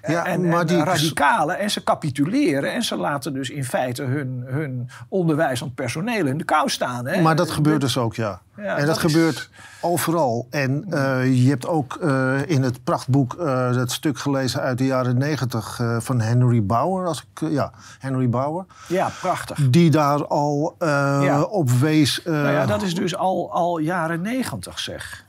Ja, 0.07 0.27
en, 0.27 0.49
maar 0.49 0.61
en 0.61 0.67
die- 0.67 0.85
radicalen. 0.85 1.59
En 1.59 1.71
ze 1.71 1.83
capituleren 1.85 2.73
en 2.73 2.83
ze 2.83 2.97
laten 2.97 3.33
dus 3.35 3.51
in 3.51 3.65
feite 3.65 4.03
hun, 4.03 4.45
hun 4.47 4.89
onderwijzend 5.09 5.75
personeel 5.75 6.27
in 6.27 6.39
de 6.39 6.45
kou 6.45 6.69
staan. 6.69 7.07
Hè? 7.07 7.21
Maar 7.23 7.37
dat 7.37 7.51
gebeurt 7.51 7.81
dus 7.81 7.99
ook, 7.99 8.15
ja. 8.15 8.41
Ja, 8.57 8.63
en 8.77 8.87
dat, 8.87 8.97
dat 8.97 9.05
is- 9.05 9.13
gebeurt 9.13 9.51
overal. 9.81 10.47
En 10.51 10.85
eh, 10.91 11.43
je 11.45 11.49
hebt 11.49 11.67
ook 11.67 11.97
eh, 11.97 12.49
in 12.51 12.63
het 12.63 12.85
prachtboek 12.85 13.35
eh 13.35 13.73
dat 13.75 13.93
stuk 13.93 14.19
gelezen 14.19 14.61
uit 14.61 14.79
de 14.79 14.87
jaren 14.87 15.19
negentig 15.19 15.81
eh, 15.81 15.97
van 16.01 16.21
Henry 16.21 16.65
Bauer. 16.67 17.07
Als 17.07 17.27
ik, 17.33 17.43
eh, 17.43 17.53
ja, 17.53 17.73
Henry 17.99 18.29
Bauer. 18.29 18.65
Ja, 18.89 19.11
prachtig. 19.21 19.71
Die 19.71 19.91
daar 19.91 20.27
al 20.27 20.75
eh, 20.79 20.89
Ja. 21.23 21.43
op 21.43 21.71
wees. 21.71 22.23
eh, 22.23 22.33
Nou 22.33 22.49
ja, 22.51 22.67
dat 22.67 22.83
is 22.83 22.95
dus 22.95 23.17
al, 23.17 23.53
al 23.53 23.79
jaren 23.79 24.21
negentig, 24.21 24.79
zeg. 24.79 25.25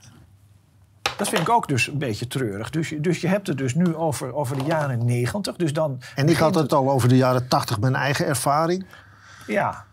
Dat 1.16 1.28
vind 1.28 1.42
ik 1.42 1.48
ook 1.48 1.68
dus 1.68 1.86
een 1.88 1.98
beetje 1.98 2.26
treurig. 2.26 2.70
Dus, 2.70 2.88
je- 2.88 3.00
dus 3.00 3.20
je 3.20 3.28
hebt 3.28 3.46
het 3.46 3.58
dus 3.58 3.74
nu 3.74 3.94
over, 3.94 4.34
over 4.34 4.56
de 4.58 4.64
jaren 4.64 5.04
negentig. 5.04 5.56
Dus 5.56 5.72
dan 5.72 6.00
en 6.14 6.28
ik 6.28 6.36
had 6.36 6.52
begint 6.52 6.70
het 6.70 6.78
al 6.80 6.90
over 6.90 7.08
de 7.08 7.16
jaren 7.16 7.48
tachtig, 7.48 7.80
mijn 7.80 7.94
eigen 7.94 8.26
ervaring. 8.26 8.86
Ja. 9.46 9.84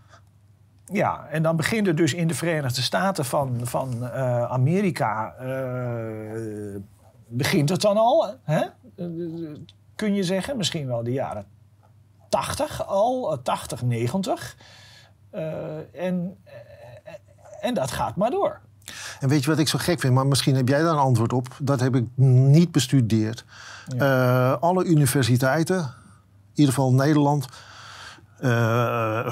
Ja, 0.91 1.27
en 1.29 1.43
dan 1.43 1.55
begint 1.55 1.87
het 1.87 1.97
dus 1.97 2.13
in 2.13 2.27
de 2.27 2.33
Verenigde 2.33 2.81
Staten 2.81 3.25
van, 3.25 3.59
van 3.63 4.09
eh, 4.09 4.43
Amerika. 4.51 5.33
eh, 5.39 6.81
begint 7.27 7.69
het 7.69 7.81
dan 7.81 7.97
al, 7.97 8.35
hè? 8.43 8.61
Kun 9.95 10.13
je 10.13 10.23
zeggen, 10.23 10.57
misschien 10.57 10.87
wel 10.87 11.03
de 11.03 11.11
jaren 11.11 11.45
80 12.29 12.87
al, 12.87 13.31
eh, 13.31 13.37
80, 13.43 13.81
90. 13.81 14.55
Eh, 15.29 15.77
en, 15.93 16.37
eh, 16.43 16.53
en 17.61 17.73
dat 17.73 17.91
gaat 17.91 18.15
maar 18.15 18.29
door. 18.31 18.59
En 19.19 19.29
weet 19.29 19.43
je 19.43 19.49
wat 19.49 19.59
ik 19.59 19.67
zo 19.67 19.77
gek 19.81 19.99
vind? 19.99 20.13
Maar 20.13 20.27
misschien 20.27 20.55
heb 20.55 20.67
jij 20.67 20.81
daar 20.81 20.91
een 20.91 20.97
antwoord 20.97 21.33
op. 21.33 21.47
Dat 21.61 21.79
heb 21.79 21.95
ik 21.95 22.05
niet 22.15 22.71
bestudeerd. 22.71 23.45
Alle 24.59 24.83
universiteiten, 24.83 25.77
in 25.77 25.83
ieder 26.53 26.73
geval 26.73 26.93
Nederland, 26.93 27.45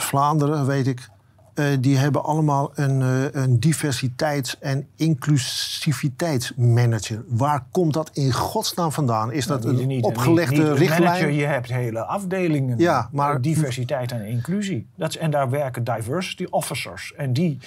Vlaanderen, 0.01 0.65
weet 0.65 0.87
ik. 0.87 1.09
Eh, 1.53 1.65
die 1.79 1.97
hebben 1.97 2.23
allemaal 2.23 2.71
een, 2.75 3.01
eh, 3.01 3.41
een 3.43 3.59
diversiteits- 3.59 4.59
en 4.59 4.87
inclusiviteitsmanager. 4.95 7.23
Waar 7.27 7.65
komt 7.71 7.93
dat 7.93 8.09
in 8.13 8.31
godsnaam 8.31 8.91
vandaan? 8.91 9.31
Is 9.31 9.47
dat 9.47 9.63
Niet- 9.63 9.79
een 9.79 9.87
niet- 9.87 10.03
opgelegde 10.03 10.51
niet- 10.51 10.61
niet 10.61 10.69
een 10.71 10.75
richtlijn? 10.77 11.03
Manager, 11.03 11.29
je 11.29 11.45
hebt 11.45 11.69
hele 11.71 12.03
afdelingen. 12.05 12.77
Ja, 12.77 13.09
maar- 13.11 13.41
Diversiteit 13.41 14.11
en 14.11 14.25
inclusie. 14.25 14.87
Dat 14.95 15.09
is, 15.09 15.17
en 15.17 15.31
daar 15.31 15.49
werken 15.49 15.83
diversity 15.83 16.45
officers. 16.49 17.13
En 17.17 17.33
die, 17.33 17.57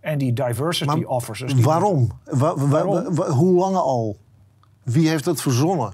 en 0.00 0.18
die 0.18 0.32
diversity 0.32 0.84
Maar 0.96 1.06
officers... 1.06 1.54
die- 1.54 1.64
Waarom? 1.64 2.10
Wa- 2.24 2.56
wa- 2.56 2.66
Waarom? 2.66 3.14
wa- 3.14 3.30
hoe 3.30 3.58
lang 3.58 3.76
al? 3.76 4.16
Wie 4.82 5.08
heeft 5.08 5.24
dat 5.24 5.42
verzonnen? 5.42 5.92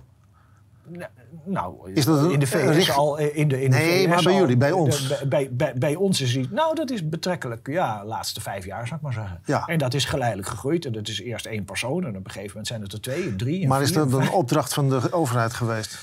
Nou, 1.44 1.92
Is 1.92 2.04
dat 2.04 2.18
een- 2.24 2.30
in 2.30 2.38
de 2.40 2.46
VS 2.46 2.88
een 2.88 2.94
al... 2.94 3.18
eh, 3.18 3.36
In 3.38 3.48
de, 3.48 3.62
in 3.62 3.70
de 3.70 3.76
Nee, 3.76 4.02
VS 4.02 4.08
maar 4.08 4.22
bij 4.22 4.32
al- 4.32 4.38
jullie, 4.38 4.56
bij 4.56 4.68
de- 4.68 4.74
ons. 4.76 5.06
bij, 5.08 5.26
bij, 5.28 5.48
bij, 5.52 5.74
bij 5.76 5.94
ons 5.94 6.20
is 6.20 6.34
het... 6.34 6.50
Nou, 6.52 6.74
dat 6.74 6.90
is 6.90 7.08
betrekkelijk, 7.08 7.66
ja, 7.70 8.00
de 8.00 8.06
laatste 8.06 8.40
vijf 8.40 8.64
jaar, 8.64 8.86
zou 8.86 8.96
ik 8.96 9.02
maar 9.02 9.12
zeggen. 9.12 9.40
Ja. 9.44 9.64
En 9.66 9.78
dat 9.78 9.94
is 9.94 10.04
geleidelijk 10.04 10.48
gegroeid. 10.48 10.84
En 10.84 10.92
dat 10.92 11.08
is 11.08 11.20
eerst 11.20 11.46
één 11.46 11.64
persoon. 11.64 12.04
En 12.04 12.16
op 12.16 12.24
een 12.24 12.30
gegeven 12.30 12.46
moment 12.48 12.66
zijn 12.66 12.82
het 12.82 12.92
er 12.92 13.00
twee, 13.00 13.36
drie, 13.36 13.62
en 13.62 13.68
Maar 13.68 13.82
is 13.82 13.90
vier, 13.90 13.98
dat 13.98 14.12
een 14.12 14.30
opdracht 14.30 14.74
van 14.74 14.88
de 14.88 15.12
overheid 15.12 15.52
geweest? 15.54 15.98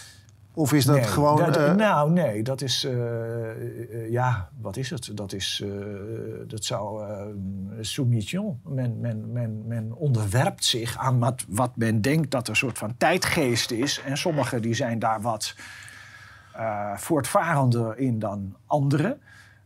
Of 0.54 0.74
is 0.74 0.86
dat 0.86 0.96
Nee, 0.96 1.06
gewoon... 1.06 1.38
dat- 1.38 1.58
eh, 1.58 1.74
nou, 1.76 2.12
nee, 2.12 2.44
dat 2.44 2.62
is. 2.62 2.84
eh, 2.84 3.50
eh, 3.50 4.12
ja, 4.12 4.50
wat 4.62 4.78
is 4.78 4.90
het? 4.90 5.18
Dat 5.18 5.34
is. 5.34 5.64
dat 6.48 6.64
zou. 6.66 7.04
soumission. 7.82 8.60
Men, 8.64 9.00
men, 9.00 9.32
men, 9.32 9.68
men 9.68 9.94
onderwerpt 9.94 10.66
zich 10.66 10.98
aan 10.98 11.20
wat, 11.20 11.46
wat 11.48 11.72
men 11.76 12.02
denkt 12.02 12.32
dat 12.32 12.48
een 12.48 12.56
soort 12.56 12.78
van 12.78 12.98
tijdgeest 12.98 13.72
is. 13.72 14.02
En 14.06 14.18
sommigen 14.18 14.62
die 14.62 14.74
zijn 14.74 15.00
daar 15.00 15.22
wat 15.22 15.56
voortvarender 16.96 17.98
in 17.98 18.20
dan 18.20 18.56
anderen. 18.66 19.22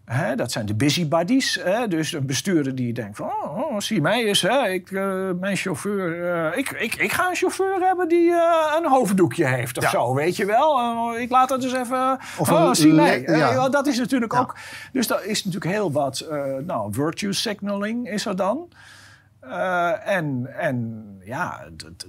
Hè, 0.05 0.35
dat 0.35 0.51
zijn 0.51 0.65
de 0.65 0.75
busybodies. 0.75 1.59
Hè, 1.63 1.87
dus 1.87 2.11
een 2.13 2.25
bestuurder 2.25 2.75
die 2.75 2.93
denkt 2.93 3.17
van... 3.17 3.27
Oh, 3.27 3.57
oh, 3.57 3.79
zie 3.79 4.01
mij 4.01 4.25
eens, 4.25 4.41
hè, 4.41 4.67
ik, 4.67 4.91
eh, 4.91 5.29
mijn 5.39 5.55
chauffeur... 5.55 6.33
eh, 6.51 6.57
ik, 6.57 6.69
ik, 6.71 6.95
ik 6.95 7.11
ga 7.11 7.29
een 7.29 7.35
chauffeur 7.35 7.79
hebben 7.79 8.07
die 8.07 8.31
eh, 8.31 8.73
een 8.77 8.89
hoofddoekje 8.89 9.45
heeft 9.45 9.77
of 9.77 9.83
Ja. 9.83 9.89
zo, 9.89 10.13
weet 10.13 10.35
je 10.35 10.45
wel. 10.45 11.17
Ik 11.17 11.29
laat 11.29 11.49
het 11.49 11.63
eens 11.63 11.73
even... 11.73 12.19
Of 12.37 12.51
oh, 12.51 12.61
een 12.67 12.75
zie 12.75 12.93
mij. 12.93 13.21
Ja. 13.21 13.69
dat 13.69 13.87
is 13.87 13.97
natuurlijk 13.97 14.33
Ja. 14.33 14.39
ook... 14.39 14.55
Dus 14.91 15.07
dat 15.07 15.23
is 15.23 15.43
natuurlijk 15.45 15.73
heel 15.73 15.91
wat... 15.91 16.27
nou, 16.65 16.93
virtue 16.93 17.33
signaling 17.33 18.09
is 18.09 18.25
er 18.25 18.35
dan. 18.35 18.67
Eh, 19.49 20.07
en, 20.15 20.47
en 20.57 21.05
ja, 21.23 21.59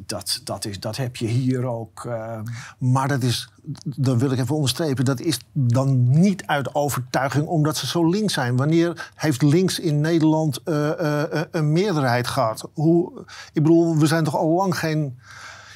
dat, 0.06 0.40
dat, 0.44 0.64
is, 0.64 0.80
dat 0.80 0.96
heb 0.96 1.16
je 1.16 1.26
hier 1.26 1.64
ook... 1.66 2.04
eh, 2.04 2.38
Maar 2.78 3.08
dat 3.08 3.22
is, 3.22 3.48
dan 3.84 4.18
wil 4.18 4.30
ik 4.30 4.38
even 4.38 4.54
onderstrepen, 4.54 5.04
dat 5.04 5.20
is 5.20 5.38
dan 5.52 6.10
niet 6.20 6.46
uit 6.46 6.74
overtuiging 6.74 7.46
omdat 7.46 7.76
ze 7.76 7.86
zo 7.86 8.08
links 8.10 8.32
zijn. 8.34 8.56
Wanneer 8.56 9.10
heeft 9.14 9.42
links 9.42 9.78
in 9.78 10.00
Nederland 10.00 10.60
eh, 10.64 11.22
eh, 11.22 11.42
een 11.50 11.72
meerderheid 11.72 12.26
gehad? 12.26 12.68
Hoe, 12.72 13.24
ik 13.52 13.62
bedoel, 13.62 13.96
we 13.98 14.06
zijn 14.06 14.24
toch 14.24 14.36
al 14.36 14.48
lang 14.50 14.78
geen... 14.78 15.18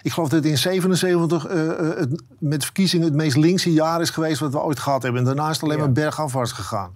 Ik 0.03 0.12
geloof 0.12 0.28
dat 0.28 0.45
in 0.45 0.59
77 0.59 1.47
eh, 1.47 1.70
eh, 1.70 1.97
het, 1.99 2.22
met 2.39 2.64
verkiezingen 2.64 3.07
het 3.07 3.14
meest 3.16 3.37
linkse 3.37 3.72
jaar 3.72 4.01
is 4.01 4.11
geweest 4.11 4.41
wat 4.41 4.53
we 4.53 4.61
ooit 4.61 4.78
gehad 4.78 5.03
hebben. 5.03 5.20
En 5.20 5.26
daarna 5.26 5.49
is 5.49 5.55
het 5.55 5.62
alleen 5.64 5.76
Ja. 5.78 5.83
maar 5.85 5.93
bergafwaarts 5.93 6.53
gegaan. 6.53 6.91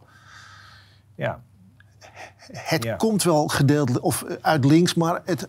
ja, 1.15 1.41
Het 2.53 2.85
Ja. 2.85 2.97
komt 2.97 3.23
wel 3.23 3.49
gedeeltelijk 3.49 4.05
of 4.05 4.23
eh, 4.23 4.37
uit 4.41 4.65
links, 4.65 4.95
maar 4.95 5.21
het... 5.25 5.49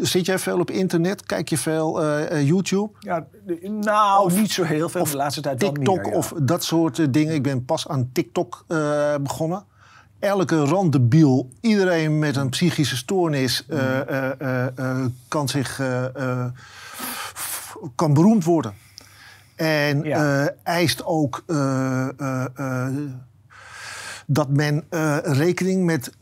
Zit 0.00 0.26
jij 0.26 0.38
veel 0.38 0.60
op 0.60 0.70
internet? 0.70 1.26
Kijk 1.26 1.48
je 1.48 1.58
veel 1.58 2.02
eh, 2.02 2.30
eh, 2.30 2.46
YouTube? 2.46 2.90
Ja, 2.98 3.26
nou, 3.62 4.24
Of- 4.24 4.36
niet 4.36 4.52
zo 4.52 4.62
heel 4.62 4.88
veel. 4.88 5.04
de 5.04 5.16
laatste 5.16 5.40
tijd 5.40 5.62
wel 5.62 5.72
TikTok 5.72 5.96
meer, 6.02 6.10
ja. 6.10 6.16
of 6.16 6.32
dat 6.42 6.64
soort 6.64 7.12
dingen. 7.12 7.34
Ik 7.34 7.42
ben 7.42 7.64
pas 7.64 7.88
aan 7.88 8.10
TikTok 8.12 8.64
begonnen. 9.22 9.64
elke 10.18 10.64
randebiel, 10.64 11.48
iedereen 11.60 12.18
met 12.18 12.36
een 12.36 12.48
psychische 12.48 12.96
stoornis 12.96 13.64
uh, 13.68 14.66
kan 15.28 15.48
zich 15.48 15.80
kan 17.94 18.14
beroemd 18.14 18.44
worden. 18.44 18.74
En 19.56 20.02
ja. 20.02 20.52
eist 20.62 21.04
ook 21.04 21.44
dat 24.32 24.48
men 24.48 24.84
rekening 25.22 25.84
met 25.84 26.12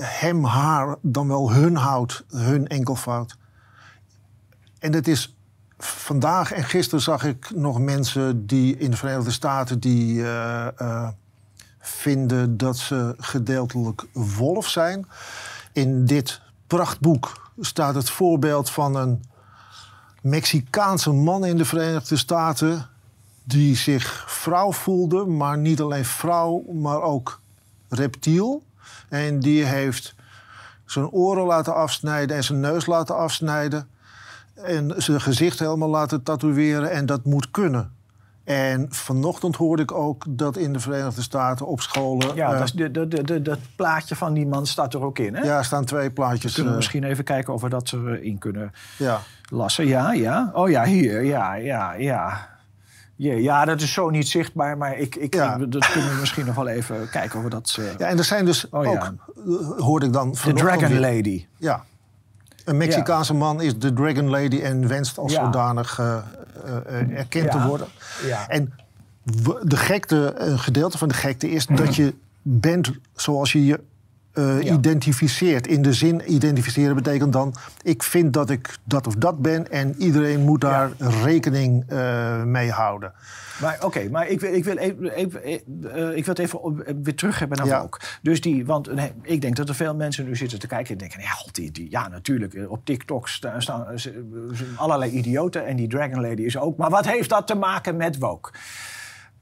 hem, 0.00 0.44
haar, 0.44 0.96
dan 1.02 1.28
wel 1.28 1.52
hun 1.52 1.76
houdt, 1.76 2.24
hun 2.28 2.66
enkelvoud. 2.66 3.36
En 4.78 4.92
het 4.92 5.08
is 5.08 5.36
vandaag 5.78 6.52
en 6.52 6.64
gisteren 6.64 7.00
zag 7.00 7.24
ik 7.24 7.50
nog 7.54 7.80
mensen 7.80 8.46
die 8.46 8.76
in 8.76 8.90
de 8.90 8.96
Verenigde 8.96 9.30
Staten 9.30 9.80
die 9.80 10.24
vinden 11.78 12.56
dat 12.56 12.76
ze 12.76 13.14
gedeeltelijk 13.18 14.04
wolf 14.12 14.68
zijn. 14.68 15.06
In 15.72 16.04
dit 16.04 16.40
prachtboek 16.66 17.52
staat 17.60 17.94
het 17.94 18.10
voorbeeld 18.10 18.70
van 18.70 18.96
een 18.96 19.24
Mexicaanse 20.22 21.12
man 21.12 21.44
in 21.44 21.56
de 21.56 21.64
Verenigde 21.64 22.16
Staten 22.16 22.88
die 23.44 23.76
zich 23.76 24.24
vrouw 24.26 24.72
voelde, 24.72 25.24
maar 25.24 25.58
niet 25.58 25.80
alleen 25.80 26.04
vrouw, 26.04 26.64
maar 26.72 27.02
ook 27.02 27.40
reptiel. 27.88 28.62
En 29.08 29.40
die 29.40 29.64
heeft 29.64 30.14
zijn 30.84 31.10
oren 31.10 31.44
laten 31.44 31.74
afsnijden 31.74 32.36
en 32.36 32.44
zijn 32.44 32.60
neus 32.60 32.86
laten 32.86 33.16
afsnijden. 33.16 33.88
En 34.54 34.94
zijn 34.96 35.20
gezicht 35.20 35.58
helemaal 35.58 35.88
laten 35.88 36.22
tatoeëren 36.22 36.90
en 36.90 37.06
dat 37.06 37.24
moet 37.24 37.50
kunnen. 37.50 37.92
En 38.44 38.86
vanochtend 38.90 39.56
hoorde 39.56 39.82
ik 39.82 39.92
ook 39.92 40.24
dat 40.28 40.56
in 40.56 40.72
de 40.72 40.80
Verenigde 40.80 41.22
Staten 41.22 41.66
op 41.66 41.80
scholen. 41.80 42.34
Ja, 42.34 42.52
uh, 42.52 42.58
dat, 42.58 42.72
de, 42.74 43.08
de, 43.08 43.22
de, 43.22 43.42
dat 43.42 43.58
plaatje 43.76 44.16
van 44.16 44.34
die 44.34 44.46
man 44.46 44.66
staat 44.66 44.94
er 44.94 45.02
ook 45.02 45.18
in, 45.18 45.34
hè? 45.34 45.42
Ja, 45.42 45.58
er 45.58 45.64
staan 45.64 45.84
twee 45.84 46.10
plaatjes. 46.10 46.42
We 46.42 46.52
kunnen 46.52 46.72
uh, 46.72 46.76
misschien 46.76 47.04
even 47.04 47.24
kijken 47.24 47.54
of 47.54 47.62
we 47.62 47.68
dat 47.68 47.92
erin 47.92 48.38
kunnen 48.38 48.72
ja. 48.96 49.20
lassen. 49.50 49.86
Ja, 49.86 50.12
ja. 50.12 50.50
Oh 50.52 50.70
ja, 50.70 50.84
hier. 50.84 51.24
Ja, 51.24 51.54
ja, 51.54 51.92
ja. 51.92 52.53
Ja, 53.16 53.32
ja, 53.34 53.64
dat 53.64 53.80
is 53.80 53.92
zo 53.92 54.10
niet 54.10 54.28
zichtbaar, 54.28 54.76
maar 54.76 54.98
ik, 54.98 55.16
ik, 55.16 55.34
ja. 55.34 55.58
dat 55.58 55.90
kunnen 55.90 56.10
we 56.10 56.16
misschien 56.20 56.46
nog 56.46 56.54
wel 56.54 56.68
even 56.68 57.10
kijken 57.10 57.38
of 57.38 57.44
we 57.44 57.50
dat... 57.50 57.76
Uh... 57.80 57.86
Ja, 57.98 58.06
en 58.06 58.18
er 58.18 58.24
zijn 58.24 58.44
dus 58.44 58.68
oh, 58.70 58.88
ook, 58.88 58.94
ja. 58.94 59.14
hoorde 59.76 60.06
ik 60.06 60.12
dan... 60.12 60.36
De 60.44 60.52
Dragon 60.52 60.88
weer, 60.88 61.00
Lady. 61.00 61.46
Ja, 61.56 61.84
een 62.64 62.76
Mexicaanse 62.76 63.34
man 63.34 63.60
is 63.60 63.78
de 63.78 63.92
Dragon 63.92 64.30
Lady 64.30 64.60
en 64.60 64.88
wenst 64.88 65.18
als 65.18 65.32
zodanig 65.32 65.98
uh, 65.98 66.16
uh, 66.66 67.18
erkend 67.18 67.50
te 67.50 67.62
worden. 67.62 67.86
En 68.48 68.72
de 69.62 69.76
gekte, 69.76 70.34
een 70.36 70.58
gedeelte 70.58 70.98
van 70.98 71.08
de 71.08 71.14
gekte 71.14 71.50
is 71.50 71.66
dat 71.66 71.96
je 72.00 72.14
bent 72.42 72.90
zoals 73.14 73.52
je 73.52 73.64
je 73.64 73.80
uh, 74.34 74.64
identificeert. 74.64 75.66
In 75.66 75.82
de 75.82 75.92
zin 75.92 76.32
identificeren 76.32 76.94
betekent 76.94 77.32
dan... 77.32 77.54
ik 77.82 78.02
vind 78.02 78.32
dat 78.32 78.50
ik 78.50 78.76
dat 78.84 79.06
of 79.06 79.14
dat 79.14 79.42
ben... 79.42 79.70
en 79.70 79.94
iedereen 79.98 80.40
moet 80.40 80.60
daar 80.60 80.92
rekening 80.98 81.84
mee 82.44 82.70
houden. 82.70 83.12
Maar 83.60 83.78
oké, 83.84 84.08
maar 84.10 84.28
ik, 84.28 84.42
ik, 84.42 84.64
wil 84.64 84.76
even, 84.76 85.10
even 85.10 85.40
uh, 85.46 86.16
ik 86.16 86.24
wil 86.24 86.34
het 86.34 86.38
even 86.38 86.62
op, 86.62 86.92
weer 87.02 87.14
terug 87.14 87.38
hebben 87.38 87.58
naar 87.58 87.66
ja. 87.66 87.88
Dus 88.22 88.40
die, 88.40 88.66
want 88.66 88.94
nee, 88.94 89.12
ik 89.22 89.40
denk 89.40 89.56
dat 89.56 89.68
er 89.68 89.74
veel 89.74 89.94
mensen 89.94 90.24
nu 90.24 90.36
zitten 90.36 90.58
te 90.58 90.66
kijken 90.66 90.92
en 90.92 90.98
denken: 90.98 91.20
ja, 91.20 91.28
god, 91.28 91.54
die, 91.54 91.70
die, 91.70 91.90
ja, 91.90 92.08
natuurlijk, 92.08 92.54
eh, 92.54 92.70
op 92.70 92.84
TikTok 92.84 93.28
staan, 93.28 93.62
staan 93.62 93.86
allerlei 94.76 95.10
idioten 95.10 95.66
en 95.66 95.76
die 95.76 95.88
Dragon 95.88 96.20
Lady 96.20 96.42
is 96.42 96.58
ook. 96.58 96.76
Maar 96.76 96.90
wat 96.90 97.06
heeft 97.06 97.28
dat 97.28 97.46
te 97.46 97.54
maken 97.54 97.96
met 97.96 98.18
woke? 98.18 98.50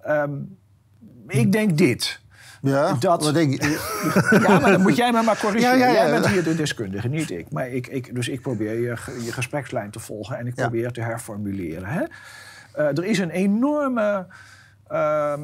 Um, 0.08 0.58
ik 1.26 1.52
denk 1.52 1.78
dit. 1.78 2.20
Ja, 2.62 2.92
dat, 2.92 3.24
wat 3.24 3.34
denk 3.34 3.62
je? 3.62 4.40
ja, 4.48 4.58
maar 4.58 4.70
dan 4.70 4.80
moet 4.80 4.96
jij 4.96 5.12
me 5.12 5.22
maar 5.22 5.38
corrigeren. 5.38 5.78
Ja, 5.78 5.86
ja, 5.86 5.92
ja, 5.92 6.02
jij 6.02 6.10
bent 6.10 6.28
hier 6.28 6.44
de 6.44 6.54
deskundige, 6.54 7.08
niet 7.08 7.30
ik. 7.30 7.50
Maar 7.50 7.68
ik, 7.68 7.86
ik, 7.86 8.14
dus 8.14 8.28
ik 8.28 8.40
probeer 8.40 8.72
je, 8.72 8.96
je 9.24 9.32
gesprekslijn 9.32 9.90
te 9.90 10.00
volgen 10.00 10.38
en 10.38 10.46
ik 10.46 10.54
probeer 10.54 10.92
te 10.92 11.00
herformuleren. 11.00 11.88
Hè? 11.88 12.00
Uh, 12.78 12.86
er 12.86 13.04
is 13.04 13.18
een 13.18 13.30
enorme 13.30 14.26
uh, 14.92 15.34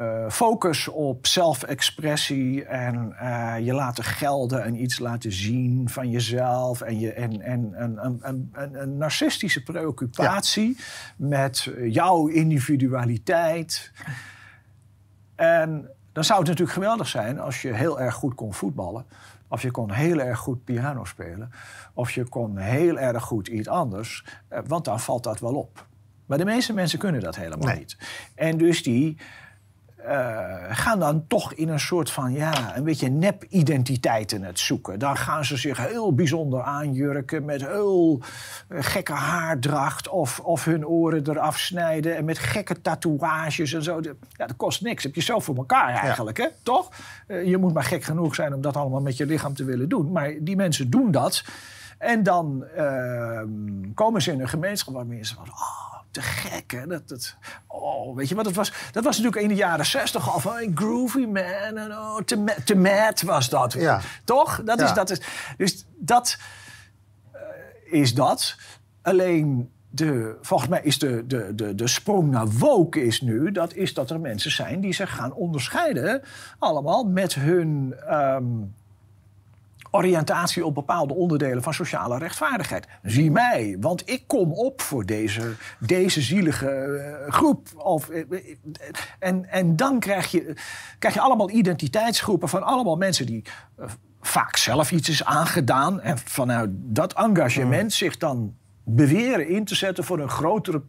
uh, 0.00 0.30
focus 0.30 0.88
op 0.88 1.26
zelfexpressie 1.26 2.64
en 2.64 3.16
uh, 3.22 3.54
je 3.60 3.72
laten 3.72 4.04
gelden 4.04 4.64
en 4.64 4.82
iets 4.82 4.98
laten 4.98 5.32
zien 5.32 5.88
van 5.88 6.10
jezelf. 6.10 6.80
En, 6.80 6.98
je, 6.98 7.12
en, 7.12 7.40
en, 7.40 7.74
en, 7.74 7.98
en, 8.22 8.50
en 8.52 8.74
een 8.82 8.96
narcistische 8.96 9.62
preoccupatie 9.62 10.76
met 11.16 11.70
jouw 11.82 12.26
individualiteit. 12.26 13.92
En 15.34 15.90
dan 16.16 16.24
zou 16.24 16.38
het 16.38 16.48
natuurlijk 16.48 16.76
geweldig 16.76 17.08
zijn 17.08 17.40
als 17.40 17.62
je 17.62 17.74
heel 17.74 18.00
erg 18.00 18.14
goed 18.14 18.34
kon 18.34 18.54
voetballen. 18.54 19.06
Of 19.48 19.62
je 19.62 19.70
kon 19.70 19.90
heel 19.90 20.20
erg 20.20 20.38
goed 20.38 20.64
piano 20.64 21.04
spelen. 21.04 21.50
Of 21.94 22.10
je 22.10 22.28
kon 22.28 22.56
heel 22.56 22.98
erg 22.98 23.22
goed 23.22 23.48
iets 23.48 23.68
anders. 23.68 24.24
Want 24.66 24.84
dan 24.84 25.00
valt 25.00 25.22
dat 25.22 25.40
wel 25.40 25.54
op. 25.54 25.86
Maar 26.26 26.38
de 26.38 26.44
meeste 26.44 26.72
mensen 26.72 26.98
kunnen 26.98 27.20
dat 27.20 27.36
helemaal 27.36 27.68
nee. 27.68 27.78
niet. 27.78 27.96
En 28.34 28.58
dus 28.58 28.82
die 28.82 29.16
gaan 30.68 30.98
dan 30.98 31.26
toch 31.26 31.52
in 31.52 31.68
een 31.68 31.80
soort 31.80 32.10
van, 32.10 32.32
ja, 32.32 32.76
een 32.76 32.84
beetje 32.84 33.08
nep-identiteiten 33.08 34.42
het 34.42 34.58
zoeken. 34.58 34.98
Dan 34.98 35.16
gaan 35.16 35.44
ze 35.44 35.56
zich 35.56 35.88
heel 35.88 36.14
bijzonder 36.14 36.62
aanjurken 36.62 37.44
met 37.44 37.66
heel 37.66 38.20
gekke 38.68 39.12
haardracht 39.12 40.08
of, 40.08 40.40
of 40.40 40.64
hun 40.64 40.86
oren 40.86 41.30
eraf 41.30 41.58
snijden 41.58 42.16
en 42.16 42.24
met 42.24 42.38
gekke 42.38 42.80
tatoeages 42.80 43.72
en 43.72 43.82
zo. 43.82 44.00
Ja, 44.00 44.46
dat 44.46 44.56
kost 44.56 44.82
niks. 44.82 45.02
Heb 45.02 45.14
je 45.14 45.20
zo 45.20 45.38
voor 45.38 45.56
elkaar 45.56 45.94
eigenlijk, 45.94 46.36
ja. 46.36 46.44
hè? 46.44 46.50
Toch? 46.62 46.90
Uh, 47.28 47.44
je 47.44 47.56
moet 47.56 47.74
maar 47.74 47.84
gek 47.84 48.04
genoeg 48.04 48.34
zijn 48.34 48.54
om 48.54 48.60
dat 48.60 48.76
allemaal 48.76 49.00
met 49.00 49.16
je 49.16 49.26
lichaam 49.26 49.54
te 49.54 49.64
willen 49.64 49.88
doen. 49.88 50.12
Maar 50.12 50.32
die 50.40 50.56
mensen 50.56 50.90
doen 50.90 51.10
dat. 51.10 51.44
En 51.98 52.22
dan 52.22 52.64
uh, 52.76 53.40
komen 53.94 54.22
ze 54.22 54.32
in 54.32 54.40
een 54.40 54.48
gemeenschap 54.48 54.94
waar 54.94 55.06
mensen 55.06 55.36
van, 55.36 55.48
oh, 55.48 55.95
te 56.16 56.22
gek, 56.22 56.70
hè? 56.70 56.86
Dat, 56.86 57.08
dat, 57.08 57.36
oh, 57.66 58.16
weet 58.16 58.28
je 58.28 58.34
wat 58.34 58.44
dat 58.44 58.54
was? 58.54 58.72
Dat 58.92 59.04
was 59.04 59.16
natuurlijk 59.16 59.42
in 59.42 59.48
de 59.48 59.54
jaren 59.54 59.86
zestig 59.86 60.32
al 60.32 60.40
van 60.40 60.70
groovy 60.74 61.24
man 61.24 61.76
en 61.76 61.92
oh, 61.92 62.18
te, 62.18 62.44
te 62.64 62.76
mad 62.76 63.22
was 63.22 63.48
dat. 63.48 63.72
Ja. 63.72 64.00
Toch? 64.24 64.62
Dat 64.64 64.78
ja. 64.78 64.84
is 64.84 64.92
dat. 64.92 65.10
Is, 65.10 65.20
dus 65.56 65.86
dat 65.96 66.38
uh, 67.34 68.00
is 68.00 68.14
dat. 68.14 68.56
Alleen 69.02 69.70
de, 69.90 70.38
volgens 70.40 70.70
mij 70.70 70.80
is 70.82 70.98
de, 70.98 71.26
de, 71.26 71.54
de, 71.54 71.74
de 71.74 71.86
sprong 71.86 72.30
naar 72.30 72.48
woke 72.48 73.04
is 73.04 73.20
nu... 73.20 73.52
dat 73.52 73.74
is 73.74 73.94
dat 73.94 74.10
er 74.10 74.20
mensen 74.20 74.50
zijn 74.50 74.80
die 74.80 74.94
zich 74.94 75.14
gaan 75.14 75.32
onderscheiden... 75.32 76.22
allemaal 76.58 77.04
met 77.04 77.34
hun... 77.34 77.94
Um, 78.10 78.74
oriëntatie 79.90 80.64
op 80.64 80.74
bepaalde 80.74 81.14
onderdelen 81.14 81.62
van 81.62 81.74
sociale 81.74 82.18
rechtvaardigheid. 82.18 82.86
Zie 83.02 83.30
mij, 83.30 83.76
want 83.80 84.10
ik 84.10 84.22
kom 84.26 84.52
op 84.52 84.80
voor 84.80 85.06
deze, 85.06 85.54
deze 85.78 86.20
zielige 86.20 86.86
uh, 87.26 87.32
groep. 87.32 87.68
Of, 87.76 88.10
uh, 88.10 88.24
en, 89.18 89.50
en 89.50 89.76
dan 89.76 89.98
krijg 89.98 90.30
je, 90.30 90.56
krijg 90.98 91.14
je 91.14 91.20
allemaal 91.20 91.50
identiteitsgroepen 91.50 92.48
van 92.48 92.62
allemaal 92.62 92.96
mensen 92.96 93.26
die 93.26 93.44
uh, 93.78 93.86
vaak 94.20 94.56
zelf 94.56 94.92
iets 94.92 95.08
is 95.08 95.24
aangedaan. 95.24 96.00
En 96.00 96.18
vanuit 96.18 96.70
dat 96.72 97.12
engagement 97.12 97.82
mm. 97.82 97.90
zich 97.90 98.16
dan 98.16 98.54
beweren 98.84 99.48
in 99.48 99.64
te 99.64 99.74
zetten 99.74 100.04
voor 100.04 100.20
een 100.20 100.28
grotere 100.28 100.82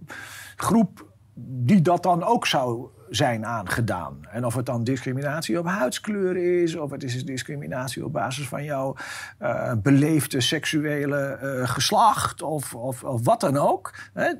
groep 0.55 1.05
die 1.39 1.81
dat 1.81 2.03
dan 2.03 2.23
ook 2.23 2.47
zou 2.47 2.89
zijn 3.09 3.45
aangedaan. 3.45 4.19
En 4.29 4.45
of 4.45 4.55
het 4.55 4.65
dan 4.65 4.83
discriminatie 4.83 5.59
op 5.59 5.65
huidskleur 5.65 6.61
is, 6.61 6.75
of 6.75 6.91
het 6.91 7.03
is 7.03 7.25
discriminatie 7.25 8.05
op 8.05 8.13
basis 8.13 8.47
van 8.47 8.63
jouw 8.63 8.95
uh, 9.41 9.71
beleefde 9.77 10.41
seksuele 10.41 11.39
uh, 11.43 11.69
geslacht, 11.69 12.41
of, 12.41 12.75
of, 12.75 13.03
of, 13.03 13.25
wat 13.25 13.39
dan 13.39 13.57
ook. 13.57 13.93
Hè? 14.13 14.33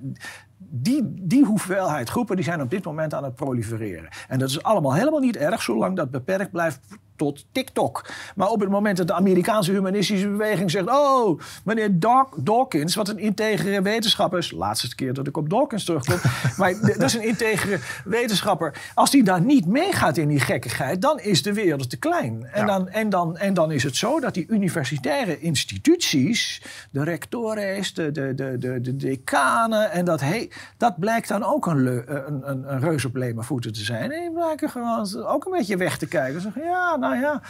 Die, 0.57 1.01
die 1.05 1.45
hoeveelheid 1.45 2.09
groepen 2.09 2.36
die 2.36 2.45
zijn 2.45 2.61
op 2.61 2.70
dit 2.70 2.86
moment 2.86 3.13
aan 3.13 3.24
het 3.24 3.36
prolifereren. 3.36 4.09
En 4.28 4.39
dat 4.39 4.49
is 4.49 4.63
allemaal 4.63 4.93
helemaal 4.93 5.20
niet 5.20 5.38
erg, 5.38 5.61
zolang 5.61 5.95
dat 5.95 6.11
beperkt 6.11 6.51
blijft 6.51 6.80
tot 7.18 7.45
TikTok. 7.51 8.05
Maar 8.36 8.49
op 8.49 8.59
het 8.59 8.70
moment 8.70 8.97
dat 8.97 9.07
de 9.07 9.13
Amerikaanse 9.13 9.72
humanistische 9.72 10.28
beweging 10.28 10.72
zegt... 10.72 10.89
oh, 10.89 11.39
meneer 11.63 11.99
Dawkins, 12.36 12.95
wat 12.95 13.09
een 13.09 13.20
integere 13.20 13.82
wetenschapper 13.82 14.39
is... 14.39 14.51
laatste 14.51 14.95
keer 14.95 15.13
dat 15.13 15.28
ik 15.28 15.38
op 15.38 15.49
Dawkins 15.49 15.84
terugkom... 15.84 16.20
maar 16.57 16.82
dat 16.82 17.01
is 17.01 17.13
een 17.13 17.28
integere 17.28 17.80
wetenschapper. 18.05 18.74
Als 18.93 19.11
die 19.11 19.24
daar 19.24 19.41
niet 19.41 19.65
meegaat 19.65 20.18
in 20.18 20.28
die 20.28 20.39
gekkigheid... 20.39 21.01
dan 21.01 21.20
is 21.20 21.43
de 21.43 21.53
wereld 21.53 21.89
te 21.89 21.97
klein. 21.97 22.47
En, 22.51 22.61
ja. 22.61 22.65
dan, 22.65 22.89
en, 22.89 23.09
dan, 23.09 23.38
en 23.38 23.53
dan 23.53 23.72
is 23.72 23.84
het 23.84 23.95
zo 23.95 24.20
dat 24.20 24.34
die 24.34 24.47
universitaire 24.47 25.39
instituties... 25.39 26.61
de 26.91 27.03
rectores, 27.03 27.93
de, 27.93 28.11
de, 28.11 28.34
de, 28.36 28.57
de, 28.57 28.82
de 28.82 28.95
decanen... 28.95 29.91
en 29.91 30.05
dat, 30.05 30.20
hey, 30.20 30.51
dat 30.78 30.99
blijkt 30.99 31.28
dan 31.28 31.43
ook 31.43 31.65
een, 31.65 31.86
een, 31.88 32.49
een, 32.49 32.74
een 32.74 32.80
reus 32.80 33.05
op 33.05 33.15
voeten 33.36 33.74
te 33.74 33.84
zijn. 33.84 34.11
En 34.11 34.22
die 34.22 34.32
blijken 34.32 34.70
gewoon 34.70 35.26
ook 35.26 35.45
een 35.45 35.51
beetje 35.51 35.78
weg 35.78 35.97
te 35.97 36.07
kijken. 36.07 36.41
Zeggen, 36.41 36.63
ja, 36.63 36.95
nou 36.95 37.06
ja, 37.15 37.41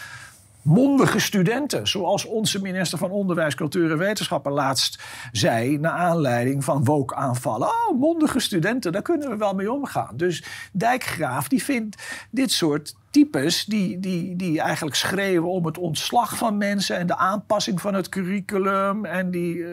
mondige 0.62 1.20
studenten. 1.20 1.88
Zoals 1.88 2.26
onze 2.26 2.62
minister 2.62 2.98
van 2.98 3.12
Onderwijs, 3.12 3.56
Cultuur 3.56 3.92
en 3.92 3.98
Wetenschappen 3.98 4.52
laatst 4.52 5.04
zei... 5.32 5.78
naar 5.78 5.92
aanleiding 5.92 6.64
van 6.64 6.84
woke-aanvallen. 6.84 7.68
Oh, 7.68 8.00
mondige 8.00 8.40
studenten, 8.40 8.92
daar 8.92 9.02
kunnen 9.02 9.30
we 9.30 9.38
wel 9.38 9.54
mee 9.54 9.72
omgaan. 9.72 10.18
Dus 10.18 10.44
Dijkgraaf 10.72 11.48
die 11.48 11.64
vindt 11.64 12.28
dit 12.32 12.52
soort 12.52 12.96
types 13.18 13.66
die, 13.66 14.00
die, 14.00 14.36
die 14.36 14.62
eigenlijk 14.62 14.96
schreeuwen 14.96 15.50
om 15.50 15.66
het 15.66 15.78
ontslag 15.78 16.38
van 16.38 16.58
mensen 16.58 16.98
en 16.98 17.08
de 17.08 17.18
aanpassing 17.18 17.82
van 17.82 17.94
het 17.94 18.10
curriculum 18.10 19.06
en 19.06 19.32
die 19.32 19.66
eh, 19.66 19.72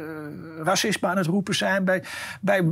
racisme 0.62 1.08
aan 1.08 1.16
het 1.16 1.26
roepen 1.26 1.54
zijn 1.54 1.84
bij, 1.84 2.04
bij 2.40 2.62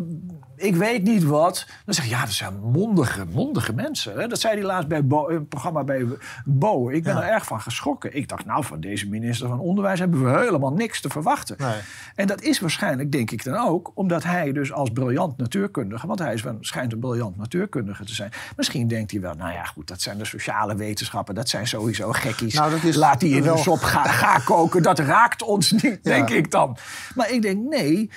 ik 0.63 0.77
weet 0.77 1.03
niet 1.03 1.25
wat. 1.25 1.67
Dan 1.85 1.95
zeg 1.95 2.05
je, 2.05 2.11
ja, 2.11 2.21
dat 2.21 2.33
zijn 2.33 2.61
mondige, 2.61 3.25
mondige 3.33 3.73
mensen. 3.73 4.21
Hè? 4.21 4.27
Dat 4.27 4.41
zei 4.41 4.55
hij 4.55 4.65
laatst 4.65 4.89
bij 4.89 5.07
Bo, 5.07 5.29
een 5.29 5.49
programma 5.49 5.85
bij 5.85 6.07
Bo. 6.45 6.91
Ik 6.91 7.03
ben 7.03 7.17
er 7.17 7.23
erg 7.23 7.45
van 7.45 7.61
geschrokken. 7.61 8.17
Ik 8.17 8.29
dacht, 8.29 8.45
nou, 8.45 8.65
van 8.65 8.81
deze 8.81 9.09
minister 9.09 9.49
van 9.49 9.59
Onderwijs 9.59 9.99
hebben 9.99 10.25
we 10.25 10.39
helemaal 10.39 10.73
niks 10.73 11.01
te 11.01 11.09
verwachten. 11.09 11.57
Nee. 11.59 11.81
En 12.15 12.27
dat 12.27 12.43
is 12.43 12.61
waarschijnlijk, 12.61 13.13
denk 13.13 13.31
ik 13.31 13.45
dan 13.45 13.57
ook, 13.69 13.91
omdat 13.95 14.23
hij 14.23 14.53
dus 14.53 14.73
als 14.73 14.91
briljant 14.91 15.37
natuurkundige, 15.37 16.07
want 16.07 16.19
hij 16.19 16.35
is, 16.35 16.45
schijnt 16.61 16.93
een 16.93 16.99
briljant 16.99 17.37
natuurkundige 17.37 18.05
te 18.05 18.15
zijn. 18.15 18.31
Misschien 18.57 18.89
denkt 18.89 19.11
hij 19.11 19.21
wel, 19.21 19.35
nou 19.35 19.53
ja, 19.53 19.65
goed, 19.65 19.89
dat 19.89 20.01
zijn 20.01 20.19
de 20.19 20.25
sociale 20.25 20.53
wetenschappen, 20.77 21.35
dat 21.35 21.49
zijn 21.49 21.67
sowieso 21.67 22.13
gekkies. 22.13 22.55
Nou, 22.55 22.71
dat 22.71 22.83
is 22.83 22.97
Laat 22.97 23.21
die 23.21 23.37
in 23.37 23.43
wel- 23.43 23.57
de 23.57 23.63
sop 23.63 23.83
ga, 23.83 24.03
ga 24.05 24.39
koken, 24.39 24.83
dat 24.83 24.99
raakt 24.99 25.43
ons 25.43 25.71
niet, 25.73 25.83
Ja. 25.83 25.99
denk 26.03 26.31
ik 26.31 26.51
dan. 26.51 26.77
Maar 27.15 27.31
ik 27.31 27.43
denk, 27.43 27.69
nee. 27.69 28.11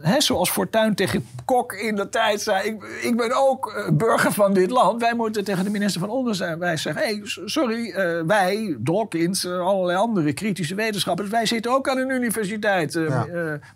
hè, 0.00 0.20
zoals 0.20 0.50
Fortuyn 0.50 0.94
tegen 0.94 1.26
Kok 1.44 1.72
in 1.72 1.96
de 1.96 2.08
tijd 2.08 2.40
zei: 2.40 2.68
ik, 2.68 2.82
ik 3.02 3.16
ben 3.16 3.32
ook 3.36 3.72
eh, 3.72 3.90
burger 3.92 4.32
van 4.32 4.52
dit 4.54 4.70
land. 4.70 5.00
Wij 5.00 5.14
moeten 5.14 5.44
tegen 5.44 5.64
de 5.64 5.70
minister 5.70 6.00
van 6.00 6.10
Onderwijs 6.10 6.82
zeggen: 6.82 7.02
hey, 7.02 7.20
sorry, 7.44 7.90
eh, 7.90 8.20
wij, 8.26 8.76
Dawkins, 8.78 9.44
eh, 9.44 9.58
allerlei 9.60 9.98
andere 9.98 10.32
kritische 10.32 10.74
wetenschappers, 10.74 11.28
wij 11.28 11.46
zitten 11.46 11.72
ook 11.72 11.88
aan 11.88 11.98
een 11.98 12.10
universiteit, 12.10 12.92
Ja. 12.92 13.26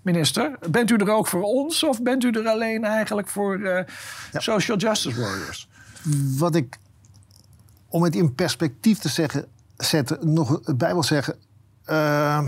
minister. 0.02 0.50
Bent 0.70 0.90
u 0.90 0.96
er 0.96 1.10
ook 1.10 1.26
voor 1.26 1.42
ons 1.42 1.82
of 1.84 2.02
bent 2.02 2.24
u 2.24 2.30
er 2.30 2.48
alleen 2.48 2.84
eigenlijk 2.84 3.28
voor 3.28 3.84
social 4.32 4.76
justice 4.76 5.20
warriors? 5.20 5.68
wat 6.38 6.54
ik, 6.54 6.76
om 7.94 8.02
het 8.02 8.14
in 8.14 8.34
perspectief 8.34 8.98
te 8.98 9.08
zeggen, 9.08 9.44
zetten, 9.76 10.32
nog 10.32 10.60
bij 10.76 10.92
wil 10.92 11.02
zeggen. 11.02 11.34
eh, 11.84 12.44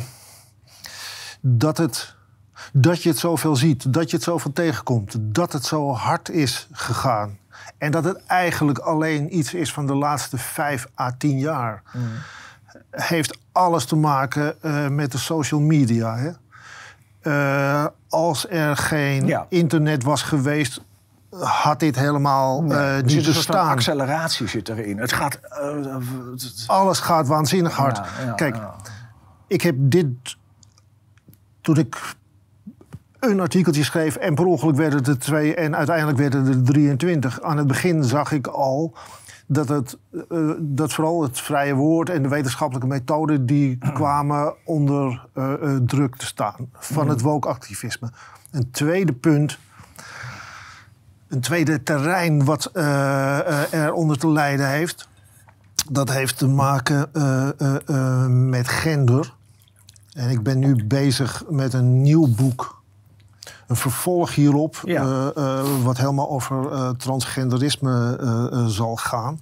dat, 1.41 1.77
het, 1.79 2.15
dat 2.73 3.03
je 3.03 3.09
het 3.09 3.19
zoveel 3.19 3.57
ziet, 3.57 3.93
dat 3.93 4.11
je 4.11 4.17
het 4.17 4.25
zoveel 4.25 4.53
tegenkomt, 4.53 5.17
dat 5.21 5.53
het 5.53 5.65
zo 5.65 5.93
hard 5.93 6.29
is 6.31 6.69
gegaan. 6.73 7.39
En 7.79 7.91
dat 7.91 8.05
het 8.05 8.25
eigenlijk 8.27 8.79
alleen 8.79 9.37
iets 9.39 9.55
is 9.55 9.73
van 9.73 9.87
de 9.87 9.95
laatste 9.95 10.39
vijf 10.39 10.87
à 11.01 11.13
tien 11.19 11.39
jaar. 11.39 11.83
Heeft 12.91 13.39
alles 13.53 13.85
te 13.85 13.97
maken 13.97 14.63
eh, 14.63 14.89
met 14.89 15.13
de 15.13 15.19
social 15.19 15.61
media. 15.61 16.17
Hè? 16.17 16.31
Eh, 17.21 17.87
als 18.09 18.49
er 18.49 18.77
geen 18.77 19.27
Ja. 19.27 19.47
internet 19.49 20.03
was 20.03 20.23
geweest, 20.23 20.81
had 21.41 21.81
dit 21.81 21.97
helemaal 21.97 22.65
eh, 22.65 22.97
er 22.97 23.05
niet 23.05 23.25
bestaan. 23.27 23.69
acceleratie 23.69 24.47
zit 24.49 24.69
erin. 24.69 24.99
Het 24.99 25.13
gaat. 25.13 25.35
eh, 25.35 25.97
Alles 26.67 26.99
gaat 26.99 27.27
waanzinnig 27.27 27.75
hard. 27.77 27.97
Ja, 27.97 28.05
ja, 28.25 28.33
Kijk, 28.33 28.55
ja. 28.57 28.75
ik 29.47 29.63
heb 29.63 29.75
dit. 29.79 30.07
Toen 31.61 31.77
ik 31.79 32.15
een 33.21 33.41
artikeltje 33.41 33.85
schreef 33.85 34.17
en 34.17 34.35
per 34.35 34.45
ongeluk 34.47 34.77
werden 34.77 34.99
het 34.99 35.09
er 35.09 35.19
twee 35.19 35.55
en 35.55 35.77
uiteindelijk 35.77 36.19
werden 36.19 36.45
het 36.45 36.57
er 36.57 36.63
23. 36.65 37.43
Aan 37.43 37.57
het 37.57 37.67
begin 37.67 38.05
zag 38.05 38.33
ik 38.33 38.47
al 38.47 38.95
dat, 39.47 39.69
het, 39.69 39.99
eh, 40.31 40.51
dat 40.59 40.93
vooral 40.93 41.23
het 41.23 41.41
vrije 41.41 41.75
woord 41.75 42.11
en 42.11 42.23
de 42.23 42.29
wetenschappelijke 42.29 42.89
methode 42.89 43.45
die 43.45 43.79
kwamen 43.95 44.55
onder 44.65 45.27
eh, 45.35 45.53
druk 45.87 46.17
te 46.17 46.27
staan 46.27 46.69
van 46.73 47.09
het 47.09 47.21
woke-activisme. 47.21 48.11
Een 48.51 48.71
tweede 48.71 49.13
punt, 49.13 49.59
een 51.29 51.41
tweede 51.41 51.83
terrein 51.83 52.45
wat 52.45 52.65
eh, 52.67 53.39
eh, 53.63 53.73
eronder 53.85 54.19
te 54.19 54.29
lijden 54.29 54.69
heeft, 54.69 55.09
dat 55.91 56.11
heeft 56.11 56.39
te 56.39 56.47
maken 56.49 57.09
eh, 57.15 58.27
met 58.27 58.69
gender. 58.69 59.35
En 60.13 60.31
ik 60.31 60.43
ben 60.43 60.59
nu 60.59 60.85
bezig 60.85 61.45
met 61.49 61.73
een 61.73 62.03
nieuw 62.03 62.35
boek. 62.35 62.83
Een 63.67 63.77
vervolg 63.77 64.35
hierop, 64.35 64.81
Ja. 64.85 65.33
wat 65.83 65.97
helemaal 65.97 66.31
over 66.31 66.97
transgenderisme 66.97 68.19
zal 68.69 68.97
gaan. 68.97 69.41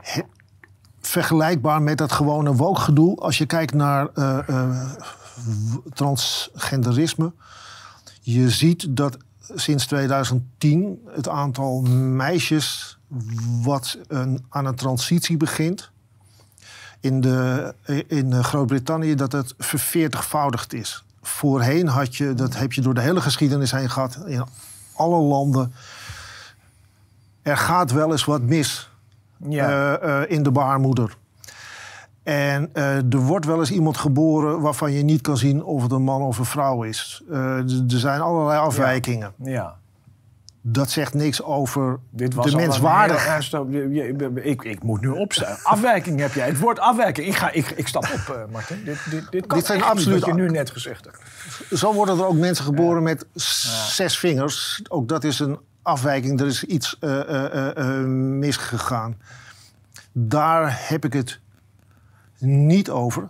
He- 0.00 0.22
vergelijkbaar 1.00 1.82
met 1.82 1.98
dat 1.98 2.12
gewone 2.12 2.54
woke-gedoe. 2.54 3.16
Als 3.16 3.38
je 3.38 3.46
kijkt 3.46 3.74
naar 3.74 4.08
transgenderisme. 5.94 7.32
Je 8.24 8.50
ziet 8.50 8.86
dat 8.96 9.16
sinds 9.54 9.86
2010 9.86 10.98
het 11.08 11.28
aantal 11.28 11.80
meisjes 12.16 12.98
wat 13.62 13.98
een, 14.08 14.44
aan 14.48 14.66
een 14.66 14.74
transitie 14.74 15.36
begint. 15.36 15.90
In, 17.00 17.20
de, 17.20 17.74
in 18.06 18.44
Groot-Brittannië 18.44 19.14
dat 19.14 19.32
het 19.32 19.54
verveertigvoudigd 19.58 20.72
is. 20.72 21.04
Voorheen 21.22 21.88
had 21.88 22.16
je, 22.16 22.34
dat 22.34 22.56
heb 22.56 22.72
je 22.72 22.80
door 22.80 22.94
de 22.94 23.00
hele 23.00 23.20
geschiedenis 23.20 23.70
heen 23.70 23.90
gehad, 23.90 24.18
in 24.26 24.44
alle 24.94 25.20
landen. 25.22 25.72
Er 27.42 27.56
gaat 27.56 27.90
wel 27.90 28.10
eens 28.10 28.24
wat 28.24 28.42
mis 28.42 28.90
Ja. 29.48 29.96
eh, 29.98 30.22
eh, 30.22 30.30
in 30.30 30.42
de 30.42 30.50
baarmoeder. 30.50 31.16
En 32.22 32.70
eh, 32.72 32.96
er 32.96 33.16
wordt 33.18 33.46
wel 33.46 33.58
eens 33.58 33.70
iemand 33.70 33.96
geboren 33.96 34.60
waarvan 34.60 34.92
je 34.92 35.02
niet 35.02 35.20
kan 35.20 35.36
zien 35.36 35.62
of 35.64 35.82
het 35.82 35.92
een 35.92 36.02
man 36.02 36.22
of 36.22 36.38
een 36.38 36.44
vrouw 36.44 36.82
is. 36.82 37.22
Eh, 37.30 37.56
er 37.56 37.64
zijn 37.86 38.20
allerlei 38.20 38.58
afwijkingen. 38.60 39.32
ja. 39.42 39.80
Dat 40.64 40.90
zegt 40.90 41.14
niks 41.14 41.42
over 41.42 41.98
Dit 42.10 42.34
was 42.34 42.44
de 42.46 42.52
al 42.52 42.58
een 42.58 42.66
menswaardig. 42.66 43.24
heel 43.24 43.32
ernstig- 43.32 43.60
je- 43.70 43.88
je- 43.90 44.42
Ik, 44.42 44.62
ik 44.62 44.82
moet 44.82 45.00
nu 45.00 45.08
opstaan. 45.08 45.56
Afwijking 45.62 46.20
heb 46.20 46.32
jij. 46.34 46.46
Het 46.46 46.58
woord 46.58 46.78
afwijking. 46.78 47.26
Ik, 47.26 47.34
ga, 47.36 47.50
ik, 47.50 47.70
ik 47.70 47.88
stap 47.88 48.02
op, 48.04 48.34
eh, 48.34 48.42
Martin. 48.52 48.84
Dit, 48.84 48.98
dit, 49.10 49.30
dit 49.30 49.46
kan 49.46 49.58
Dit 49.58 49.66
zijn 49.66 49.82
absoluut- 49.82 50.20
wat 50.20 50.28
je 50.28 50.34
nu 50.34 50.48
net 50.48 50.70
gezegd 50.70 51.04
hebt. 51.04 51.18
Zo 51.80 51.92
worden 51.94 52.18
er 52.18 52.26
ook 52.26 52.36
mensen 52.36 52.64
geboren 52.64 53.02
met 53.02 53.26
zes 53.34 54.18
vingers. 54.18 54.82
Ook 54.88 55.08
dat 55.08 55.24
is 55.24 55.38
een 55.38 55.58
afwijking. 55.82 56.40
Er 56.40 56.46
is 56.46 56.64
iets 56.64 56.98
misgegaan. 58.38 59.16
Daar 60.12 60.80
heb 60.88 61.04
ik 61.04 61.12
het 61.12 61.40
niet 62.42 62.90
over. 62.90 63.28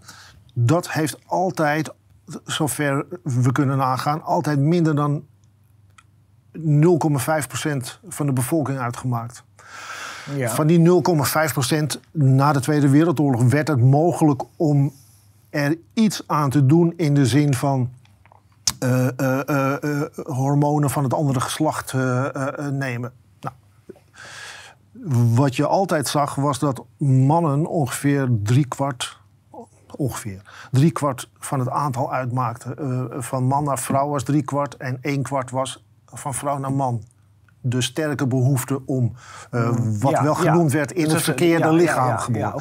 Dat 0.54 0.90
heeft 0.90 1.18
altijd, 1.26 1.90
zover 2.44 3.06
we 3.22 3.52
kunnen 3.52 3.76
nagaan, 3.76 4.22
altijd 4.22 4.58
minder 4.58 4.94
dan 4.94 5.24
0,5% 6.58 6.60
van 8.08 8.26
de 8.26 8.32
bevolking 8.32 8.78
uitgemaakt. 8.78 9.44
Ja. 10.36 10.54
Van 10.54 10.66
die 10.66 11.02
0,5% 11.96 12.00
na 12.10 12.52
de 12.52 12.60
Tweede 12.60 12.88
Wereldoorlog 12.88 13.42
werd 13.42 13.68
het 13.68 13.80
mogelijk 13.80 14.42
om 14.56 14.92
er 15.50 15.76
iets 15.94 16.22
aan 16.26 16.50
te 16.50 16.66
doen 16.66 16.92
in 16.96 17.14
de 17.14 17.26
zin 17.26 17.54
van 17.54 17.90
eh, 18.78 19.18
eh, 19.18 19.82
eh, 19.82 20.02
hormonen 20.24 20.90
van 20.90 21.02
het 21.02 21.14
andere 21.14 21.40
geslacht 21.40 21.94
nemen. 22.70 23.12
Wat 25.34 25.56
je 25.56 25.66
altijd 25.66 26.08
zag 26.08 26.34
was 26.34 26.58
dat 26.58 26.84
mannen 26.98 27.66
ongeveer 27.66 28.28
driekwart, 28.42 29.20
ongeveer 29.96 30.42
driekwart 30.70 31.30
van 31.38 31.58
het 31.58 31.68
aantal 31.68 32.12
uitmaakten. 32.12 32.78
Eh, 32.78 33.20
van 33.22 33.44
man 33.44 33.64
naar 33.64 33.78
vrouw 33.78 34.08
was 34.08 34.22
driekwart 34.22 34.76
en 34.76 34.98
één 35.00 35.22
kwart 35.22 35.50
was 35.50 35.84
van 36.06 36.34
vrouw 36.34 36.58
naar 36.58 36.72
man. 36.72 37.02
De 37.60 37.80
sterke 37.80 38.26
behoefte 38.26 38.86
om, 38.86 39.12
eh, 39.50 39.68
wat 40.00 40.10
Ja, 40.10 40.22
wel 40.22 40.42
ja. 40.42 40.50
genoemd 40.50 40.72
werd, 40.72 40.92
in 40.92 41.04
Dus 41.04 41.12
het 41.12 41.22
verkeerde 41.22 41.64
ja, 41.64 41.72
lichaam 41.72 42.34
ja. 42.34 42.54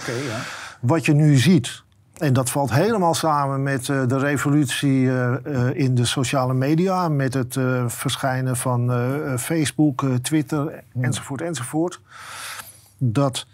Wat 0.82 1.06
je 1.06 1.14
nu 1.14 1.38
ziet, 1.38 1.84
en 2.22 2.34
dat 2.34 2.50
valt 2.50 2.72
helemaal 2.72 3.14
samen 3.14 3.64
met 3.64 3.90
eh, 3.90 4.08
de 4.08 4.18
revolutie 4.18 5.10
eh, 5.10 5.34
eh, 5.46 5.76
in 5.76 5.96
de 5.96 6.06
sociale 6.06 6.54
media, 6.54 7.10
met 7.10 7.34
het 7.34 7.58
verschijnen 7.88 8.58
van 8.58 8.92
Facebook, 9.40 10.06
Twitter, 10.22 10.84
enzovoort, 11.02 11.42
enzovoort. 11.42 12.00
Dat 12.98 13.46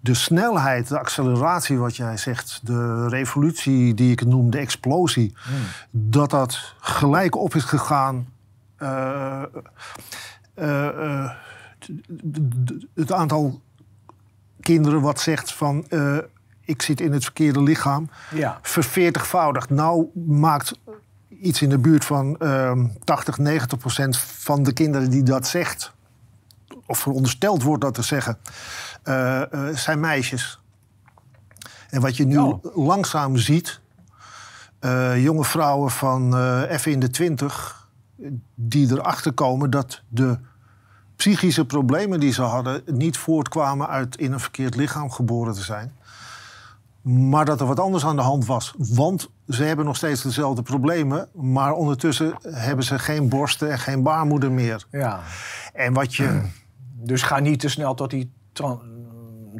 de 0.00 0.14
snelheid, 0.14 0.88
de 0.88 0.98
acceleratie, 0.98 1.78
wat 1.78 1.96
jij 1.96 2.16
zegt, 2.16 2.60
de 2.62 3.08
revolutie 3.08 3.94
die 3.94 4.12
ik 4.12 4.24
noem, 4.24 4.50
de 4.50 4.58
explosie, 4.58 5.34
dat 5.90 6.30
dat 6.30 6.74
gelijk 6.80 7.36
op 7.36 7.54
is 7.54 7.64
gegaan. 7.64 8.26
het 12.94 13.12
aantal 13.12 13.60
kinderen 14.60 15.00
wat 15.00 15.20
zegt 15.20 15.52
van 15.52 15.84
ik 16.70 16.82
zit 16.82 17.00
in 17.00 17.12
het 17.12 17.24
verkeerde 17.24 17.62
lichaam, 17.62 18.10
Ja. 18.34 18.58
verveertigvoudigd. 18.62 19.70
Nou 19.70 20.06
maakt 20.26 20.78
iets 21.28 21.62
in 21.62 21.68
de 21.68 21.78
buurt 21.78 22.04
van 22.04 22.36
ehm 22.38 22.86
80, 23.04 23.38
90 23.38 23.78
procent 23.78 24.16
van 24.18 24.62
de 24.62 24.72
kinderen 24.72 25.10
die 25.10 25.22
dat 25.22 25.46
zegt, 25.46 25.92
of 26.86 26.98
verondersteld 26.98 27.62
wordt 27.62 27.82
dat 27.82 27.94
te 27.94 28.02
zeggen, 28.02 28.38
eh, 29.02 29.52
eh, 29.52 29.76
zijn 29.76 30.00
meisjes. 30.00 30.60
En 31.90 32.00
wat 32.00 32.16
je 32.16 32.24
nu 32.26 32.38
Oh. 32.38 32.64
langzaam 32.76 33.36
ziet, 33.36 33.80
eh, 34.78 35.22
jonge 35.22 35.44
vrouwen 35.44 35.90
van 35.90 36.36
even 36.66 36.92
in 36.92 37.00
de 37.00 37.10
twintig, 37.10 37.78
die 38.54 38.90
erachter 38.90 39.32
komen 39.32 39.70
dat 39.70 40.02
de 40.08 40.38
psychische 41.16 41.64
problemen 41.64 42.20
die 42.20 42.32
ze 42.32 42.42
hadden 42.42 42.82
niet 42.86 43.16
voortkwamen 43.18 43.88
uit 43.88 44.16
in 44.16 44.32
een 44.32 44.40
verkeerd 44.40 44.76
lichaam 44.76 45.10
geboren 45.10 45.54
te 45.54 45.62
zijn. 45.62 45.92
Maar 47.02 47.44
dat 47.44 47.60
er 47.60 47.66
wat 47.66 47.80
anders 47.80 48.04
aan 48.04 48.16
de 48.16 48.22
hand 48.22 48.46
was. 48.46 48.74
Want 48.78 49.30
ze 49.48 49.62
hebben 49.64 49.84
nog 49.84 49.96
steeds 49.96 50.22
dezelfde 50.22 50.62
problemen. 50.62 51.28
Maar 51.34 51.72
ondertussen 51.72 52.34
hebben 52.42 52.84
ze 52.84 52.98
geen 52.98 53.28
borsten 53.28 53.70
en 53.70 53.78
geen 53.78 54.02
baarmoeder 54.02 54.52
meer. 54.52 54.86
Ja. 54.90 55.20
En 55.72 55.92
wat 55.92 56.14
je. 56.14 56.40
Dus 57.02 57.22
ga 57.22 57.38
niet 57.38 57.60
te 57.60 57.68
snel 57.68 57.94
tot, 57.94 58.10
die 58.10 58.32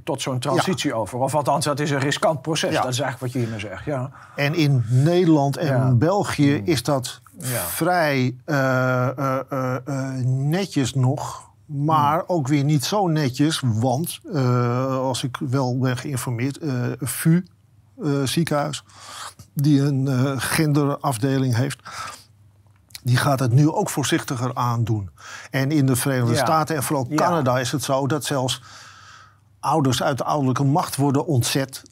tot 0.05 0.22
zo'n 0.22 0.38
transitie 0.38 0.95
over. 0.95 1.18
Of 1.18 1.34
althans, 1.34 1.64
dat 1.64 1.80
is 1.80 1.91
een 1.91 1.99
riskant 1.99 2.43
proces. 2.43 2.72
Ja. 2.72 2.82
Dat 2.82 2.93
is 2.93 3.01
eigenlijk 3.01 3.32
wat 3.32 3.43
je 3.43 3.49
hiermee 3.49 3.70
zegt. 3.70 3.84
Ja. 3.84 4.11
En 4.36 4.55
in 4.55 4.84
Nederland 4.88 5.57
en 5.57 5.66
Ja. 5.66 5.95
België 5.95 6.62
is 6.64 6.82
dat 6.82 7.20
vrij 7.68 8.36
eh, 8.45 9.09
eh, 9.09 9.76
eh, 9.86 10.14
netjes 10.24 10.95
nog. 10.95 11.49
Maar 11.72 12.22
ook 12.26 12.48
weer 12.48 12.64
niet 12.64 12.84
zo 12.84 13.06
netjes. 13.08 13.62
Want, 13.64 14.20
eh, 14.32 14.96
als 14.96 15.22
ik 15.22 15.36
wel 15.40 15.78
ben 15.78 15.96
geïnformeerd, 15.96 16.58
eh 16.58 16.84
VU 17.00 17.44
eh, 18.02 18.22
ziekenhuis, 18.24 18.84
die 19.54 19.80
een 19.80 20.40
genderafdeling 20.40 21.54
heeft, 21.56 21.78
die 23.02 23.16
gaat 23.16 23.40
het 23.40 23.52
nu 23.52 23.70
ook 23.70 23.90
voorzichtiger 23.90 24.54
aandoen. 24.54 25.10
En 25.50 25.70
in 25.70 25.86
de 25.86 25.96
Verenigde 25.96 26.34
Ja. 26.34 26.44
Staten 26.44 26.76
en 26.76 26.82
vooral 26.82 27.06
Ja. 27.08 27.16
Canada 27.16 27.58
is 27.58 27.72
het 27.72 27.82
zo 27.82 28.06
dat 28.06 28.24
zelfs 28.24 28.62
ouders 29.60 30.02
uit 30.02 30.18
de 30.18 30.24
ouderlijke 30.24 30.64
macht 30.64 30.96
worden 30.96 31.26
ontzet 31.26 31.82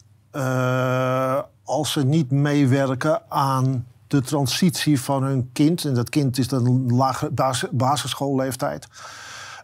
als 1.63 1.91
ze 1.91 2.05
niet 2.05 2.31
meewerken 2.31 3.21
aan 3.31 3.85
de 4.07 4.21
transitie 4.21 5.01
van 5.01 5.23
hun 5.23 5.49
kind. 5.53 5.85
En 5.85 5.93
dat 5.93 6.09
kind 6.09 6.37
is 6.37 6.47
dan 6.47 6.65
een 6.65 6.95
lage 6.95 7.29
bas- 7.31 7.65
basisschoolleeftijd. 7.71 8.87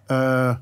Eh, 0.08 0.56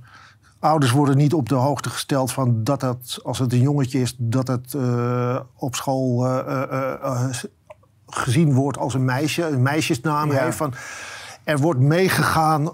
ouders 0.59 0.91
worden 0.91 1.17
niet 1.17 1.33
op 1.33 1.49
de 1.49 1.55
hoogte 1.55 1.89
gesteld 1.89 2.31
van 2.31 2.63
dat 2.63 2.81
het, 2.81 3.19
als 3.23 3.39
het 3.39 3.53
een 3.53 3.61
jongetje 3.61 4.01
is, 4.01 4.15
dat 4.17 4.47
het 4.47 4.73
eh, 4.73 5.39
op 5.55 5.75
school 5.75 6.27
eh, 6.27 7.29
gezien 8.07 8.53
wordt 8.53 8.77
als 8.77 8.93
een 8.93 9.05
meisje, 9.05 9.47
een 9.47 9.61
meisjesnaam 9.61 10.31
Ja. 10.31 10.43
heeft. 10.43 10.57
Van, 10.57 10.73
er 11.43 11.57
wordt 11.57 11.79
meegegaan 11.79 12.69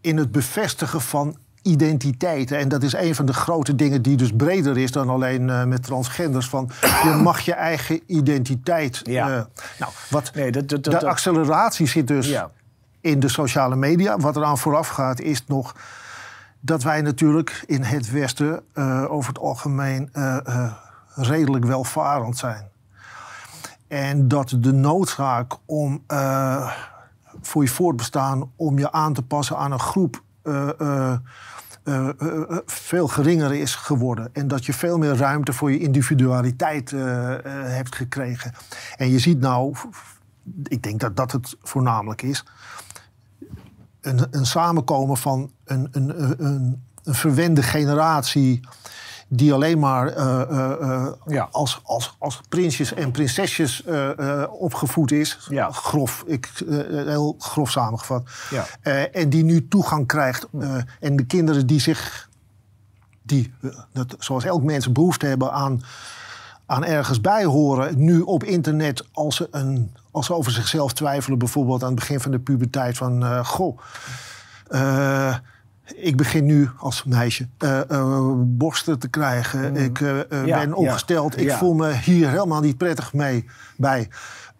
in 0.00 0.16
het 0.16 0.32
bevestigen 0.32 1.00
van 1.00 1.36
identiteiten. 1.62 2.58
En 2.58 2.68
dat 2.68 2.82
is 2.82 2.92
een 2.92 3.14
van 3.14 3.26
de 3.26 3.32
grote 3.32 3.74
dingen 3.74 4.02
die 4.02 4.16
dus 4.16 4.32
breder 4.36 4.78
is 4.78 4.92
dan 4.92 5.08
alleen 5.08 5.68
met 5.68 5.82
transgenders. 5.82 6.48
Van, 6.48 6.70
je 7.04 7.10
mag 7.22 7.40
je 7.40 7.52
eigen 7.54 8.00
identiteit... 8.06 9.00
Ja. 9.02 9.48
nou, 9.78 9.92
wat, 10.10 10.30
Nee, 10.34 10.50
dat, 10.52 10.68
dat, 10.68 10.84
de 10.84 10.90
dat, 10.90 11.00
dat- 11.00 11.10
acceleratie 11.10 11.86
zit 11.86 12.06
dus 12.08 12.28
Ja. 12.28 12.50
In 13.00 13.20
de 13.20 13.28
sociale 13.28 13.76
media. 13.76 14.16
Wat 14.16 14.36
eraan 14.36 14.58
vooraf 14.58 14.88
gaat 14.88 15.20
is 15.20 15.46
nog 15.46 15.74
dat 16.60 16.82
wij 16.82 17.02
natuurlijk 17.02 17.62
in 17.66 17.82
het 17.82 18.10
Westen 18.10 18.62
eh, 18.72 19.04
over 19.10 19.28
het 19.28 19.42
algemeen 19.42 20.08
eh, 20.12 20.36
eh, 20.46 20.72
redelijk 21.14 21.64
welvarend 21.64 22.38
zijn. 22.38 22.68
En 23.88 24.28
dat 24.28 24.56
de 24.58 24.72
noodzaak 24.72 25.56
om 25.66 26.04
voor 27.40 27.62
je 27.62 27.68
voortbestaan 27.68 28.50
om 28.56 28.78
je 28.78 28.92
aan 28.92 29.12
te 29.12 29.22
passen 29.22 29.56
aan 29.56 29.72
een 29.72 29.80
groep 29.80 30.22
veel 32.66 33.08
geringer 33.08 33.52
is 33.52 33.74
geworden. 33.74 34.28
En 34.32 34.48
dat 34.48 34.66
je 34.66 34.72
veel 34.72 34.98
meer 34.98 35.16
ruimte 35.16 35.52
voor 35.52 35.70
je 35.72 35.78
individualiteit 35.78 36.90
hebt 36.90 37.94
gekregen. 37.94 38.52
En 38.96 39.10
je 39.10 39.18
ziet 39.18 39.40
nou, 39.40 39.74
ik 40.62 40.82
denk 40.82 41.00
dat 41.00 41.16
dat 41.16 41.32
het 41.32 41.56
voornamelijk 41.62 42.22
is 42.22 42.44
een, 44.00 44.26
een 44.30 44.46
samenkomen 44.46 45.16
van 45.16 45.50
een, 45.64 45.88
een, 45.92 46.22
een, 46.22 46.44
een, 47.04 47.14
verwende 47.14 47.62
generatie. 47.62 48.60
die 49.28 49.52
alleen 49.52 49.78
maar 49.78 50.06
eh, 50.06 50.40
eh, 50.40 50.72
eh, 50.80 51.06
Ja. 51.26 51.48
als, 51.50 51.80
als, 51.84 52.16
als 52.18 52.40
prinsjes 52.48 52.94
en 52.94 53.10
prinsesjes 53.10 53.84
opgevoed 54.50 55.12
is. 55.12 55.46
Ja. 55.50 55.70
Grof, 55.70 56.24
ik, 56.26 56.50
heel 56.88 57.36
grof 57.38 57.70
samengevat. 57.70 58.22
Ja. 58.50 58.66
En 59.12 59.28
die 59.30 59.44
nu 59.44 59.68
toegang 59.68 60.06
krijgt. 60.06 60.46
en 61.00 61.16
de 61.16 61.24
kinderen 61.24 61.66
die 61.66 61.80
zich. 61.80 62.28
Die, 63.22 63.52
dat, 63.92 64.16
zoals 64.18 64.44
elk 64.44 64.62
mens 64.62 64.92
behoefte 64.92 65.26
hebben 65.26 65.52
aan, 65.52 65.82
aan 66.66 66.84
ergens 66.84 67.20
bij 67.20 67.44
horen. 67.44 68.04
Nu 68.04 68.20
op 68.20 68.44
internet, 68.44 69.04
als 69.12 69.36
ze, 69.36 69.48
een, 69.50 69.94
als 70.10 70.26
ze 70.26 70.34
over 70.34 70.52
zichzelf 70.52 70.92
twijfelen, 70.92 71.38
bijvoorbeeld 71.38 71.82
aan 71.82 71.90
het 71.90 71.98
begin 71.98 72.20
van 72.20 72.30
de 72.30 72.38
puberteit, 72.38 72.96
van 72.96 73.22
eh, 73.24 73.44
goh. 73.44 73.78
eh, 74.68 75.36
ik 75.94 76.16
begin 76.16 76.44
nu 76.44 76.70
als 76.78 77.04
meisje 77.04 77.48
eh, 77.58 77.80
borsten 78.36 78.98
te 78.98 79.08
krijgen. 79.08 79.76
Ik 79.76 80.00
Mm. 80.00 80.46
Ja, 80.46 80.58
ben 80.58 80.68
ja, 80.68 80.74
opgesteld. 80.74 81.40
Ik 81.40 81.46
ja. 81.46 81.58
voel 81.58 81.74
me 81.74 81.92
hier 81.92 82.28
helemaal 82.28 82.60
niet 82.60 82.76
prettig 82.76 83.12
mee 83.12 83.44
bij. 83.76 84.08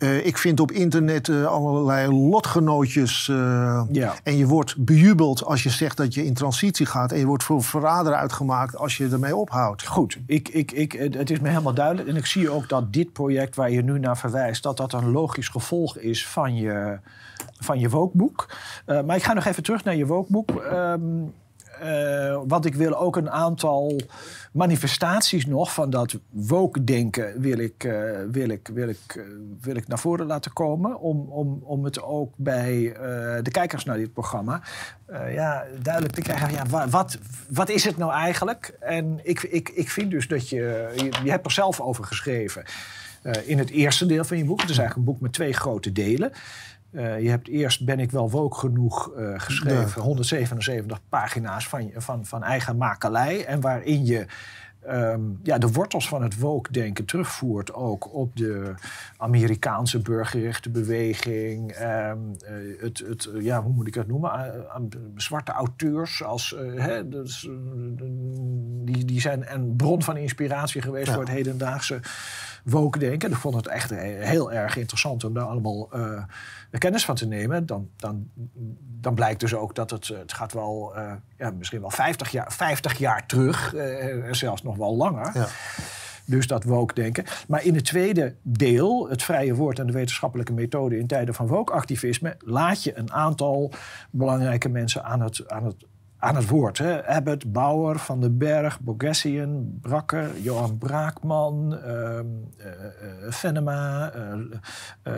Eh, 0.00 0.26
ik 0.26 0.38
vind 0.38 0.60
op 0.60 0.72
internet 0.72 1.28
eh, 1.28 1.44
allerlei 1.44 2.12
lotgenootjes. 2.12 3.28
eh, 3.28 3.82
Ja. 3.90 4.14
En 4.22 4.36
je 4.36 4.46
wordt 4.46 4.84
bejubeld 4.84 5.44
als 5.44 5.62
je 5.62 5.70
zegt 5.70 5.96
dat 5.96 6.14
je 6.14 6.24
in 6.24 6.34
transitie 6.34 6.86
gaat. 6.86 7.12
En 7.12 7.18
je 7.18 7.26
wordt 7.26 7.42
voor 7.42 7.62
verrader 7.62 8.14
uitgemaakt 8.14 8.76
als 8.76 8.96
je 8.96 9.08
ermee 9.08 9.36
ophoudt. 9.36 9.86
Goed, 9.86 10.18
ik, 10.26 10.48
ik, 10.48 10.72
ik, 10.72 10.92
het 10.92 11.30
is 11.30 11.40
me 11.40 11.48
helemaal 11.48 11.74
duidelijk. 11.74 12.08
En 12.08 12.16
ik 12.16 12.26
zie 12.26 12.50
ook 12.50 12.68
dat 12.68 12.92
dit 12.92 13.12
project 13.12 13.56
waar 13.56 13.70
je 13.70 13.82
nu 13.82 13.98
naar 13.98 14.18
verwijst... 14.18 14.62
dat 14.62 14.76
dat 14.76 14.92
een 14.92 15.10
logisch 15.10 15.48
gevolg 15.48 15.98
is 15.98 16.26
van 16.26 16.56
je, 16.56 16.98
van 17.58 17.78
je 17.78 17.88
wookboek. 17.88 18.48
Maar 18.86 19.16
ik 19.16 19.22
ga 19.22 19.32
nog 19.32 19.44
even 19.44 19.62
terug 19.62 19.84
naar 19.84 19.96
je 19.96 20.06
wookboek. 20.06 20.50
Ehm, 20.50 21.00
eh, 21.80 22.40
want 22.46 22.64
ik 22.66 22.74
wil 22.74 22.96
ook 22.98 23.16
een 23.16 23.30
aantal 23.30 24.00
manifestaties 24.52 25.46
nog 25.46 25.72
van 25.72 25.90
dat 25.90 26.18
woke-denken... 26.30 27.40
Wil 27.40 27.58
ik, 27.58 27.84
eh, 27.84 27.92
wil, 28.30 28.48
ik, 28.48 28.70
wil, 28.72 28.88
ik, 28.88 28.98
eh, 29.16 29.22
wil 29.60 29.76
ik 29.76 29.88
naar 29.88 29.98
voren 29.98 30.26
laten 30.26 30.52
komen. 30.52 30.98
Om, 31.00 31.28
om, 31.28 31.60
om 31.62 31.84
het 31.84 32.02
ook 32.02 32.34
bij 32.36 32.96
de 33.42 33.50
kijkers 33.50 33.84
naar 33.84 33.96
dit 33.96 34.12
programma... 34.12 34.62
ja, 35.32 35.64
duidelijk 35.82 36.14
te 36.14 36.22
krijgen, 36.22 36.52
ja, 36.52 36.66
wa- 36.68 36.88
wat, 36.88 37.18
wat 37.48 37.68
is 37.68 37.84
het 37.84 37.96
nou 37.96 38.12
eigenlijk? 38.12 38.76
En 38.80 39.20
ik, 39.22 39.42
ik, 39.42 39.68
ik 39.68 39.90
vind 39.90 40.10
dus 40.10 40.28
dat 40.28 40.48
je... 40.48 40.92
Je, 40.96 41.10
je 41.24 41.30
hebt 41.30 41.46
er 41.46 41.52
zelf 41.52 41.80
over 41.80 42.04
geschreven 42.04 42.62
in 43.44 43.58
het 43.58 43.70
eerste 43.70 44.06
deel 44.06 44.24
van 44.24 44.36
je 44.36 44.44
boek. 44.44 44.60
Het 44.60 44.70
is 44.70 44.78
eigenlijk 44.78 45.08
een 45.08 45.14
boek 45.14 45.22
met 45.22 45.32
twee 45.32 45.52
grote 45.52 45.92
delen. 45.92 46.32
Eh, 46.92 47.20
je 47.20 47.28
hebt 47.28 47.48
eerst 47.48 47.84
Ben 47.84 48.00
ik 48.00 48.10
wel 48.10 48.30
woke 48.30 48.56
genoeg 48.58 49.12
eh, 49.12 49.32
geschreven. 49.36 50.02
177 50.02 51.00
pagina's 51.08 51.68
van, 51.68 51.90
van, 51.96 52.26
van 52.26 52.42
eigen 52.42 52.76
makelij. 52.76 53.44
En 53.44 53.60
waarin 53.60 54.04
je 54.06 54.26
ehm, 54.80 55.20
ja, 55.42 55.58
de 55.58 55.72
wortels 55.72 56.08
van 56.08 56.22
het 56.22 56.38
woke-denken 56.38 57.04
terugvoert 57.04 57.74
ook 57.74 58.14
op 58.14 58.36
de 58.36 58.74
Amerikaanse 59.16 59.98
burgerrechtenbeweging. 60.00 61.70
ehm, 61.72 62.18
eh, 62.44 62.54
het, 62.80 62.98
het, 62.98 63.28
ja, 63.40 63.62
hoe 63.62 63.72
moet 63.72 63.86
ik 63.86 63.94
het 63.94 64.06
noemen? 64.06 64.64
Zwarte 65.16 65.52
auteurs 65.52 66.22
als, 66.24 66.56
hè, 66.76 67.08
dus, 67.08 67.48
die, 68.84 69.04
die 69.04 69.20
zijn 69.20 69.52
een 69.52 69.76
bron 69.76 70.02
van 70.02 70.16
inspiratie 70.16 70.82
geweest 70.82 71.06
Ja. 71.06 71.12
voor 71.12 71.22
het 71.22 71.32
hedendaagse 71.32 72.00
woke-denken. 72.64 73.30
Ik 73.30 73.36
vond 73.36 73.54
het 73.54 73.66
echt 73.66 73.90
heel 73.90 74.52
erg 74.52 74.76
interessant 74.76 75.24
om 75.24 75.34
daar 75.34 75.44
allemaal 75.44 75.88
eh, 75.92 76.22
kennis 76.70 77.04
van 77.04 77.14
te 77.14 77.26
nemen. 77.26 77.66
Dan, 77.66 77.88
dan, 77.96 78.30
dan 79.00 79.14
blijkt 79.14 79.40
dus 79.40 79.54
ook 79.54 79.74
dat 79.74 79.90
het, 79.90 80.08
eh, 80.10 80.18
het 80.18 80.32
gaat 80.32 80.52
wel, 80.52 80.92
eh, 80.96 81.12
ja, 81.38 81.50
misschien 81.50 81.80
wel 81.80 81.90
50 81.90 82.30
jaar, 82.30 82.52
50 82.52 82.98
jaar 82.98 83.26
terug. 83.26 83.74
en 83.74 84.36
zelfs 84.36 84.62
nog 84.62 84.76
wel 84.76 84.96
langer. 84.96 85.30
Ja. 85.34 85.46
Dus 86.24 86.46
dat 86.46 86.64
woke-denken. 86.64 87.24
Maar 87.48 87.64
in 87.64 87.74
het 87.74 87.84
tweede 87.84 88.34
deel, 88.42 89.08
het 89.08 89.22
vrije 89.22 89.54
woord 89.54 89.78
en 89.78 89.86
de 89.86 89.92
wetenschappelijke 89.92 90.52
methode 90.52 90.98
in 90.98 91.06
tijden 91.06 91.34
van 91.34 91.46
woke-activisme, 91.46 92.36
laat 92.38 92.82
je 92.82 92.98
een 92.98 93.12
aantal 93.12 93.72
belangrijke 94.10 94.68
mensen 94.68 95.04
aan 95.04 95.20
het, 95.20 95.48
aan 95.48 95.64
het, 95.64 95.84
aan 96.20 96.36
het 96.36 96.48
woord. 96.48 96.78
Hè. 96.78 97.06
Abbott, 97.06 97.52
Bauer, 97.52 97.98
Van 97.98 98.20
den 98.20 98.38
Berg, 98.38 98.80
Borgessian, 98.80 99.78
Brakker, 99.80 100.40
Johan 100.40 100.78
Braakman, 100.78 101.78
ehm, 101.84 102.26
eh, 102.56 102.66
eh, 102.66 103.32
Venema, 103.32 104.12
eh, 105.02 105.12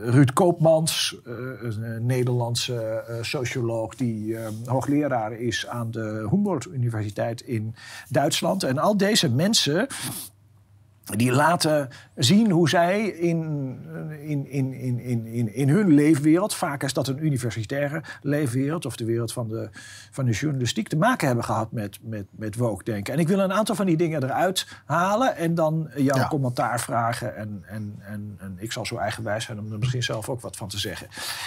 Ruud 0.00 0.32
Koopmans, 0.32 1.16
een 1.24 2.06
Nederlandse 2.06 3.04
socioloog 3.20 3.94
die 3.94 4.36
eh, 4.36 4.48
hoogleraar 4.64 5.32
is 5.32 5.66
aan 5.66 5.90
de 5.90 6.26
Humboldt 6.30 6.66
Universiteit 6.66 7.40
in 7.40 7.74
Duitsland. 8.08 8.62
En 8.62 8.78
al 8.78 8.96
deze 8.96 9.30
mensen 9.30 9.86
die 11.04 11.32
laten 11.32 11.88
zien 12.14 12.50
hoe 12.50 12.68
zij 12.68 13.06
in, 13.06 13.78
in, 14.20 14.46
in, 14.46 14.72
in, 15.00 15.26
in, 15.26 15.54
in 15.54 15.68
hun 15.68 15.88
leefwereld, 15.94 16.54
vaak 16.54 16.82
is 16.82 16.92
dat 16.92 17.08
een 17.08 17.24
universitaire 17.24 18.02
leefwereld 18.22 18.86
of 18.86 18.96
de 18.96 19.04
wereld 19.04 19.32
van 19.32 19.48
de, 19.48 19.68
van 20.10 20.24
de 20.24 20.30
journalistiek, 20.32 20.88
te 20.88 20.96
maken 20.96 21.26
hebben 21.26 21.44
gehad 21.44 21.72
met, 21.72 21.98
met, 22.02 22.26
met 22.30 22.56
woke-denken. 22.56 23.12
En 23.14 23.18
ik 23.18 23.28
wil 23.28 23.38
een 23.38 23.52
aantal 23.52 23.74
van 23.74 23.86
die 23.86 23.96
dingen 23.96 24.22
eruit 24.24 24.66
halen 24.84 25.36
en 25.36 25.54
dan 25.54 25.90
jouw 25.96 26.16
Ja. 26.16 26.28
commentaar 26.28 26.80
vragen. 26.80 27.36
En, 27.36 27.62
en, 27.66 27.94
en, 28.00 28.36
en 28.40 28.56
ik 28.58 28.72
zal 28.72 28.86
zo 28.86 28.96
eigenwijs 28.96 29.44
zijn 29.44 29.58
om 29.58 29.72
er 29.72 29.78
misschien 29.78 30.02
zelf 30.02 30.28
ook 30.28 30.40
wat 30.40 30.56
van 30.56 30.68
te 30.68 30.78
zeggen. 30.78 31.06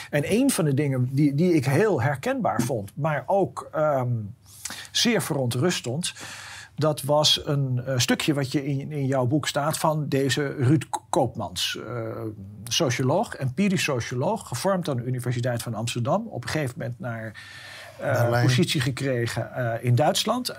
En 0.10 0.32
een 0.32 0.50
van 0.50 0.66
de 0.66 0.74
dingen 0.74 1.10
die, 1.12 1.36
die 1.36 1.54
ik 1.54 1.66
heel 1.66 2.02
herkenbaar 2.02 2.62
vond, 2.62 2.92
maar 2.96 3.24
ook 3.26 3.70
ehm, 3.72 4.10
zeer 4.92 5.22
verontrustend. 5.22 6.14
Dat 6.78 7.02
was 7.02 7.42
een 7.46 7.82
eh, 7.86 7.98
stukje 7.98 8.34
wat 8.34 8.52
je 8.52 8.66
in, 8.66 8.92
in 8.92 9.06
jouw 9.06 9.26
boek 9.26 9.48
staat 9.48 9.78
van 9.78 10.08
deze 10.08 10.48
Ruud 10.48 10.84
Koopmans. 11.10 11.78
eh, 11.88 12.12
socioloog, 12.64 13.36
empirisch 13.36 13.84
socioloog, 13.84 14.48
gevormd 14.48 14.90
aan 14.90 14.98
de 14.98 15.04
Universiteit 15.04 15.62
van 15.64 15.74
Amsterdam. 15.74 16.28
Op 16.28 16.44
een 16.44 16.50
gegeven 16.50 16.76
moment 16.78 17.00
naar 17.00 17.44
eh, 18.00 18.42
positie 18.42 18.82
gekregen 18.82 19.50
in 19.82 19.96
Duitsland. 19.96 20.58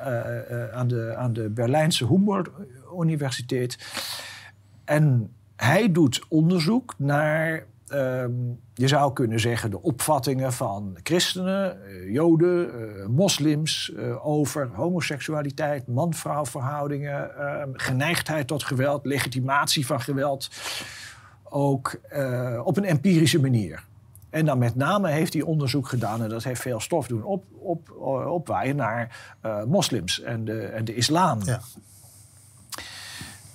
aan, 0.72 0.88
de, 0.88 1.14
aan 1.16 1.32
de 1.32 1.48
Berlijnse 1.48 2.06
Humboldt-universiteit. 2.06 3.78
En 4.84 5.32
hij 5.56 5.92
doet 5.92 6.24
onderzoek 6.28 6.94
naar, 6.96 7.66
ehm, 7.88 8.32
je 8.74 8.88
zou 8.88 9.12
kunnen 9.12 9.40
zeggen, 9.40 9.70
de 9.70 9.82
opvattingen 9.82 10.52
van 10.52 10.96
christenen, 11.02 11.84
eh, 11.84 12.12
joden, 12.12 12.70
eh, 12.72 13.06
moslims 13.06 13.92
eh, 13.96 14.26
over 14.26 14.70
homoseksualiteit, 14.72 15.86
man-vrouw 15.86 16.46
verhoudingen, 16.46 17.36
ehm, 17.36 17.68
geneigdheid 17.72 18.46
tot 18.46 18.62
geweld, 18.62 19.06
legitimatie 19.06 19.86
van 19.86 20.00
geweld. 20.00 20.50
Ook 21.50 22.00
op 22.64 22.76
een 22.76 22.84
empirische 22.84 23.40
manier. 23.40 23.84
En 24.30 24.44
dan 24.44 24.58
met 24.58 24.74
name 24.74 25.10
heeft 25.10 25.32
hij 25.32 25.42
onderzoek 25.42 25.88
gedaan, 25.88 26.22
en 26.22 26.28
dat 26.28 26.44
heeft 26.44 26.60
veel 26.60 26.80
stof 26.80 27.06
doen 27.06 27.22
op, 27.22 27.44
op, 27.58 27.90
opwaaien 28.26 28.76
naar 28.76 29.32
moslims 29.66 30.20
en 30.20 30.44
de, 30.44 30.60
en 30.60 30.84
de 30.84 30.94
islam. 30.94 31.40
Ja. 31.44 31.60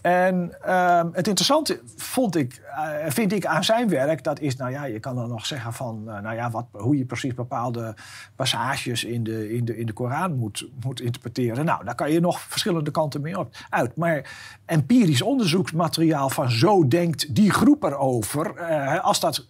En 0.04 0.54
ehm, 0.62 1.08
het 1.12 1.28
interessante 1.28 1.82
vond 1.96 2.36
ik, 2.36 2.62
eh, 2.76 2.90
vind 3.08 3.34
ik 3.34 3.46
aan 3.46 3.64
zijn 3.64 3.90
werk, 3.90 4.24
dat 4.24 4.40
is, 4.40 4.56
nou 4.56 4.72
ja, 4.72 4.86
je 4.86 5.00
kan 5.00 5.16
dan 5.16 5.30
nog 5.30 5.46
zeggen 5.46 5.74
van, 5.74 6.04
eh, 6.08 6.22
nou 6.22 6.36
ja, 6.36 6.50
wat, 6.50 6.66
hoe 6.72 6.98
je 6.98 7.06
precies 7.06 7.34
bepaalde 7.34 7.96
passages 8.36 9.04
in 9.04 9.24
de, 9.24 9.54
in 9.54 9.66
de, 9.66 9.78
in 9.78 9.86
de 9.86 9.94
Koran 9.94 10.36
moet, 10.36 10.68
moet 10.84 11.02
interpreteren. 11.02 11.66
Nou, 11.66 11.86
daar 11.86 11.96
kan 11.96 12.12
je 12.12 12.20
nog 12.20 12.40
verschillende 12.40 12.92
kanten 12.92 13.22
mee 13.22 13.40
op, 13.40 13.56
uit. 13.70 13.96
Maar 13.96 14.36
empirisch 14.66 15.22
onderzoeksmateriaal 15.22 16.30
van 16.30 16.52
zo 16.52 16.88
denkt 16.88 17.36
die 17.36 17.52
groep 17.52 17.84
erover, 17.84 18.56
eh, 18.56 19.04
als 19.04 19.20
dat 19.20 19.48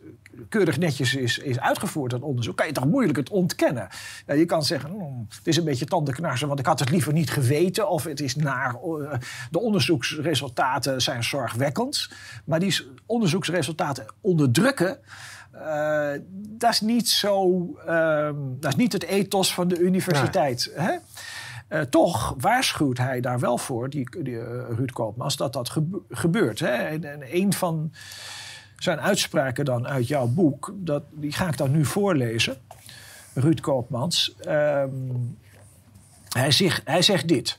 keurig 0.53 0.77
netjes 0.77 1.15
is, 1.15 1.37
is 1.37 1.59
uitgevoerd, 1.59 2.11
dat 2.11 2.21
onderzoek, 2.21 2.57
kan 2.57 2.67
je 2.67 2.73
toch 2.73 2.85
moeilijk 2.85 3.17
het 3.17 3.29
ontkennen. 3.29 3.87
Ja, 4.27 4.33
je 4.33 4.45
kan 4.45 4.63
zeggen, 4.63 4.89
"Hmm, 4.89 5.25
het 5.37 5.47
is 5.47 5.57
een 5.57 5.63
beetje 5.63 5.85
tandenknarsen, 5.85 6.47
want 6.47 6.59
ik 6.59 6.65
had 6.65 6.79
het 6.79 6.89
liever 6.89 7.13
niet 7.13 7.31
geweten. 7.31 7.89
Of 7.89 8.03
het 8.03 8.19
is 8.19 8.35
naar, 8.35 8.75
eh, 8.75 9.13
de 9.51 9.59
onderzoeksresultaten 9.59 11.01
zijn 11.01 11.23
zorgwekkend. 11.23 12.09
Maar 12.45 12.59
die 12.59 12.75
onderzoeksresultaten 13.05 14.05
onderdrukken, 14.21 14.97
eh, 15.51 16.11
dat 16.33 16.71
is 16.71 16.81
niet 16.81 17.09
zo, 17.09 17.65
ehm, 17.85 18.35
dat 18.59 18.71
is 18.71 18.75
niet 18.77 18.93
het 18.93 19.03
ethos 19.03 19.53
van 19.53 19.67
de 19.67 19.79
universiteit. 19.79 20.71
Hè? 20.75 20.91
Eh, 21.67 21.81
toch 21.81 22.35
waarschuwt 22.39 22.97
hij 22.97 23.21
daar 23.21 23.39
wel 23.39 23.57
voor, 23.57 23.89
die, 23.89 24.23
die 24.23 24.43
Ruud 24.75 24.91
Koopmans, 24.91 25.37
dat 25.37 25.53
dat 25.53 25.69
gebe- 25.69 26.01
gebeurt. 26.09 26.59
Hè? 26.59 26.67
En, 26.71 27.03
en 27.03 27.21
een 27.35 27.53
van 27.53 27.91
zijn 28.83 29.01
uitspraken 29.01 29.65
dan 29.65 29.87
uit 29.87 30.07
jouw 30.07 30.27
boek, 30.27 30.73
dat, 30.75 31.03
die 31.11 31.31
ga 31.31 31.47
ik 31.47 31.57
dan 31.57 31.71
nu 31.71 31.85
voorlezen. 31.85 32.57
Ruud 33.33 33.59
Koopmans. 33.59 34.35
Ehm, 34.39 34.89
hij, 36.29 36.51
zegt, 36.51 36.81
hij 36.85 37.01
zegt 37.01 37.27
dit. 37.27 37.57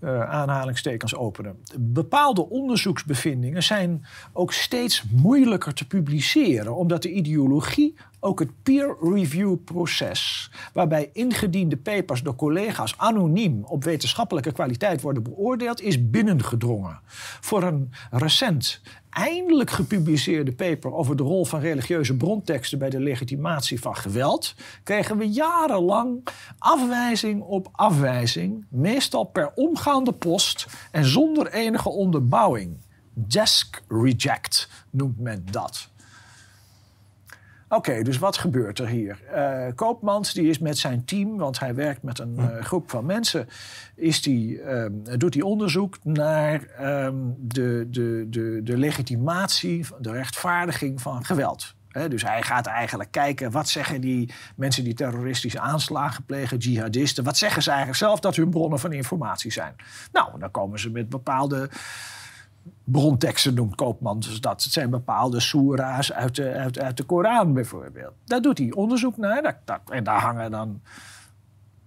eh, 0.00 0.30
aanhalingstekens 0.30 1.14
openen. 1.14 1.56
Bepaalde 1.78 2.48
onderzoeksbevindingen 2.48 3.62
zijn 3.62 4.04
ook 4.32 4.52
steeds 4.52 5.04
moeilijker 5.10 5.74
te 5.74 5.86
publiceren, 5.86 6.76
omdat 6.76 7.02
de 7.02 7.10
ideologie 7.10 7.94
ook 8.20 8.38
het 8.38 8.62
peer 8.62 8.96
review 9.00 9.56
proces, 9.64 10.50
waarbij 10.72 11.10
ingediende 11.12 11.76
papers 11.76 12.22
door 12.22 12.36
collega's 12.36 12.94
anoniem 12.96 13.64
op 13.64 13.84
wetenschappelijke 13.84 14.52
kwaliteit 14.52 15.00
worden 15.00 15.22
beoordeeld, 15.22 15.80
is 15.80 16.10
binnengedrongen. 16.10 17.00
Voor 17.40 17.62
een 17.62 17.92
recent 18.10 18.80
eindelijk 19.10 19.70
gepubliceerde 19.70 20.52
paper 20.52 20.92
over 20.92 21.16
de 21.16 21.22
rol 21.22 21.44
van 21.44 21.60
religieuze 21.60 22.16
bronteksten 22.16 22.78
bij 22.78 22.90
de 22.90 23.00
legitimatie 23.00 23.80
van 23.80 23.96
geweld, 23.96 24.54
kregen 24.82 25.16
we 25.16 25.28
jarenlang 25.28 26.26
afwijzing 26.58 27.42
op 27.42 27.68
afwijzing, 27.72 28.66
meestal 28.68 29.24
per 29.24 29.52
omgaande 29.54 30.12
post 30.12 30.66
en 30.90 31.04
zonder 31.04 31.52
enige 31.52 31.88
onderbouwing. 31.88 32.78
Desk 33.14 33.82
reject 33.88 34.68
noemt 34.90 35.18
men 35.18 35.46
dat. 35.50 35.88
Oké, 37.72 38.02
dus 38.02 38.18
wat 38.18 38.36
gebeurt 38.36 38.78
er 38.78 38.86
hier? 38.86 39.18
Eh, 39.32 39.66
Koopmans 39.74 40.32
die 40.32 40.48
is 40.48 40.58
met 40.58 40.78
zijn 40.78 41.04
team, 41.04 41.36
want 41.36 41.58
hij 41.58 41.74
werkt 41.74 42.02
met 42.02 42.18
een 42.18 42.38
eh, 42.38 42.64
groep 42.64 42.90
van 42.90 43.06
mensen, 43.06 43.48
is 43.94 44.22
die, 44.22 44.60
ehm, 44.62 44.92
doet 45.18 45.34
hij 45.34 45.42
onderzoek 45.42 45.98
naar 46.02 46.62
ehm, 46.62 47.14
de, 47.38 47.86
de, 47.90 48.26
de, 48.30 48.60
de 48.62 48.76
legitimatie, 48.76 49.86
de 49.98 50.12
rechtvaardiging 50.12 51.00
van 51.00 51.24
geweld. 51.24 51.74
Dus 52.08 52.22
hij 52.22 52.42
gaat 52.42 52.66
eigenlijk 52.66 53.10
kijken, 53.10 53.50
wat 53.50 53.68
zeggen 53.68 54.00
die 54.00 54.32
mensen 54.56 54.84
die 54.84 54.94
terroristische 54.94 55.60
aanslagen 55.60 56.24
plegen, 56.24 56.58
jihadisten, 56.58 57.24
wat 57.24 57.36
zeggen 57.36 57.62
ze 57.62 57.68
eigenlijk 57.68 57.98
zelf 57.98 58.20
dat 58.20 58.36
hun 58.36 58.50
bronnen 58.50 58.78
van 58.78 58.92
informatie 58.92 59.52
zijn? 59.52 59.76
Nou, 60.12 60.38
dan 60.38 60.50
komen 60.50 60.78
ze 60.78 60.90
met 60.90 61.08
bepaalde 61.08 61.70
bronteksten 62.84 63.54
noemt 63.54 63.74
Koopman. 63.74 64.22
Dat 64.40 64.62
het 64.62 64.72
zijn 64.72 64.90
bepaalde 64.90 65.40
soera's 65.40 66.12
uit 66.12 66.34
de, 66.34 66.52
uit, 66.80 66.96
de 66.96 67.02
Koran 67.02 67.54
bijvoorbeeld. 67.54 68.12
Daar 68.24 68.40
doet 68.40 68.58
hij 68.58 68.72
onderzoek 68.72 69.16
naar. 69.16 69.60
Dat, 69.64 69.80
en 69.90 70.04
daar 70.04 70.20
hangen 70.20 70.50
dan 70.50 70.80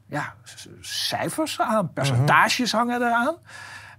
ja, 0.06 0.34
cijfers 0.80 1.62
aan, 1.62 1.94
percentages 1.94 2.72
hangen 2.72 3.02
eraan. 3.02 3.36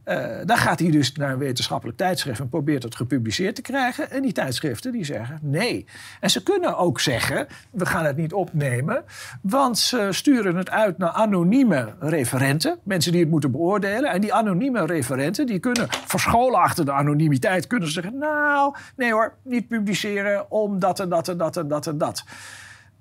Eh 0.04 0.34
dan 0.44 0.56
gaat 0.56 0.78
hij 0.78 0.90
dus 0.90 1.12
naar 1.12 1.32
een 1.32 1.38
wetenschappelijk 1.38 1.98
tijdschrift 1.98 2.40
en 2.40 2.48
probeert 2.48 2.82
het 2.82 2.96
gepubliceerd 2.96 3.54
te 3.54 3.62
krijgen. 3.62 4.10
En 4.10 4.22
die 4.22 4.32
tijdschriften 4.32 4.92
die 4.92 5.04
zeggen 5.04 5.38
nee. 5.42 5.86
En 6.20 6.30
ze 6.30 6.42
kunnen 6.42 6.76
ook 6.76 7.00
zeggen, 7.00 7.46
we 7.70 7.86
gaan 7.86 8.04
het 8.04 8.16
niet 8.16 8.32
opnemen. 8.32 9.04
Want 9.40 9.78
ze 9.78 10.08
sturen 10.10 10.56
het 10.56 10.70
uit 10.70 10.98
naar 10.98 11.10
anonieme 11.10 11.94
referenten. 11.98 12.78
Mensen 12.82 13.12
die 13.12 13.20
het 13.20 13.30
moeten 13.30 13.50
beoordelen. 13.50 14.10
En 14.10 14.20
die 14.20 14.34
anonieme 14.34 14.86
referenten 14.86 15.46
die 15.46 15.58
kunnen 15.58 15.88
verscholen 15.90 16.60
achter 16.60 16.84
de 16.84 16.92
anonimiteit. 16.92 17.66
Kunnen 17.66 17.88
ze 17.88 17.94
zeggen, 17.94 18.18
nou 18.18 18.74
nee 18.96 19.12
hoor, 19.12 19.34
niet 19.42 19.68
publiceren 19.68 20.50
omdat 20.50 21.00
en 21.00 21.08
dat 21.08 21.28
en 21.28 21.36
dat 21.36 21.56
en 21.56 21.68
dat 21.68 21.86
en 21.86 21.98
dat. 21.98 22.24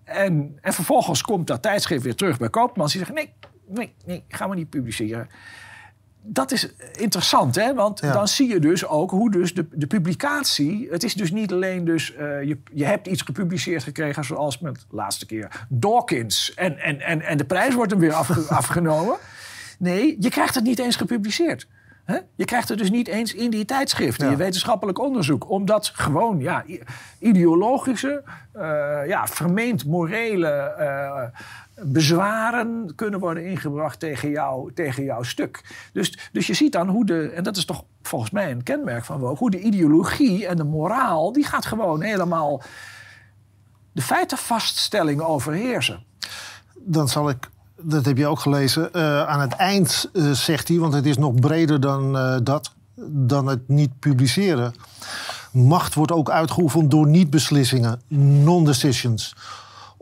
En, 0.03 0.57
en 0.61 0.73
vervolgens 0.73 1.21
komt 1.21 1.47
dat 1.47 1.61
tijdschrift 1.61 2.03
weer 2.03 2.15
terug 2.15 2.37
bij 2.37 2.49
Koopmans. 2.49 2.91
Die 2.91 3.05
zegt, 3.05 3.13
nee, 3.13 3.33
nee, 3.67 3.95
nee, 4.05 4.23
gaan 4.27 4.49
we 4.49 4.55
niet 4.55 4.69
publiceren 4.69 5.29
dat 6.25 6.51
is 6.51 6.73
interessant, 6.91 7.55
hè? 7.55 7.73
want 7.73 7.99
Ja. 7.99 8.11
dan 8.13 8.27
zie 8.27 8.49
je 8.49 8.59
dus 8.59 8.85
ook 8.87 9.11
hoe 9.11 9.31
dus 9.31 9.53
de, 9.53 9.65
de 9.71 9.87
publicatie... 9.87 10.87
Het 10.91 11.03
is 11.03 11.13
dus 11.13 11.31
niet 11.31 11.51
alleen 11.51 11.85
dus... 11.85 12.13
eh, 12.15 12.43
je, 12.43 12.57
je 12.73 12.85
hebt 12.85 13.07
iets 13.07 13.21
gepubliceerd 13.21 13.83
gekregen 13.83 14.23
zoals 14.25 14.59
met 14.59 14.75
de 14.75 14.81
laatste 14.95 15.25
keer 15.25 15.65
Dawkins... 15.69 16.53
en, 16.53 16.77
en, 16.77 17.01
en, 17.01 17.21
en 17.21 17.37
de 17.37 17.45
prijs 17.45 17.73
wordt 17.73 17.91
hem 17.91 17.99
weer 17.99 18.13
afge- 18.13 18.53
afgenomen. 18.61 19.15
Nee, 19.79 20.15
je 20.19 20.29
krijgt 20.29 20.55
het 20.55 20.63
niet 20.63 20.79
eens 20.79 20.95
gepubliceerd. 20.95 21.67
Hè? 22.05 22.17
Je 22.35 22.45
krijgt 22.45 22.69
het 22.69 22.77
dus 22.77 22.91
niet 22.91 23.07
eens 23.07 23.33
in 23.33 23.49
die 23.49 23.65
tijdschriften, 23.65 24.25
Ja. 24.25 24.31
je 24.31 24.37
wetenschappelijk 24.37 24.99
onderzoek. 24.99 25.49
Omdat 25.49 25.91
gewoon 25.93 26.39
ja, 26.39 26.63
ideologische, 27.19 28.23
eh, 28.53 28.61
ja, 29.07 29.27
vermeend 29.27 29.85
morele 29.85 30.47
eh, 30.77 31.23
bezwaren 31.85 32.91
kunnen 32.95 33.19
worden 33.19 33.45
ingebracht 33.45 33.99
tegen, 33.99 34.29
jou, 34.29 34.73
tegen 34.73 35.03
jouw 35.03 35.23
stuk. 35.23 35.63
Dus, 35.93 36.29
dus 36.31 36.47
je 36.47 36.53
ziet 36.53 36.71
dan 36.71 36.89
hoe 36.89 37.05
de, 37.05 37.29
en 37.29 37.43
dat 37.43 37.57
is 37.57 37.65
toch 37.65 37.83
volgens 38.01 38.31
mij 38.31 38.51
een 38.51 38.63
kenmerk 38.63 39.05
van 39.05 39.19
Woke, 39.19 39.37
hoe 39.37 39.51
de 39.51 39.59
ideologie 39.59 40.47
en 40.47 40.57
de 40.57 40.63
moraal, 40.63 41.31
die 41.31 41.45
gaat 41.45 41.65
gewoon 41.65 42.01
helemaal 42.01 42.61
de 43.91 44.01
feitenvaststelling 44.01 45.21
overheersen. 45.21 46.03
Dan 46.75 47.09
zal 47.09 47.29
ik, 47.29 47.49
dat 47.81 48.05
heb 48.05 48.17
je 48.17 48.27
ook 48.27 48.39
gelezen, 48.39 48.93
eh, 48.93 49.23
aan 49.27 49.39
het 49.39 49.53
eind 49.53 50.09
eh, 50.13 50.31
zegt 50.31 50.67
hij, 50.67 50.77
want 50.77 50.93
het 50.93 51.05
is 51.05 51.17
nog 51.17 51.35
breder 51.35 51.79
dan 51.79 52.17
eh, 52.17 52.37
dat, 52.43 52.73
dan 53.07 53.47
het 53.47 53.67
niet 53.67 53.99
publiceren. 53.99 54.73
Macht 55.51 55.93
wordt 55.93 56.11
ook 56.11 56.29
uitgeoefend 56.29 56.91
door 56.91 57.07
niet-beslissingen, 57.07 58.01
non-decisions. 58.07 59.35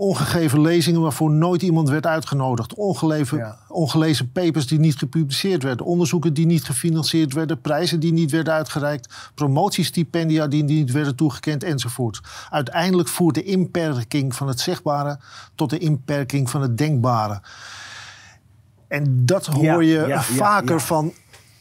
Ongegeven 0.01 0.61
lezingen 0.61 1.01
waarvoor 1.01 1.31
nooit 1.31 1.61
iemand 1.61 1.89
werd 1.89 2.05
uitgenodigd. 2.05 2.73
Ongeleven, 2.73 3.37
Ja. 3.37 3.57
Ongelezen 3.67 4.31
papers 4.31 4.67
die 4.67 4.79
niet 4.79 4.95
gepubliceerd 4.95 5.63
werden. 5.63 5.85
Onderzoeken 5.85 6.33
die 6.33 6.45
niet 6.45 6.63
gefinancierd 6.63 7.33
werden. 7.33 7.61
Prijzen 7.61 7.99
die 7.99 8.13
niet 8.13 8.31
werden 8.31 8.53
uitgereikt. 8.53 9.13
Promotiestipendia 9.35 10.47
die 10.47 10.63
niet 10.63 10.91
werden 10.91 11.15
toegekend 11.15 11.63
enzovoort. 11.63 12.21
Uiteindelijk 12.49 13.09
voert 13.09 13.35
de 13.35 13.43
inperking 13.43 14.35
van 14.35 14.47
het 14.47 14.59
zegbare 14.59 15.19
tot 15.55 15.69
de 15.69 15.77
inperking 15.77 16.49
van 16.49 16.61
het 16.61 16.77
denkbare. 16.77 17.41
En 18.87 19.25
dat 19.25 19.45
hoor 19.45 19.83
je 19.83 19.93
ja, 19.93 20.07
ja, 20.07 20.21
vaker 20.21 20.81
van. 20.81 21.13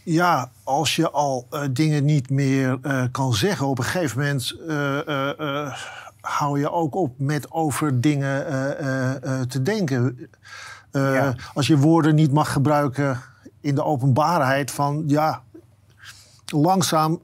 Ja, 0.05 0.51
als 0.64 0.97
je 0.97 1.11
al 1.11 1.47
eh, 1.51 1.62
dingen 1.70 2.05
niet 2.05 2.30
meer 2.30 2.78
eh, 2.82 3.03
kan 3.11 3.34
zeggen, 3.34 3.66
op 3.66 3.78
een 3.78 3.84
gegeven 3.84 4.18
moment 4.18 4.57
eh, 4.68 5.72
hou 6.20 6.58
je 6.58 6.70
ook 6.70 6.94
op 6.94 7.14
met 7.18 7.50
over 7.50 8.00
dingen 8.00 8.46
eh, 8.46 8.70
eh, 8.70 9.22
eh, 9.22 9.46
te 9.46 9.62
denken. 9.62 10.28
Ja. 10.92 11.34
Als 11.54 11.66
je 11.66 11.78
woorden 11.78 12.14
niet 12.14 12.32
mag 12.32 12.52
gebruiken 12.52 13.20
in 13.60 13.74
de 13.74 13.84
openbaarheid, 13.84 14.70
van 14.70 15.04
ja, 15.06 15.42
langzaam 16.46 17.20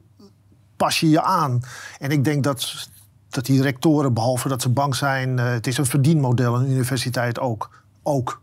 pas 0.75 0.99
je 0.99 1.09
je 1.09 1.21
aan. 1.21 1.61
En 1.99 2.11
ik 2.11 2.23
denk 2.23 2.43
dat, 2.43 2.89
dat 3.29 3.45
die 3.45 3.61
rectoren, 3.61 4.13
behalve 4.13 4.47
dat 4.47 4.61
ze 4.61 4.69
bang 4.69 4.95
zijn, 4.95 5.37
het 5.37 5.67
is 5.67 5.77
een 5.77 5.85
verdienmodel, 5.85 6.55
een 6.55 6.69
universiteit 6.71 7.39
ook. 7.39 7.69
ook. 8.03 8.41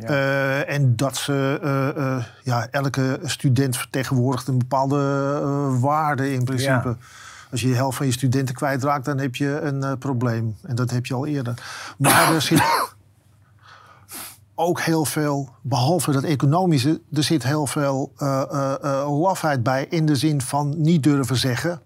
Ja. 0.00 0.62
En 0.62 0.96
dat 0.96 1.16
ze 1.16 1.60
ja, 2.42 2.68
elke 2.70 3.20
student 3.22 3.76
vertegenwoordigt 3.76 4.48
een 4.48 4.58
bepaalde 4.58 4.96
waarde 5.80 6.32
in 6.32 6.44
principe. 6.44 6.88
Ja. 6.88 6.96
Als 7.50 7.60
je 7.60 7.68
de 7.68 7.74
helft 7.74 7.96
van 7.96 8.06
je 8.06 8.12
studenten 8.12 8.54
kwijtraakt, 8.54 9.04
dan 9.04 9.18
heb 9.18 9.36
je 9.36 9.60
een 9.60 9.82
eh, 9.82 9.92
probleem. 9.98 10.56
En 10.62 10.74
dat 10.74 10.90
heb 10.90 11.06
je 11.06 11.14
al 11.14 11.26
eerder. 11.26 11.54
Maar 11.98 12.34
er 12.34 12.42
zit 12.42 12.62
ook 14.54 14.80
heel 14.80 15.04
veel, 15.04 15.48
behalve 15.62 16.12
dat 16.12 16.22
economische, 16.22 17.00
er 17.12 17.22
zit 17.22 17.42
heel 17.42 17.66
veel 17.66 18.12
eh, 18.16 19.20
lafheid 19.20 19.62
bij 19.62 19.86
in 19.88 20.06
de 20.06 20.16
zin 20.16 20.40
van 20.40 20.74
niet 20.80 21.02
durven 21.02 21.36
zeggen. 21.36 21.80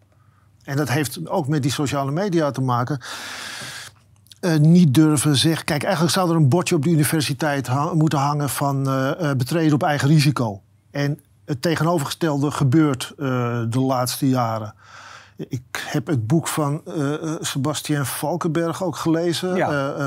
En 0.64 0.76
dat 0.76 0.88
heeft 0.88 1.28
ook 1.28 1.48
met 1.48 1.62
die 1.62 1.72
sociale 1.72 2.10
media 2.10 2.50
te 2.50 2.60
maken. 2.60 3.00
Niet 4.60 4.94
durven 4.94 5.36
zeggen. 5.36 5.64
Kijk, 5.64 5.82
eigenlijk 5.82 6.14
zou 6.14 6.30
er 6.30 6.36
een 6.36 6.48
bordje 6.48 6.74
op 6.74 6.82
de 6.82 6.90
universiteit 6.90 7.68
moeten 7.92 8.18
hangen 8.18 8.48
van 8.48 8.82
betreden 9.36 9.74
op 9.74 9.82
eigen 9.82 10.08
risico. 10.08 10.62
En 10.90 11.20
het 11.44 11.62
tegenovergestelde 11.62 12.50
gebeurt 12.50 13.12
de 13.16 13.80
laatste 13.80 14.28
jaren. 14.28 14.74
Ik 15.36 15.84
heb 15.88 16.06
het 16.06 16.26
boek 16.26 16.48
van 16.48 16.80
eh, 16.86 17.12
Sebastian 17.40 18.06
Valkenberg 18.06 18.82
ook 18.84 18.96
gelezen. 18.96 19.54
Ja. 19.56 19.94
Eh, 19.94 20.06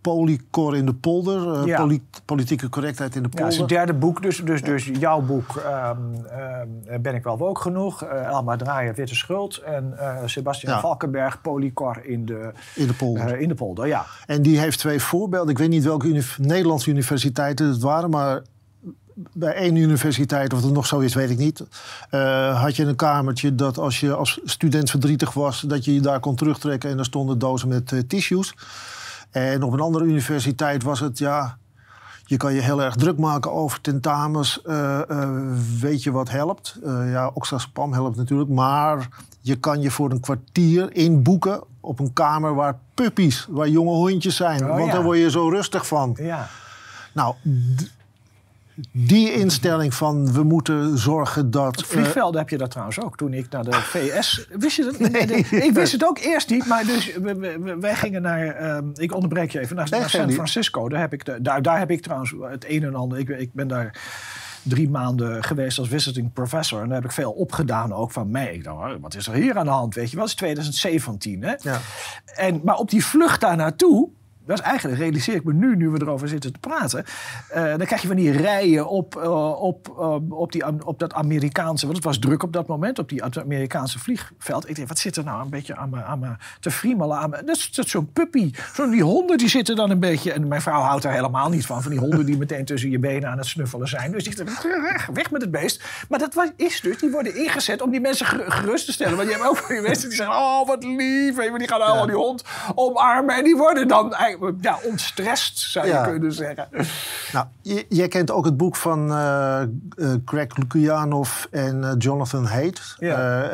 Polycor 0.00 0.76
in 0.76 0.86
de 0.86 0.94
polder. 0.94 1.66
Ja. 1.66 1.80
poli- 1.80 2.02
politieke 2.24 2.68
correctheid 2.68 3.16
in 3.16 3.22
de 3.22 3.28
Ja, 3.32 3.42
het 3.44 3.52
is 3.52 3.58
polder. 3.58 3.76
het 3.76 3.86
derde 3.86 4.00
boek, 4.00 4.22
dus, 4.22 4.44
dus, 4.44 4.62
dus 4.62 4.84
jouw 4.84 5.20
boek 5.20 5.56
ehm, 5.56 5.96
ehm, 6.30 7.00
Ben 7.02 7.14
ik 7.14 7.22
wel 7.24 7.38
woke 7.38 7.60
genoeg. 7.60 8.02
Elma 8.02 8.56
Draaien, 8.56 8.94
Witte 8.94 9.14
Schuld. 9.14 9.56
En 9.56 9.94
Sebastian. 10.24 10.80
Valkenberg, 10.80 11.40
Polycor 11.40 12.04
in 12.04 12.24
de, 12.26 12.52
in 12.74 12.86
de 12.86 12.94
polder. 12.94 13.38
in 13.38 13.48
de 13.48 13.54
polder. 13.54 13.86
Ja. 13.86 14.04
En 14.26 14.42
die 14.42 14.58
heeft 14.58 14.78
twee 14.78 15.00
voorbeelden. 15.00 15.50
Ik 15.50 15.58
weet 15.58 15.68
niet 15.68 15.84
welke 15.84 16.06
uni- 16.08 16.22
Nederlandse 16.38 16.90
universiteiten 16.90 17.66
het 17.68 17.82
waren, 17.82 18.10
maar 18.10 18.42
bij 19.32 19.54
één 19.54 19.76
universiteit, 19.76 20.52
of 20.52 20.62
het 20.62 20.72
nog 20.72 20.86
zo 20.86 20.98
is, 20.98 21.14
weet 21.14 21.30
ik 21.30 21.38
niet. 21.38 21.64
eh, 22.10 22.62
had 22.62 22.76
je 22.76 22.84
een 22.84 22.96
kamertje 22.96 23.54
dat 23.54 23.78
als 23.78 24.00
je 24.00 24.14
als 24.14 24.40
student 24.44 24.90
verdrietig 24.90 25.32
was, 25.32 25.60
dat 25.60 25.84
je 25.84 25.94
je 25.94 26.00
daar 26.00 26.20
kon 26.20 26.34
terugtrekken 26.36 26.90
en 26.90 26.98
er 26.98 27.04
stonden 27.04 27.38
dozen 27.38 27.68
met 27.68 27.92
eh, 27.92 27.98
tissues. 27.98 28.54
En 29.30 29.62
op 29.62 29.72
een 29.72 29.80
andere 29.80 30.04
universiteit 30.04 30.82
was 30.82 31.00
het, 31.00 31.18
ja, 31.18 31.58
je 32.24 32.36
kan 32.36 32.54
je 32.54 32.60
heel 32.60 32.82
erg 32.82 32.94
druk 32.96 33.18
maken 33.18 33.52
over 33.52 33.80
tentamens. 33.80 34.62
eh, 34.62 35.00
weet 35.80 36.02
je 36.02 36.10
wat 36.10 36.30
helpt? 36.30 36.78
Ja, 36.84 37.30
oxazepam 37.34 37.92
helpt 37.92 38.16
natuurlijk. 38.16 38.50
Maar 38.50 39.08
je 39.40 39.56
kan 39.56 39.80
je 39.80 39.90
voor 39.90 40.10
een 40.10 40.20
kwartier 40.20 40.94
inboeken 40.94 41.60
op 41.80 41.98
een 41.98 42.12
kamer 42.12 42.54
waar 42.54 42.78
puppies, 42.94 43.46
waar 43.50 43.68
jonge 43.68 43.90
hondjes 43.90 44.36
zijn. 44.36 44.62
Oh, 44.64 44.68
want 44.68 44.86
ja. 44.86 44.92
daar 44.92 45.02
word 45.02 45.18
je 45.18 45.30
zo 45.30 45.48
rustig 45.48 45.86
van. 45.86 46.16
ja. 46.20 46.48
Nou, 47.12 47.34
die 48.92 49.32
instelling 49.32 49.94
van 49.94 50.32
we 50.32 50.42
moeten 50.42 50.98
zorgen 50.98 51.50
dat... 51.50 51.82
Vliegvelden 51.86 52.40
heb 52.40 52.48
je 52.48 52.58
dat 52.58 52.70
trouwens 52.70 53.00
ook. 53.00 53.16
Toen 53.16 53.32
ik 53.32 53.50
naar 53.50 53.64
de 53.64 53.72
VS... 53.72 54.46
Wist 54.52 54.76
je 54.76 54.84
dat? 54.84 54.98
Nee. 55.10 55.26
Ik 55.50 55.72
wist 55.72 55.92
het 55.92 56.04
ook 56.06 56.18
eerst 56.18 56.50
niet. 56.50 56.66
Maar 56.66 56.84
dus, 56.84 57.14
we- 57.16 57.76
wij 57.80 57.94
gingen 57.94 58.22
naar... 58.22 58.46
ehm, 58.46 58.84
ik 58.94 59.14
onderbreek 59.14 59.50
je 59.50 59.60
even. 59.60 59.76
Naar, 59.76 59.88
San. 60.08 60.32
Francisco. 60.32 60.88
Daar 60.88 61.00
heb, 61.00 61.12
ik 61.12 61.24
de- 61.24 61.42
daar, 61.42 61.62
daar 61.62 61.78
heb 61.78 61.90
ik 61.90 62.02
trouwens 62.02 62.34
het 62.40 62.64
een 62.68 62.82
en 62.84 62.94
ander... 62.94 63.18
Ik, 63.18 63.28
ik 63.28 63.52
ben 63.52 63.68
daar 63.68 63.98
drie 64.62 64.90
maanden 64.90 65.44
geweest 65.44 65.78
als 65.78 65.88
visiting 65.88 66.32
professor. 66.32 66.80
En 66.80 66.86
daar 66.86 66.96
heb 66.96 67.04
ik 67.04 67.12
veel 67.12 67.30
opgedaan 67.32 67.92
ook 67.92 68.10
van 68.10 68.30
mij. 68.30 68.54
Ik 68.54 68.64
dacht, 68.64 68.76
"Oh, 68.94 69.00
wat 69.00 69.14
is 69.14 69.26
er 69.26 69.34
hier 69.34 69.58
aan 69.58 69.64
de 69.64 69.70
hand? 69.70 69.94
Weet 69.94 70.10
je 70.10 70.14
wel, 70.16 70.24
het 70.24 70.32
is 70.32 70.38
2017. 70.38 71.42
Hè? 71.42 71.54
Ja. 71.60 71.80
En, 72.34 72.60
maar 72.64 72.76
op 72.76 72.90
die 72.90 73.04
vlucht 73.04 73.40
daar 73.40 73.56
naartoe... 73.56 74.08
Dat 74.48 74.58
is 74.58 74.64
eigenlijk, 74.64 74.98
realiseer 74.98 75.34
ik 75.34 75.44
me 75.44 75.52
nu, 75.52 75.76
nu 75.76 75.88
we 75.88 76.00
erover 76.00 76.28
zitten 76.28 76.52
te 76.52 76.58
praten. 76.58 77.04
eh, 77.48 77.62
dan 77.62 77.86
krijg 77.86 78.02
je 78.02 78.06
van 78.06 78.16
die 78.16 78.30
rijen 78.30 78.88
op, 78.88 79.16
eh, 79.16 79.62
op, 79.62 79.88
eh, 79.98 80.16
op, 80.30 80.52
die, 80.52 80.86
op 80.86 80.98
dat 80.98 81.12
Amerikaanse... 81.12 81.84
Want 81.84 81.96
het 81.96 82.06
was 82.06 82.18
druk 82.18 82.42
op 82.42 82.52
dat 82.52 82.66
moment, 82.66 82.98
op 82.98 83.08
die 83.08 83.22
Amerikaanse 83.24 83.98
vliegveld. 83.98 84.68
Ik 84.68 84.74
denk, 84.76 84.88
wat 84.88 84.98
zit 84.98 85.16
er 85.16 85.24
nou 85.24 85.42
een 85.42 85.50
beetje 85.50 85.76
aan 85.76 85.90
me, 85.90 86.02
aan 86.02 86.18
me 86.18 86.28
te 86.60 86.70
friemelen? 86.70 87.18
Aan 87.18 87.30
me? 87.30 87.44
Dat 87.44 87.56
is, 87.56 87.70
zo'n 87.72 88.12
puppy. 88.12 88.52
Zo'n 88.74 88.90
die 88.90 89.02
honden 89.02 89.38
die 89.38 89.48
zitten 89.48 89.76
dan 89.76 89.90
een 89.90 90.00
beetje... 90.00 90.32
En 90.32 90.48
mijn 90.48 90.62
vrouw 90.62 90.80
houdt 90.80 91.04
er 91.04 91.10
helemaal 91.10 91.48
niet 91.48 91.66
van. 91.66 91.82
Van 91.82 91.90
die 91.90 92.00
honden 92.00 92.26
die 92.26 92.36
meteen 92.38 92.64
tussen 92.64 92.90
je 92.90 92.98
benen 92.98 93.30
aan 93.30 93.38
het 93.38 93.46
snuffelen 93.46 93.88
zijn. 93.88 94.12
Dus 94.12 94.24
die 94.24 94.36
zegt, 94.36 94.62
weg, 94.62 95.06
weg 95.12 95.30
met 95.30 95.40
het 95.40 95.50
beest. 95.50 95.84
Maar 96.08 96.18
dat 96.18 96.34
was, 96.34 96.48
is 96.56 96.80
dus, 96.80 96.98
die 96.98 97.10
worden 97.10 97.36
ingezet 97.36 97.82
om 97.82 97.90
die 97.90 98.00
mensen 98.00 98.26
ger- 98.26 98.52
gerust 98.52 98.86
te 98.86 98.92
stellen. 98.92 99.16
Want 99.16 99.28
je 99.28 99.34
hebt 99.34 99.46
ook 99.48 99.56
van 99.56 99.74
die 99.74 99.84
mensen 99.84 100.08
die 100.08 100.16
zeggen... 100.16 100.36
Oh, 100.36 100.66
wat 100.66 100.84
lief. 100.84 101.36
Die 101.36 101.68
gaan 101.68 101.80
allemaal 101.80 102.06
die 102.06 102.14
hond 102.14 102.44
omarmen. 102.74 103.36
En 103.36 103.44
die 103.44 103.56
worden 103.56 103.88
dan 103.88 104.14
ja, 104.60 104.78
ontstrest, 104.84 105.58
zou 105.58 105.86
je 105.86 105.92
Ja. 105.92 106.04
kunnen 106.06 106.32
zeggen. 106.32 106.68
Nou, 107.32 107.46
jij 107.88 108.08
kent 108.08 108.30
ook 108.30 108.44
het 108.44 108.56
boek 108.56 108.76
van 108.76 109.12
eh, 109.12 109.62
Greg 110.24 110.56
Lukianoff 110.56 111.48
en 111.50 111.84
eh, 111.84 111.92
Jonathan 111.98 112.44
Haidt. 112.44 112.94
Ja. 112.98 113.48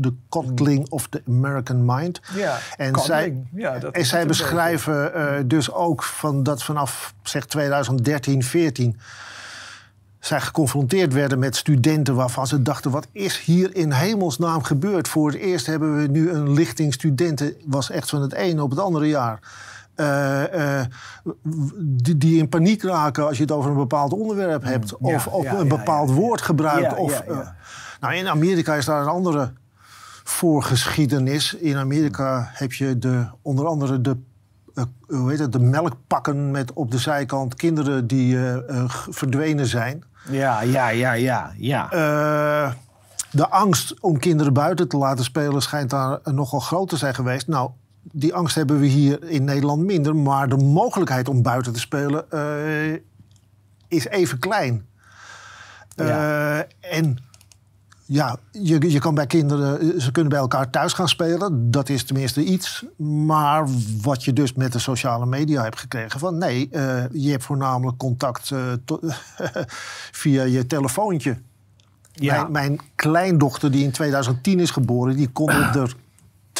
The 0.00 0.12
Coddling 0.28 0.88
of 0.90 1.06
the 1.08 1.22
American 1.28 1.84
Mind. 1.84 2.20
Ja, 2.34 2.58
en 2.76 2.92
coddling. 2.92 3.46
zij, 3.52 3.60
Ja, 3.62 3.78
dat 3.78 3.94
en 3.94 4.06
zij 4.06 4.26
beschrijven 4.26 5.48
dus 5.48 5.72
ook 5.72 6.02
van 6.02 6.42
dat 6.42 6.62
vanaf 6.62 7.14
zeg 7.22 7.46
2013, 7.46 8.42
14 8.42 9.00
zij 10.20 10.40
geconfronteerd 10.40 11.12
werden 11.12 11.38
met 11.38 11.56
studenten 11.56 12.14
waarvan 12.14 12.46
ze 12.46 12.62
dachten: 12.62 12.90
wat 12.90 13.06
is 13.12 13.38
hier 13.38 13.76
in 13.76 13.92
hemelsnaam 13.92 14.62
gebeurd? 14.62 15.08
Voor 15.08 15.30
het 15.30 15.38
eerst 15.40 15.66
hebben 15.66 15.96
we 16.00 16.06
nu 16.08 16.30
een 16.30 16.52
lichting 16.52 16.92
studenten, 16.92 17.54
was 17.64 17.90
echt 17.90 18.08
van 18.10 18.22
het 18.22 18.32
ene 18.32 18.62
op 18.62 18.70
het 18.70 18.78
andere 18.78 19.06
jaar. 19.08 19.38
Eh, 19.94 20.80
eh, 20.80 20.86
die, 21.78 22.18
die 22.18 22.38
in 22.38 22.48
paniek 22.48 22.82
raken 22.82 23.26
als 23.26 23.36
je 23.36 23.42
het 23.42 23.52
over 23.52 23.70
een 23.70 23.76
bepaald 23.76 24.12
onderwerp 24.12 24.62
hebt. 24.62 24.94
Mm, 24.98 25.08
ja, 25.08 25.14
of 25.14 25.26
of 25.26 25.44
ja, 25.44 25.54
een 25.54 25.68
bepaald 25.68 26.08
ja, 26.08 26.14
woord 26.14 26.42
gebruikt. 26.42 26.90
Ja, 26.90 26.96
of, 26.96 27.20
eh, 27.20 27.38
nou, 28.00 28.14
in 28.14 28.28
Amerika 28.28 28.74
is 28.74 28.84
daar 28.84 29.00
een 29.00 29.08
andere 29.08 29.52
voorgeschiedenis. 30.24 31.54
In 31.54 31.76
Amerika 31.76 32.50
heb 32.52 32.72
je 32.72 32.98
de, 32.98 33.26
onder 33.42 33.66
andere 33.66 34.00
de, 34.00 34.16
hoe 35.06 35.30
heet 35.30 35.38
het, 35.38 35.52
de 35.52 35.58
melkpakken 35.58 36.50
met 36.50 36.72
op 36.72 36.90
de 36.90 36.98
zijkant 36.98 37.54
kinderen 37.54 38.06
die 38.06 38.38
verdwenen 39.08 39.66
zijn. 39.66 40.04
Ja, 40.30 40.62
ja, 40.62 40.88
ja, 40.88 41.12
ja, 41.12 41.52
ja. 41.56 41.88
De 43.30 43.48
angst 43.48 44.00
om 44.00 44.18
kinderen 44.18 44.52
buiten 44.52 44.88
te 44.88 44.96
laten 44.96 45.24
spelen 45.24 45.62
schijnt 45.62 45.90
daar 45.90 46.18
nogal 46.24 46.60
groot 46.60 46.88
te 46.88 46.96
zijn 46.96 47.14
geweest. 47.14 47.46
Nou, 47.46 47.70
die 48.02 48.34
angst 48.34 48.54
hebben 48.54 48.80
we 48.80 48.86
hier 48.86 49.28
in 49.28 49.44
Nederland 49.44 49.84
minder. 49.84 50.16
Maar 50.16 50.48
de 50.48 50.56
mogelijkheid 50.56 51.28
om 51.28 51.42
buiten 51.42 51.72
te 51.72 51.80
spelen 51.80 52.30
eh, 52.30 53.00
is 53.88 54.06
even 54.06 54.38
klein. 54.38 54.86
Ja. 55.94 56.04
Eh, 56.04 56.98
en 56.98 57.18
ja, 58.06 58.36
je, 58.50 58.90
je 58.90 58.98
kan 58.98 59.14
bij 59.14 59.26
kinderen, 59.26 59.80
eh, 59.80 60.00
ze 60.00 60.12
kunnen 60.12 60.32
bij 60.32 60.40
elkaar 60.40 60.70
thuis 60.70 60.92
gaan 60.92 61.08
spelen. 61.08 61.70
Dat 61.70 61.88
is 61.88 62.04
tenminste 62.04 62.44
iets. 62.44 62.84
Maar 62.96 63.66
wat 64.02 64.24
je 64.24 64.32
dus 64.32 64.52
met 64.52 64.72
de 64.72 64.78
sociale 64.78 65.26
media 65.26 65.62
hebt 65.62 65.78
gekregen 65.78 66.20
van 66.20 66.38
nee, 66.38 66.68
je 67.12 67.30
hebt 67.30 67.44
voornamelijk 67.44 67.96
contact 67.96 68.52
via 70.22 70.42
je 70.42 70.66
telefoontje. 70.66 71.38
Ja. 72.12 72.34
Mijn, 72.34 72.52
mijn 72.52 72.80
kleindochter 72.94 73.70
die 73.70 73.84
in 73.84 73.90
2010 73.90 74.60
is 74.60 74.70
geboren, 74.70 75.16
die 75.16 75.28
kon 75.28 75.50
op 75.50 75.72
de 75.72 75.90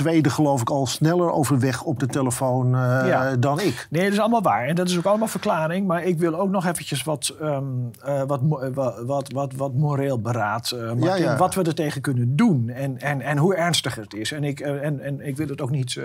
tweede 0.03 0.30
geloof 0.30 0.61
ik 0.61 0.70
al 0.70 0.86
sneller 0.86 1.30
overweg 1.32 1.82
op 1.82 1.98
de 1.98 2.07
telefoon 2.07 2.66
eh, 2.74 2.80
Ja. 3.07 3.36
dan 3.36 3.61
ik. 3.61 3.86
Nee, 3.90 4.03
dat 4.05 4.12
is 4.12 4.18
allemaal 4.20 4.42
waar. 4.42 4.66
En 4.66 4.74
dat 4.74 4.88
is 4.88 4.98
ook 4.98 5.05
allemaal 5.05 5.28
verklaring. 5.28 5.86
Maar 5.86 6.03
ik 6.05 6.18
wil 6.18 6.34
ook 6.40 6.51
nog 6.51 6.66
eventjes 6.66 7.03
wat, 7.03 7.34
ehm, 7.40 7.64
eh, 8.05 8.22
wat, 8.26 8.40
eh, 8.40 8.68
wa- 8.74 9.05
wat, 9.05 9.32
wat, 9.32 9.53
wat 9.55 9.74
moreel 9.74 10.20
beraad. 10.20 10.68
ja. 11.01 11.36
Wat 11.36 11.55
we 11.55 11.62
er 11.62 11.74
tegen 11.74 12.01
kunnen 12.01 12.36
doen. 12.36 12.68
En, 12.68 12.98
en, 13.01 13.20
en 13.20 13.38
hoe 13.38 13.55
ernstig 13.55 13.94
het 13.94 14.14
is. 14.14 14.32
En 14.32 14.44
ik, 14.44 14.61
en, 14.61 15.01
en 15.01 15.26
ik 15.26 15.36
wil 15.36 15.48
het 15.48 15.61
ook 15.61 15.70
niet... 15.70 16.01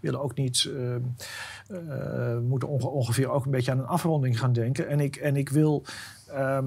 willen 0.00 0.22
ook 0.22 0.34
niet 0.34 0.70
we 1.66 2.42
moeten 2.48 2.68
onge- 2.68 2.88
ongeveer 2.88 3.30
ook 3.30 3.44
een 3.44 3.50
beetje 3.50 3.70
aan 3.70 3.78
een 3.78 3.86
afronding 3.86 4.38
gaan 4.38 4.52
denken. 4.52 4.88
En 4.88 5.00
ik, 5.00 5.16
en 5.16 5.36
ik 5.36 5.48
wil... 5.48 5.84
ehm, 6.34 6.64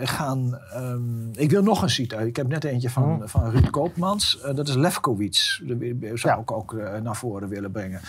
gaan, 0.00 0.58
ehm, 0.72 1.30
ik 1.32 1.50
wil 1.50 1.62
nog 1.62 1.82
een 1.82 1.90
citaat. 1.90 2.26
Ik 2.26 2.36
heb 2.36 2.48
net 2.48 2.64
eentje 2.64 2.90
van, 2.90 3.22
van 3.24 3.50
Ruud 3.50 3.70
Koopmans. 3.70 4.40
Eh, 4.40 4.54
dat 4.54 4.68
is 4.68 4.74
Lefkowitz. 4.74 5.60
Dat 5.64 6.18
zou 6.18 6.40
ik 6.40 6.50
ook 6.52 6.74
eh, 6.74 7.00
naar 7.00 7.16
voren 7.16 7.48
willen 7.48 7.70
brengen. 7.70 8.00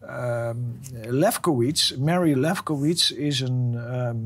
Ehm, 0.00 0.56
Lefkowitz, 1.08 1.96
Mary 1.96 2.38
Lefkowitz 2.38 3.10
is 3.10 3.40
een, 3.40 3.74
ehm, 3.76 4.16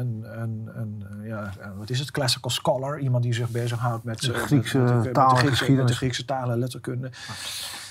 een, 0.00 0.24
een, 0.40 0.70
een, 0.74 1.04
eh, 1.22 1.28
ja, 1.28 1.52
eh, 1.60 1.68
wat 1.78 1.90
is 1.90 1.98
het, 1.98 2.10
classical 2.10 2.50
scholar. 2.50 2.98
Iemand 2.98 3.22
die 3.22 3.34
zich 3.34 3.48
bezighoudt 3.50 4.04
met, 4.04 4.20
De 4.20 4.32
eh, 4.32 4.38
Griekse 4.40 4.78
met, 4.78 4.94
met 4.94 5.02
de- 5.04 5.20
met 5.20 5.28
Griekse- 5.28 5.46
geschiedenis. 5.48 5.78
met 5.78 5.88
de 5.88 5.94
Griekse 5.94 6.24
taal 6.24 6.50
en 6.50 6.58
letterkunde. 6.58 7.10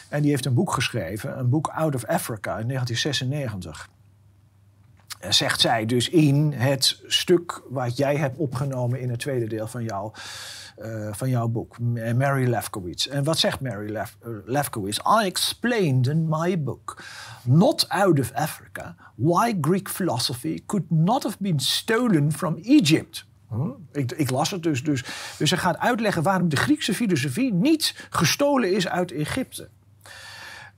En 0.10 0.22
die 0.22 0.32
heeft 0.32 0.46
een 0.46 0.54
boek 0.54 0.72
geschreven, 0.74 1.40
een 1.40 1.50
boek 1.50 1.68
Out 1.68 1.96
of 1.96 2.06
Africa 2.06 2.58
in 2.58 2.68
1996. 2.68 3.90
Zegt 5.30 5.62
zij 5.62 5.86
dus 5.86 6.10
in 6.10 6.52
het 6.52 7.02
stuk 7.06 7.62
wat 7.70 7.98
jij 7.98 8.16
hebt 8.16 8.38
opgenomen 8.38 9.00
in 9.00 9.10
het 9.10 9.20
tweede 9.20 9.48
deel 9.48 9.68
van 9.68 9.84
jouw, 9.84 10.12
eh, 10.76 11.08
van 11.12 11.30
jouw 11.30 11.48
boek, 11.48 11.80
Mary 12.16 12.50
Lefkowitz. 12.50 13.08
En 13.08 13.24
wat 13.24 13.38
zegt 13.38 13.60
Mary 13.60 13.96
eh, 13.96 14.06
Lefkowitz? 14.46 14.98
I 14.98 15.26
explained 15.26 16.08
in 16.08 16.28
my 16.30 16.64
book, 16.64 17.04
not 17.44 17.90
out 17.90 18.20
of 18.20 18.32
Africa, 18.34 18.96
why 19.16 19.58
Greek 19.62 19.90
philosophy 19.90 20.64
could 20.66 20.92
not 20.92 21.24
have 21.24 21.38
been 21.40 21.60
stolen 21.60 22.32
from 22.32 22.58
Egypt. 22.64 23.26
Hm? 23.50 23.70
Ik, 23.92 24.12
ik 24.12 24.30
las 24.30 24.52
het 24.52 24.64
dus, 24.64 24.84
dus. 24.84 25.06
Dus 25.38 25.50
ze 25.50 25.58
gaat 25.58 25.78
uitleggen 25.78 26.24
waarom 26.24 26.50
de 26.50 26.56
Griekse 26.56 26.94
filosofie 26.94 27.54
niet 27.54 28.08
gestolen 28.10 28.74
is 28.76 28.88
uit 28.88 29.12
Egypte. 29.12 29.70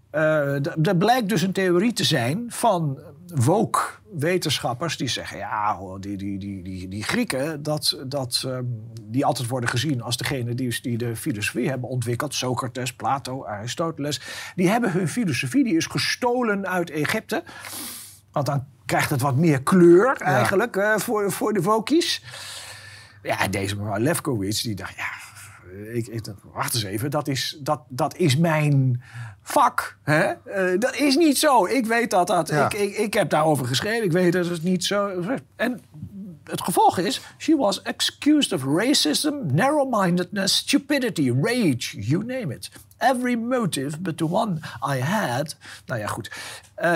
Eh, 0.10 0.56
d- 0.56 0.88
er 0.88 0.98
blijkt 0.98 1.30
dus 1.30 1.42
een 1.42 1.52
theorie 1.52 1.94
te 1.94 2.04
zijn 2.04 2.46
van 2.48 3.00
woke-wetenschappers 3.36 4.98
die 4.98 5.08
zeggen: 5.08 5.38
ja, 5.38 5.78
die, 6.00 6.18
die, 6.18 6.38
die, 6.40 6.64
die, 6.64 6.88
die 6.88 7.04
Grieken, 7.04 7.64
dat, 7.64 7.98
dat, 8.08 8.44
ehm, 8.46 8.64
die 9.04 9.26
altijd 9.26 9.48
worden 9.48 9.70
gezien 9.70 10.02
als 10.02 10.18
degene 10.18 10.56
die, 10.56 10.80
die 10.82 10.98
de 10.98 11.16
filosofie 11.16 11.70
hebben 11.70 11.90
ontwikkeld, 11.90 12.34
Socrates, 12.34 12.94
Plato, 12.94 13.46
Aristoteles, 13.46 14.22
die 14.56 14.70
hebben 14.70 14.92
hun 14.92 15.08
filosofie, 15.08 15.64
die 15.64 15.76
is 15.76 15.86
gestolen 15.86 16.68
uit 16.68 16.90
Egypte. 16.90 17.44
Want 18.32 18.46
dan 18.46 18.66
krijgt 18.86 19.10
het 19.10 19.22
wat 19.22 19.36
meer 19.36 19.62
kleur 19.62 20.18
eigenlijk 20.22 20.76
eh, 20.76 20.98
voor, 20.98 21.32
voor 21.32 21.54
de 21.54 21.62
wokies. 21.62 22.24
Ja, 23.24 23.48
deze 23.48 23.76
mevrouw 23.76 24.00
Lefkowitz, 24.00 24.62
die 24.62 24.76
dacht, 24.76 24.96
ja, 24.96 25.10
ik, 25.94 26.08
ik 26.08 26.24
dacht, 26.24 26.38
wacht 26.54 26.74
eens 26.74 26.84
even, 26.84 27.12
dat 27.12 27.28
is, 27.28 27.58
dat, 27.60 27.82
dat 27.88 28.16
is 28.18 28.38
mijn 28.38 29.02
vak. 29.42 29.98
Hè? 30.04 30.24
Eh, 30.24 30.80
dat 30.80 30.96
is 30.96 31.16
niet 31.16 31.38
zo. 31.38 31.66
Ik 31.66 31.86
weet 31.86 32.10
dat 32.10 32.28
dat. 32.28 32.50
Ja. 32.50 32.66
Ik, 32.66 32.74
ik, 32.74 32.98
ik 32.98 33.14
heb 33.14 33.30
daarover 33.30 33.66
geschreven. 33.66 34.06
Ik 34.06 34.12
weet 34.12 34.34
dat 34.34 34.50
het 34.50 34.64
niet 34.64 34.86
zo. 34.86 35.24
En 35.56 35.82
het 36.44 36.62
gevolg 36.62 36.98
is, 36.98 37.22
she 37.38 37.56
was 37.56 37.84
accused 37.84 38.54
of 38.54 38.64
racism, 38.64 39.34
narrow-mindedness, 39.54 40.58
stupidity, 40.58 41.34
rage, 41.42 42.00
you 42.00 42.24
name 42.26 42.56
it. 42.56 42.70
Every 42.98 43.36
motive 43.36 44.00
but 44.00 44.18
the 44.18 44.30
one 44.30 44.60
I 44.96 45.00
had. 45.00 45.56
Nou 45.86 46.00
ja, 46.00 46.08
goed. 46.08 46.32
Eh, 46.76 46.96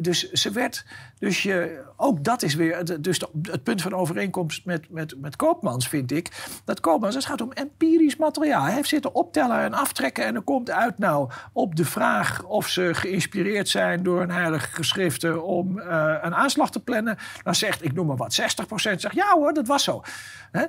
dus 0.00 0.32
ze 0.32 0.50
werd. 0.50 0.84
Dus 1.18 1.42
je, 1.42 1.82
ook 1.96 2.24
dat 2.24 2.42
is 2.42 2.54
weer. 2.54 3.00
Dus 3.02 3.20
het 3.42 3.62
punt 3.62 3.82
van 3.82 3.94
overeenkomst 3.94 4.64
met, 4.64 4.90
met, 4.90 5.14
met 5.20 5.36
Koopmans, 5.36 5.88
vind 5.88 6.12
ik. 6.12 6.46
Dat 6.64 6.80
Koopmans, 6.80 7.14
het 7.14 7.24
gaat 7.24 7.40
om 7.40 7.52
empirisch 7.52 8.16
materiaal. 8.16 8.62
Hij 8.62 8.74
heeft 8.74 8.88
zitten 8.88 9.14
optellen 9.14 9.58
en 9.58 9.72
aftrekken. 9.72 10.24
En 10.24 10.34
er 10.34 10.42
komt 10.42 10.70
uit 10.70 10.98
nou 10.98 11.30
op 11.52 11.76
de 11.76 11.84
vraag 11.84 12.44
of 12.44 12.68
ze 12.68 12.90
geïnspireerd 12.94 13.68
zijn 13.68 14.02
door 14.02 14.22
een 14.22 14.30
heilige 14.30 14.72
geschriften 14.72 15.44
om 15.44 15.78
eh, 15.78 16.14
een 16.22 16.34
aanslag 16.34 16.70
te 16.70 16.80
plannen. 16.80 17.16
Dan 17.42 17.54
zegt, 17.54 17.84
ik 17.84 17.92
noem 17.92 18.06
maar 18.06 18.16
wat, 18.16 18.40
60% 18.40 18.74
zegt 18.74 19.14
ja 19.14 19.32
hoor, 19.34 19.52
dat 19.52 19.66
was 19.66 19.84
zo. 19.84 20.02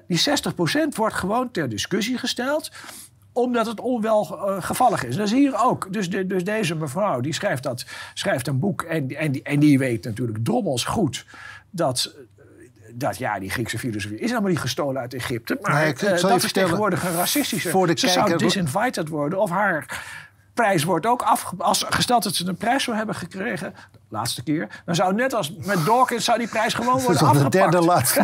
Die 0.08 0.20
60% 0.20 0.96
wordt 0.96 1.16
gewoon 1.16 1.52
ter 1.52 1.70
discussie 1.70 2.18
gesteld 2.18 2.72
omdat 3.36 3.66
het 3.66 3.80
onwel 3.80 4.48
eh, 4.48 4.64
gevallig 4.64 5.04
is. 5.06 5.16
Dat 5.16 5.26
is 5.26 5.32
hier 5.32 5.64
ook. 5.64 5.94
Dus, 5.94 6.10
de, 6.10 6.28
dus 6.28 6.44
deze 6.44 6.76
mevrouw 6.76 7.20
die 7.22 7.34
schrijft, 7.34 7.64
dat, 7.64 7.86
schrijft 8.14 8.48
een 8.48 8.60
boek 8.60 8.82
en, 8.82 9.10
en, 9.10 9.32
die, 9.32 9.44
en 9.44 9.60
die 9.60 9.78
weet 9.78 10.04
natuurlijk 10.06 10.38
drommels 10.44 10.84
goed 10.84 11.26
dat... 11.70 12.14
Dat 12.98 13.18
ja, 13.18 13.40
die 13.40 13.50
Griekse 13.50 13.80
filosofie 13.80 14.20
is 14.20 14.30
helemaal 14.30 14.50
niet 14.50 14.60
gestolen 14.60 15.02
uit 15.02 15.14
Egypte. 15.14 15.58
Maar 15.62 15.74
Nee, 15.74 15.88
ik- 15.90 16.02
ik 16.02 16.10
eh, 16.10 16.22
dat 16.22 16.44
is 16.44 16.52
tegenwoordig 16.52 17.04
een 17.04 17.16
racistische. 17.16 17.70
voor 17.70 17.88
de 17.88 17.94
ze 18.00 18.08
zou 18.08 18.38
disinvited 18.38 19.08
worden. 19.08 19.40
Of 19.40 19.50
haar 19.50 20.04
prijs 20.54 20.84
wordt 20.84 21.06
ook 21.06 21.22
afge... 21.22 21.56
Als 21.58 21.86
gesteld 21.90 22.24
dat 22.24 22.36
ze 22.36 22.48
een 22.48 22.56
prijs 22.56 22.84
zou 22.84 22.98
hebben 22.98 23.16
gekregen, 23.16 23.74
de 23.92 24.00
laatste 24.10 24.44
keer... 24.44 24.68
dan 24.86 24.96
zou 24.96 25.14
net 25.14 25.34
als 25.34 25.54
met 25.66 25.86
Dawkins 25.86 26.26
zou 26.26 26.38
die 26.38 26.48
prijs 26.48 26.74
gewoon 26.74 27.02
worden 27.06 27.28
al 27.28 27.34
de 27.34 27.40
afgepakt. 27.40 27.72
derde 27.72 27.86
laatste. 27.88 28.22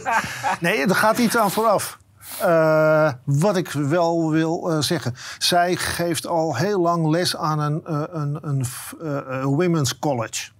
nee, 0.66 0.86
er 0.86 0.94
gaat 0.94 1.18
iets 1.18 1.36
aan 1.36 1.50
vooraf. 1.50 1.98
Eh, 2.40 3.12
wat 3.24 3.56
ik 3.56 3.70
wel 3.70 4.30
wil 4.30 4.70
eh, 4.70 4.80
zeggen. 4.80 5.14
Zij 5.38 5.76
geeft 5.76 6.26
al 6.26 6.56
heel 6.56 6.80
lang 6.80 7.06
les 7.06 7.36
aan 7.36 7.58
een, 7.58 7.80
eh, 7.84 8.02
een, 8.12 8.38
een 8.42 9.42
women's 9.42 9.98
college. 9.98 10.50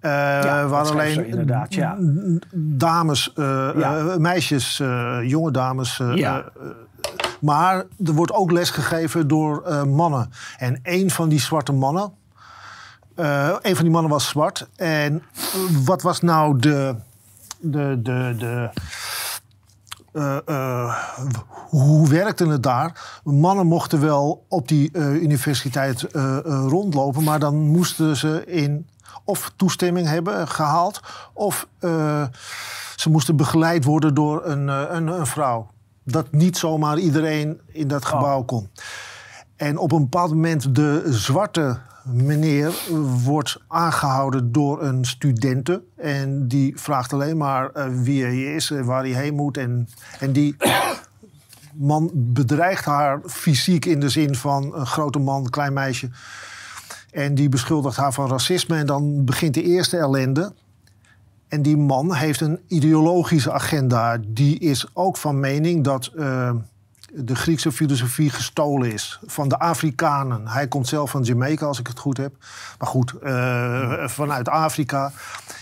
Waar 0.00 0.72
alleen 0.72 1.46
ja. 1.68 1.96
dames, 2.52 3.32
Ja. 3.34 4.16
meisjes, 4.18 4.82
jonge 5.22 5.50
dames. 5.50 6.02
maar 7.40 7.84
er 8.04 8.12
wordt 8.12 8.32
ook 8.32 8.50
les 8.50 8.70
gegeven 8.70 9.28
door 9.28 9.86
mannen. 9.86 10.30
En 10.58 10.80
een 10.82 11.10
van 11.10 11.28
die 11.28 11.40
zwarte 11.40 11.72
mannen. 11.72 12.12
een 13.62 13.74
van 13.74 13.84
die 13.84 13.90
mannen 13.90 14.10
was 14.10 14.28
zwart. 14.28 14.68
En 14.76 15.22
wat 15.84 16.02
was 16.02 16.20
nou 16.20 16.58
de. 16.58 16.94
de, 17.60 18.00
de, 18.02 18.34
de 18.38 18.70
eh, 20.12 20.36
eh, 20.44 20.94
hoe 21.68 22.08
werkte 22.08 22.46
het 22.46 22.62
daar? 22.62 23.20
Mannen 23.24 23.66
mochten 23.66 24.00
wel 24.00 24.44
op 24.48 24.68
die 24.68 24.90
eh, 24.92 25.14
universiteit 25.14 26.06
rondlopen, 26.44 27.24
maar 27.24 27.38
dan 27.38 27.56
moesten 27.56 28.16
ze 28.16 28.44
in 28.46 28.88
of 29.24 29.52
toestemming 29.56 30.06
hebben 30.06 30.48
gehaald, 30.48 31.00
of 31.32 31.68
ze 32.96 33.10
moesten 33.10 33.36
begeleid 33.36 33.84
worden 33.84 34.14
door 34.14 34.44
een, 34.44 34.68
een, 34.68 35.06
een 35.06 35.26
vrouw. 35.26 35.70
Dat 36.04 36.32
niet 36.32 36.58
zomaar 36.58 36.98
iedereen 36.98 37.60
in 37.72 37.88
dat 37.88 38.04
gebouw 38.04 38.42
kon. 38.42 38.68
En 39.56 39.78
op 39.78 39.92
een 39.92 40.02
bepaald 40.02 40.30
moment 40.30 40.74
de 40.74 41.02
zwarte 41.06 41.78
meneer 42.12 42.72
wordt 43.24 43.60
aangehouden 43.68 44.52
door 44.52 44.82
een 44.82 45.04
studente. 45.04 45.82
En 45.96 46.48
die 46.48 46.72
vraagt 46.76 47.12
alleen 47.12 47.36
maar 47.36 47.70
eh, 47.70 47.86
wie 47.92 48.22
hij 48.22 48.42
is 48.42 48.70
en 48.70 48.84
waar 48.84 49.02
hij 49.02 49.12
heen 49.12 49.34
moet. 49.34 49.56
En, 49.56 49.88
en 50.20 50.32
die 50.32 50.56
man 51.72 52.10
bedreigt 52.14 52.84
haar 52.84 53.20
fysiek 53.26 53.84
in 53.84 54.00
de 54.00 54.08
zin 54.08 54.34
van 54.34 54.74
een 54.74 54.86
grote 54.86 55.18
man, 55.18 55.50
klein 55.50 55.72
meisje. 55.72 56.10
En 57.10 57.34
die 57.34 57.48
beschuldigt 57.48 57.96
haar 57.96 58.12
van 58.12 58.28
racisme. 58.28 58.76
En 58.76 58.86
dan 58.86 59.24
begint 59.24 59.54
de 59.54 59.62
eerste 59.62 59.96
ellende. 59.96 60.52
En 61.48 61.62
die 61.62 61.76
man 61.76 62.14
heeft 62.14 62.40
een 62.40 62.58
ideologische 62.66 63.52
agenda. 63.52 64.18
Die 64.26 64.58
is 64.58 64.86
ook 64.92 65.16
van 65.16 65.40
mening 65.40 65.84
dat 65.84 66.06
eh, 66.06 66.50
de 67.14 67.34
Griekse 67.34 67.72
filosofie 67.72 68.30
gestolen 68.30 68.92
is 68.92 69.18
van 69.26 69.48
de 69.48 69.58
Afrikanen. 69.58 70.48
Hij 70.48 70.68
komt 70.68 70.88
zelf 70.88 71.10
van 71.10 71.22
Jamaica, 71.22 71.66
als 71.66 71.78
ik 71.78 71.86
het 71.86 71.98
goed 71.98 72.16
heb. 72.16 72.34
Maar 72.78 72.88
goed, 72.88 73.12
eh, 73.12 74.08
vanuit 74.08 74.48
Afrika. 74.48 75.12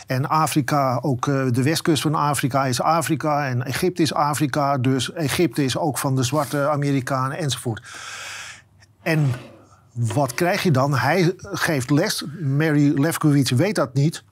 En 0.07 0.29
Afrika, 0.29 0.99
ook 1.03 1.29
eh, 1.29 1.47
de 1.51 1.63
westkust 1.63 2.03
van 2.03 2.15
Afrika 2.15 2.67
is 2.67 2.81
Afrika. 2.81 3.49
En 3.49 3.63
Egypte 3.63 4.03
is 4.03 4.15
Afrika. 4.15 4.79
Dus 4.79 5.13
Egypte 5.13 5.65
is 5.65 5.77
ook 5.79 5.99
van 5.99 6.17
de 6.17 6.23
zwarte 6.23 6.69
Amerikanen 6.69 7.39
enzovoort. 7.39 7.83
En 9.03 9.33
wat 9.93 10.35
krijg 10.35 10.63
je 10.63 10.71
dan? 10.71 10.95
Hij 10.95 11.35
geeft 11.37 11.91
les. 11.91 12.25
Mary 12.41 13.01
Lefkowitz 13.01 13.51
weet 13.51 13.75
dat 13.75 13.95
niet. 13.95 14.25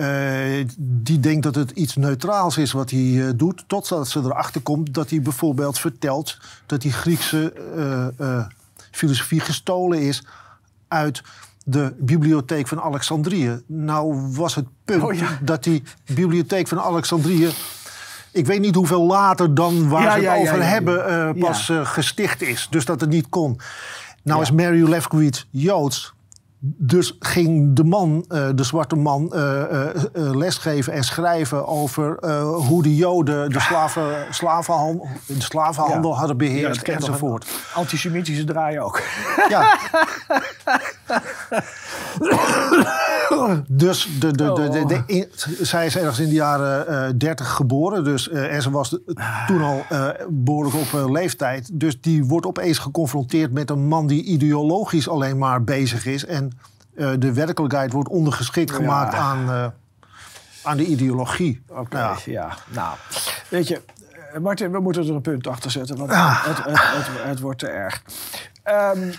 Eh, 0.00 0.66
die 0.78 1.20
denkt 1.20 1.42
dat 1.42 1.54
het 1.54 1.70
iets 1.70 1.96
neutraals 1.96 2.56
is 2.56 2.72
wat 2.72 2.90
hij 2.90 3.26
eh, 3.26 3.32
doet. 3.36 3.64
Totdat 3.66 4.08
ze 4.08 4.18
erachter 4.18 4.60
komt 4.60 4.94
dat 4.94 5.10
hij 5.10 5.22
bijvoorbeeld 5.22 5.78
vertelt 5.78 6.38
dat 6.66 6.80
die 6.80 6.92
Griekse 6.92 7.52
eh, 8.18 8.46
filosofie 8.90 9.40
gestolen 9.40 10.00
is 10.00 10.24
uit 10.88 11.22
de 11.64 11.94
bibliotheek 11.98 12.68
van 12.68 12.80
Alexandrië. 12.80 13.62
Nou 13.66 14.30
was 14.32 14.54
het 14.54 14.66
punt 14.84 15.02
Oh 15.02 15.12
ja. 15.12 15.38
dat 15.42 15.64
die 15.64 15.82
bibliotheek 16.14 16.68
van 16.68 16.80
Alexandrië. 16.80 17.48
Ik 18.32 18.46
weet 18.46 18.60
niet 18.60 18.74
hoeveel 18.74 19.06
later 19.06 19.54
dan 19.54 19.88
waar 19.88 20.02
Ja, 20.02 20.10
ze 20.10 20.16
het 20.16 20.24
ja, 20.24 20.36
over 20.36 20.58
ja, 20.58 20.64
hebben 20.64 21.38
pas 21.38 21.70
gesticht 21.82 22.42
is. 22.42 22.66
Dus 22.70 22.84
dat 22.84 23.00
het 23.00 23.10
niet 23.10 23.28
kon. 23.28 23.60
Nou 24.22 24.42
is 24.42 24.50
Mary 24.50 24.88
Lefkowitz 24.88 25.44
Joods. 25.50 26.14
Dus 26.62 27.16
ging 27.18 27.76
de 27.76 27.84
man, 27.84 28.24
eh, 28.28 28.48
de 28.54 28.64
zwarte 28.64 28.96
man, 28.96 29.32
eh, 29.32 29.88
eh, 29.88 29.96
lesgeven 30.12 30.92
en 30.92 31.04
schrijven 31.04 31.66
over 31.66 32.26
hoe 32.44 32.82
de 32.82 32.96
Joden 32.96 33.50
de, 33.50 33.60
slaven, 33.60 34.26
slavenhandel, 34.30 35.06
de 35.26 35.42
slavenhandel 35.42 36.10
Ja. 36.10 36.16
hadden 36.16 36.36
Ja, 36.38 36.52
beheerst 36.52 36.86
nog 36.86 36.96
enzovoort. 36.96 37.46
Antisemitische 37.74 38.44
draai 38.44 38.80
ook. 38.80 39.02
Ja. 39.48 39.78
dus 43.68 44.08
de, 44.20 44.32
de, 44.32 44.52
de, 44.86 45.02
in- 45.06 45.28
zij 45.60 45.86
is 45.86 45.96
ergens 45.96 46.18
in 46.18 46.28
de 46.28 46.34
jaren 46.34 46.86
eh 47.06 47.12
30 47.16 47.48
geboren. 47.50 48.04
Dus, 48.04 48.28
eh, 48.28 48.54
en 48.54 48.62
ze 48.62 48.70
was 48.70 48.98
toen 49.46 49.62
al 49.62 49.84
eh, 49.88 50.08
behoorlijk 50.28 50.74
op 50.76 50.94
eh, 50.94 51.10
leeftijd. 51.10 51.70
Dus 51.72 52.00
die 52.00 52.24
wordt 52.24 52.46
opeens 52.46 52.78
geconfronteerd 52.78 53.52
met 53.52 53.70
een 53.70 53.86
man 53.86 54.06
die 54.06 54.22
ideologisch 54.24 55.08
alleen 55.08 55.38
maar 55.38 55.64
bezig 55.64 56.06
is. 56.06 56.24
En 56.26 56.50
eh, 56.96 57.10
de 57.18 57.32
werkelijkheid 57.32 57.92
wordt 57.92 58.08
ondergeschikt 58.08 58.70
Ja. 58.70 58.76
gemaakt 58.76 59.14
aan, 59.14 59.50
eh, 59.50 59.66
aan 60.62 60.76
de 60.76 60.84
ideologie. 60.86 61.62
Oké, 61.68 61.98
Ja. 61.98 62.16
ja. 62.24 62.56
Nou, 62.68 62.96
weet 63.48 63.68
je, 63.68 63.80
eh, 64.32 64.40
Martin, 64.40 64.70
we 64.72 64.80
moeten 64.80 65.02
er 65.06 65.14
een 65.14 65.20
punt 65.20 65.46
achter 65.46 65.70
zetten, 65.70 65.96
want 65.96 66.10
Ah. 66.10 66.46
het, 66.46 66.56
het, 66.64 66.66
het, 66.66 67.06
het 67.24 67.40
wordt 67.40 67.58
te 67.58 67.66
erg. 67.68 68.02
Ehm, 68.70 69.10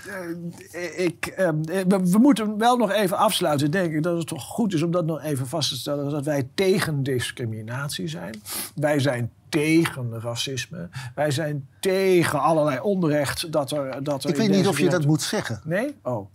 eh, 0.71 0.99
ik, 1.05 1.25
ehm, 1.25 1.61
eh, 1.63 1.81
we, 1.87 1.99
we 2.09 2.17
moeten 2.17 2.57
wel 2.57 2.77
nog 2.77 2.91
even 2.91 3.17
afsluiten, 3.17 3.71
denk 3.71 3.93
ik, 3.93 4.03
dat 4.03 4.17
het 4.17 4.27
toch 4.27 4.43
goed 4.43 4.73
is 4.73 4.81
om 4.81 4.91
dat 4.91 5.05
nog 5.05 5.21
even 5.23 5.47
vast 5.47 5.69
te 5.69 5.75
stellen, 5.75 6.09
dat 6.09 6.25
wij 6.25 6.47
tegen 6.53 7.03
discriminatie 7.03 8.07
zijn. 8.07 8.41
Wij 8.75 8.99
zijn 8.99 9.31
tegen 9.49 10.19
racisme. 10.21 10.89
Wij 11.15 11.31
zijn 11.31 11.67
tegen 11.79 12.41
allerlei 12.41 12.79
onrecht 12.79 13.51
dat 13.51 13.71
er... 13.71 14.03
Dat 14.03 14.23
er 14.23 14.29
Ik 14.29 14.35
weet 14.35 14.49
niet 14.49 14.67
of 14.67 14.79
je 14.79 14.89
dat 14.89 15.05
moet 15.05 15.21
zeggen. 15.21 15.61
Nee? 15.63 15.95
Oh. 16.03 16.29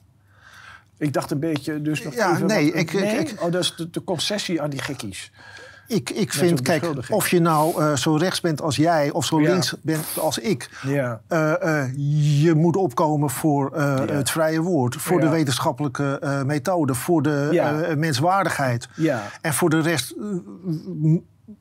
Ik 0.98 1.12
dacht 1.12 1.30
een 1.30 1.40
beetje, 1.40 1.82
dus 1.82 2.02
nog 2.02 2.14
Ja, 2.14 2.32
even... 2.34 2.46
nee, 2.46 2.64
wat- 2.70 2.80
ik- 2.80 2.92
ik- 2.92 3.00
nee? 3.00 3.18
ik- 3.18 3.42
oh, 3.42 3.52
dat 3.52 3.62
is 3.62 3.74
de, 3.76 3.90
de 3.90 4.04
concessie 4.04 4.62
aan 4.62 4.70
die 4.70 4.80
gekkies. 4.80 5.32
Ik, 5.88 6.10
ik 6.10 6.32
vind, 6.32 6.60
kijk, 6.62 6.84
of 7.10 7.28
je 7.28 7.40
nou 7.40 7.82
eh, 7.82 7.96
zo 7.96 8.14
rechts 8.14 8.40
bent 8.40 8.62
als 8.62 8.76
jij 8.76 9.10
of 9.10 9.24
zo 9.24 9.40
Ja. 9.40 9.50
links 9.50 9.74
bent 9.82 10.04
als 10.20 10.38
ik. 10.38 10.70
Ja. 10.82 11.20
Eh, 11.28 11.82
eh, 11.82 11.90
je 12.42 12.54
moet 12.54 12.76
opkomen 12.76 13.30
voor 13.30 13.76
het 14.10 14.30
vrije 14.30 14.60
woord, 14.60 14.96
voor 14.96 15.20
de 15.20 15.28
wetenschappelijke 15.28 16.42
methode, 16.46 16.94
voor 16.94 17.22
de 17.22 17.94
menswaardigheid. 17.98 18.88
Ja. 18.94 19.22
En 19.40 19.54
voor 19.54 19.70
de 19.70 19.80
rest 19.80 20.14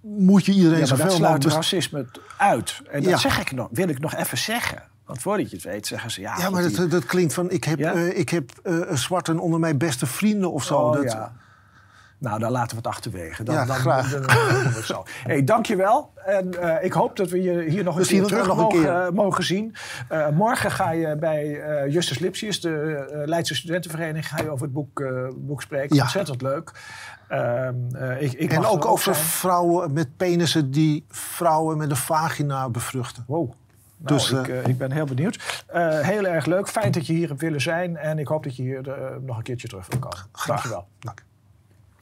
moet 0.02 0.46
je 0.46 0.52
iedereen 0.52 0.80
Ja, 0.80 0.86
dat 0.86 0.88
zoveel 0.98 1.20
mogelijk... 1.20 1.44
best- 1.44 1.56
racisme 1.56 2.06
uit. 2.38 2.82
En 2.92 3.04
dat 3.04 3.20
zeg 3.20 3.40
ik 3.40 3.52
nog, 3.52 3.68
wil 3.72 3.90
ik 3.90 4.00
nog 4.00 4.16
even 4.16 4.38
zeggen. 4.38 4.84
Want 5.06 5.22
voordat 5.22 5.50
je 5.50 5.56
het 5.56 5.66
weet, 5.66 5.88
zeggen 5.88 6.12
ze 6.12 6.22
ja. 6.22 6.38
Ja, 6.38 6.50
maar 6.50 6.72
dat, 6.72 6.92
dat 6.92 7.06
klinkt 7.06 7.34
van, 7.34 7.50
ik 7.52 7.64
heb, 7.64 7.80
ik 7.96 8.30
heb 8.30 8.52
zwarten 8.94 9.40
onder 9.40 9.60
mijn 9.60 9.78
beste 9.78 10.06
vrienden 10.06 10.52
of 10.52 10.64
zo. 10.64 10.76
Oh, 10.78 10.94
dat, 10.94 11.12
ja. 11.12 11.34
Nou, 12.18 12.40
dan 12.40 12.52
laten 12.52 12.70
we 12.70 12.76
het 12.76 12.88
achterwege. 12.88 13.44
Dan, 13.44 13.56
Ja, 13.56 13.66
dan, 13.66 13.76
graag. 13.76 14.12
Dan, 14.12 14.22
dan 14.22 14.36
doen 14.50 14.72
we 14.72 14.76
het 14.76 14.86
zo. 14.86 15.04
Hey, 15.24 15.44
dankjewel. 15.44 16.14
En 16.26 16.62
eh, 16.62 16.84
ik 16.84 16.94
hoop 16.94 17.16
dat 17.16 17.30
we 17.30 17.42
je 17.42 17.62
hier 17.70 17.84
nog 17.84 17.98
een 17.98 18.06
keer 18.06 18.24
terug 18.24 18.48
nog 18.48 18.58
een 18.58 18.64
mogen, 18.64 18.82
keer. 18.82 19.14
mogen 19.14 19.44
zien. 19.44 19.76
Eh, 20.10 20.30
morgen 20.30 20.72
ga 20.72 20.92
je 20.92 21.16
bij 21.16 21.62
eh, 21.62 21.92
Justus 21.94 22.20
Lipsius, 22.20 22.62
de 22.62 23.24
Leidse 23.26 23.56
Studentenvereniging, 23.56 24.28
ga 24.28 24.42
je 24.44 24.50
over 24.50 24.66
het 24.66 24.74
boek, 24.74 25.04
boek 25.36 25.62
spreken. 25.62 25.96
Ja. 25.96 26.02
Ontzettend 26.02 26.42
leuk. 26.42 26.72
Ehm, 27.28 27.76
eh, 27.94 28.22
ik, 28.22 28.34
ik 28.34 28.52
en 28.52 28.66
ook 28.66 28.84
er 28.84 28.90
over 28.90 29.14
zijn. 29.16 29.26
vrouwen 29.28 29.94
met 29.94 30.18
penissen 30.18 30.72
die 30.72 31.06
vrouwen 31.10 31.78
met 31.78 31.90
een 31.90 31.96
vagina 31.96 32.70
bevruchten. 32.70 33.24
Wow. 33.28 33.52
Nou, 33.98 34.18
Dus, 34.18 34.32
ik, 34.32 34.48
ik 34.48 34.78
ben 34.78 34.92
heel 34.92 35.06
benieuwd. 35.06 35.64
Heel 36.02 36.26
erg 36.26 36.46
leuk. 36.46 36.68
Fijn 36.68 36.92
dat 36.92 37.08
je 37.08 37.14
hier 37.14 37.28
hebt 37.28 37.42
willen 37.42 37.62
zijn. 37.62 37.98
En 37.98 38.20
ik 38.20 38.28
hoop 38.28 38.44
dat 38.44 38.56
je 38.56 38.62
hier 38.62 38.82
nog 39.22 39.38
een 39.38 39.44
keertje 39.44 39.68
terug 39.68 39.88
wil 39.90 40.00
komen. 40.00 40.18
Graag. 40.32 40.48
Dankjewel. 40.48 40.88
Dank. 41.00 41.24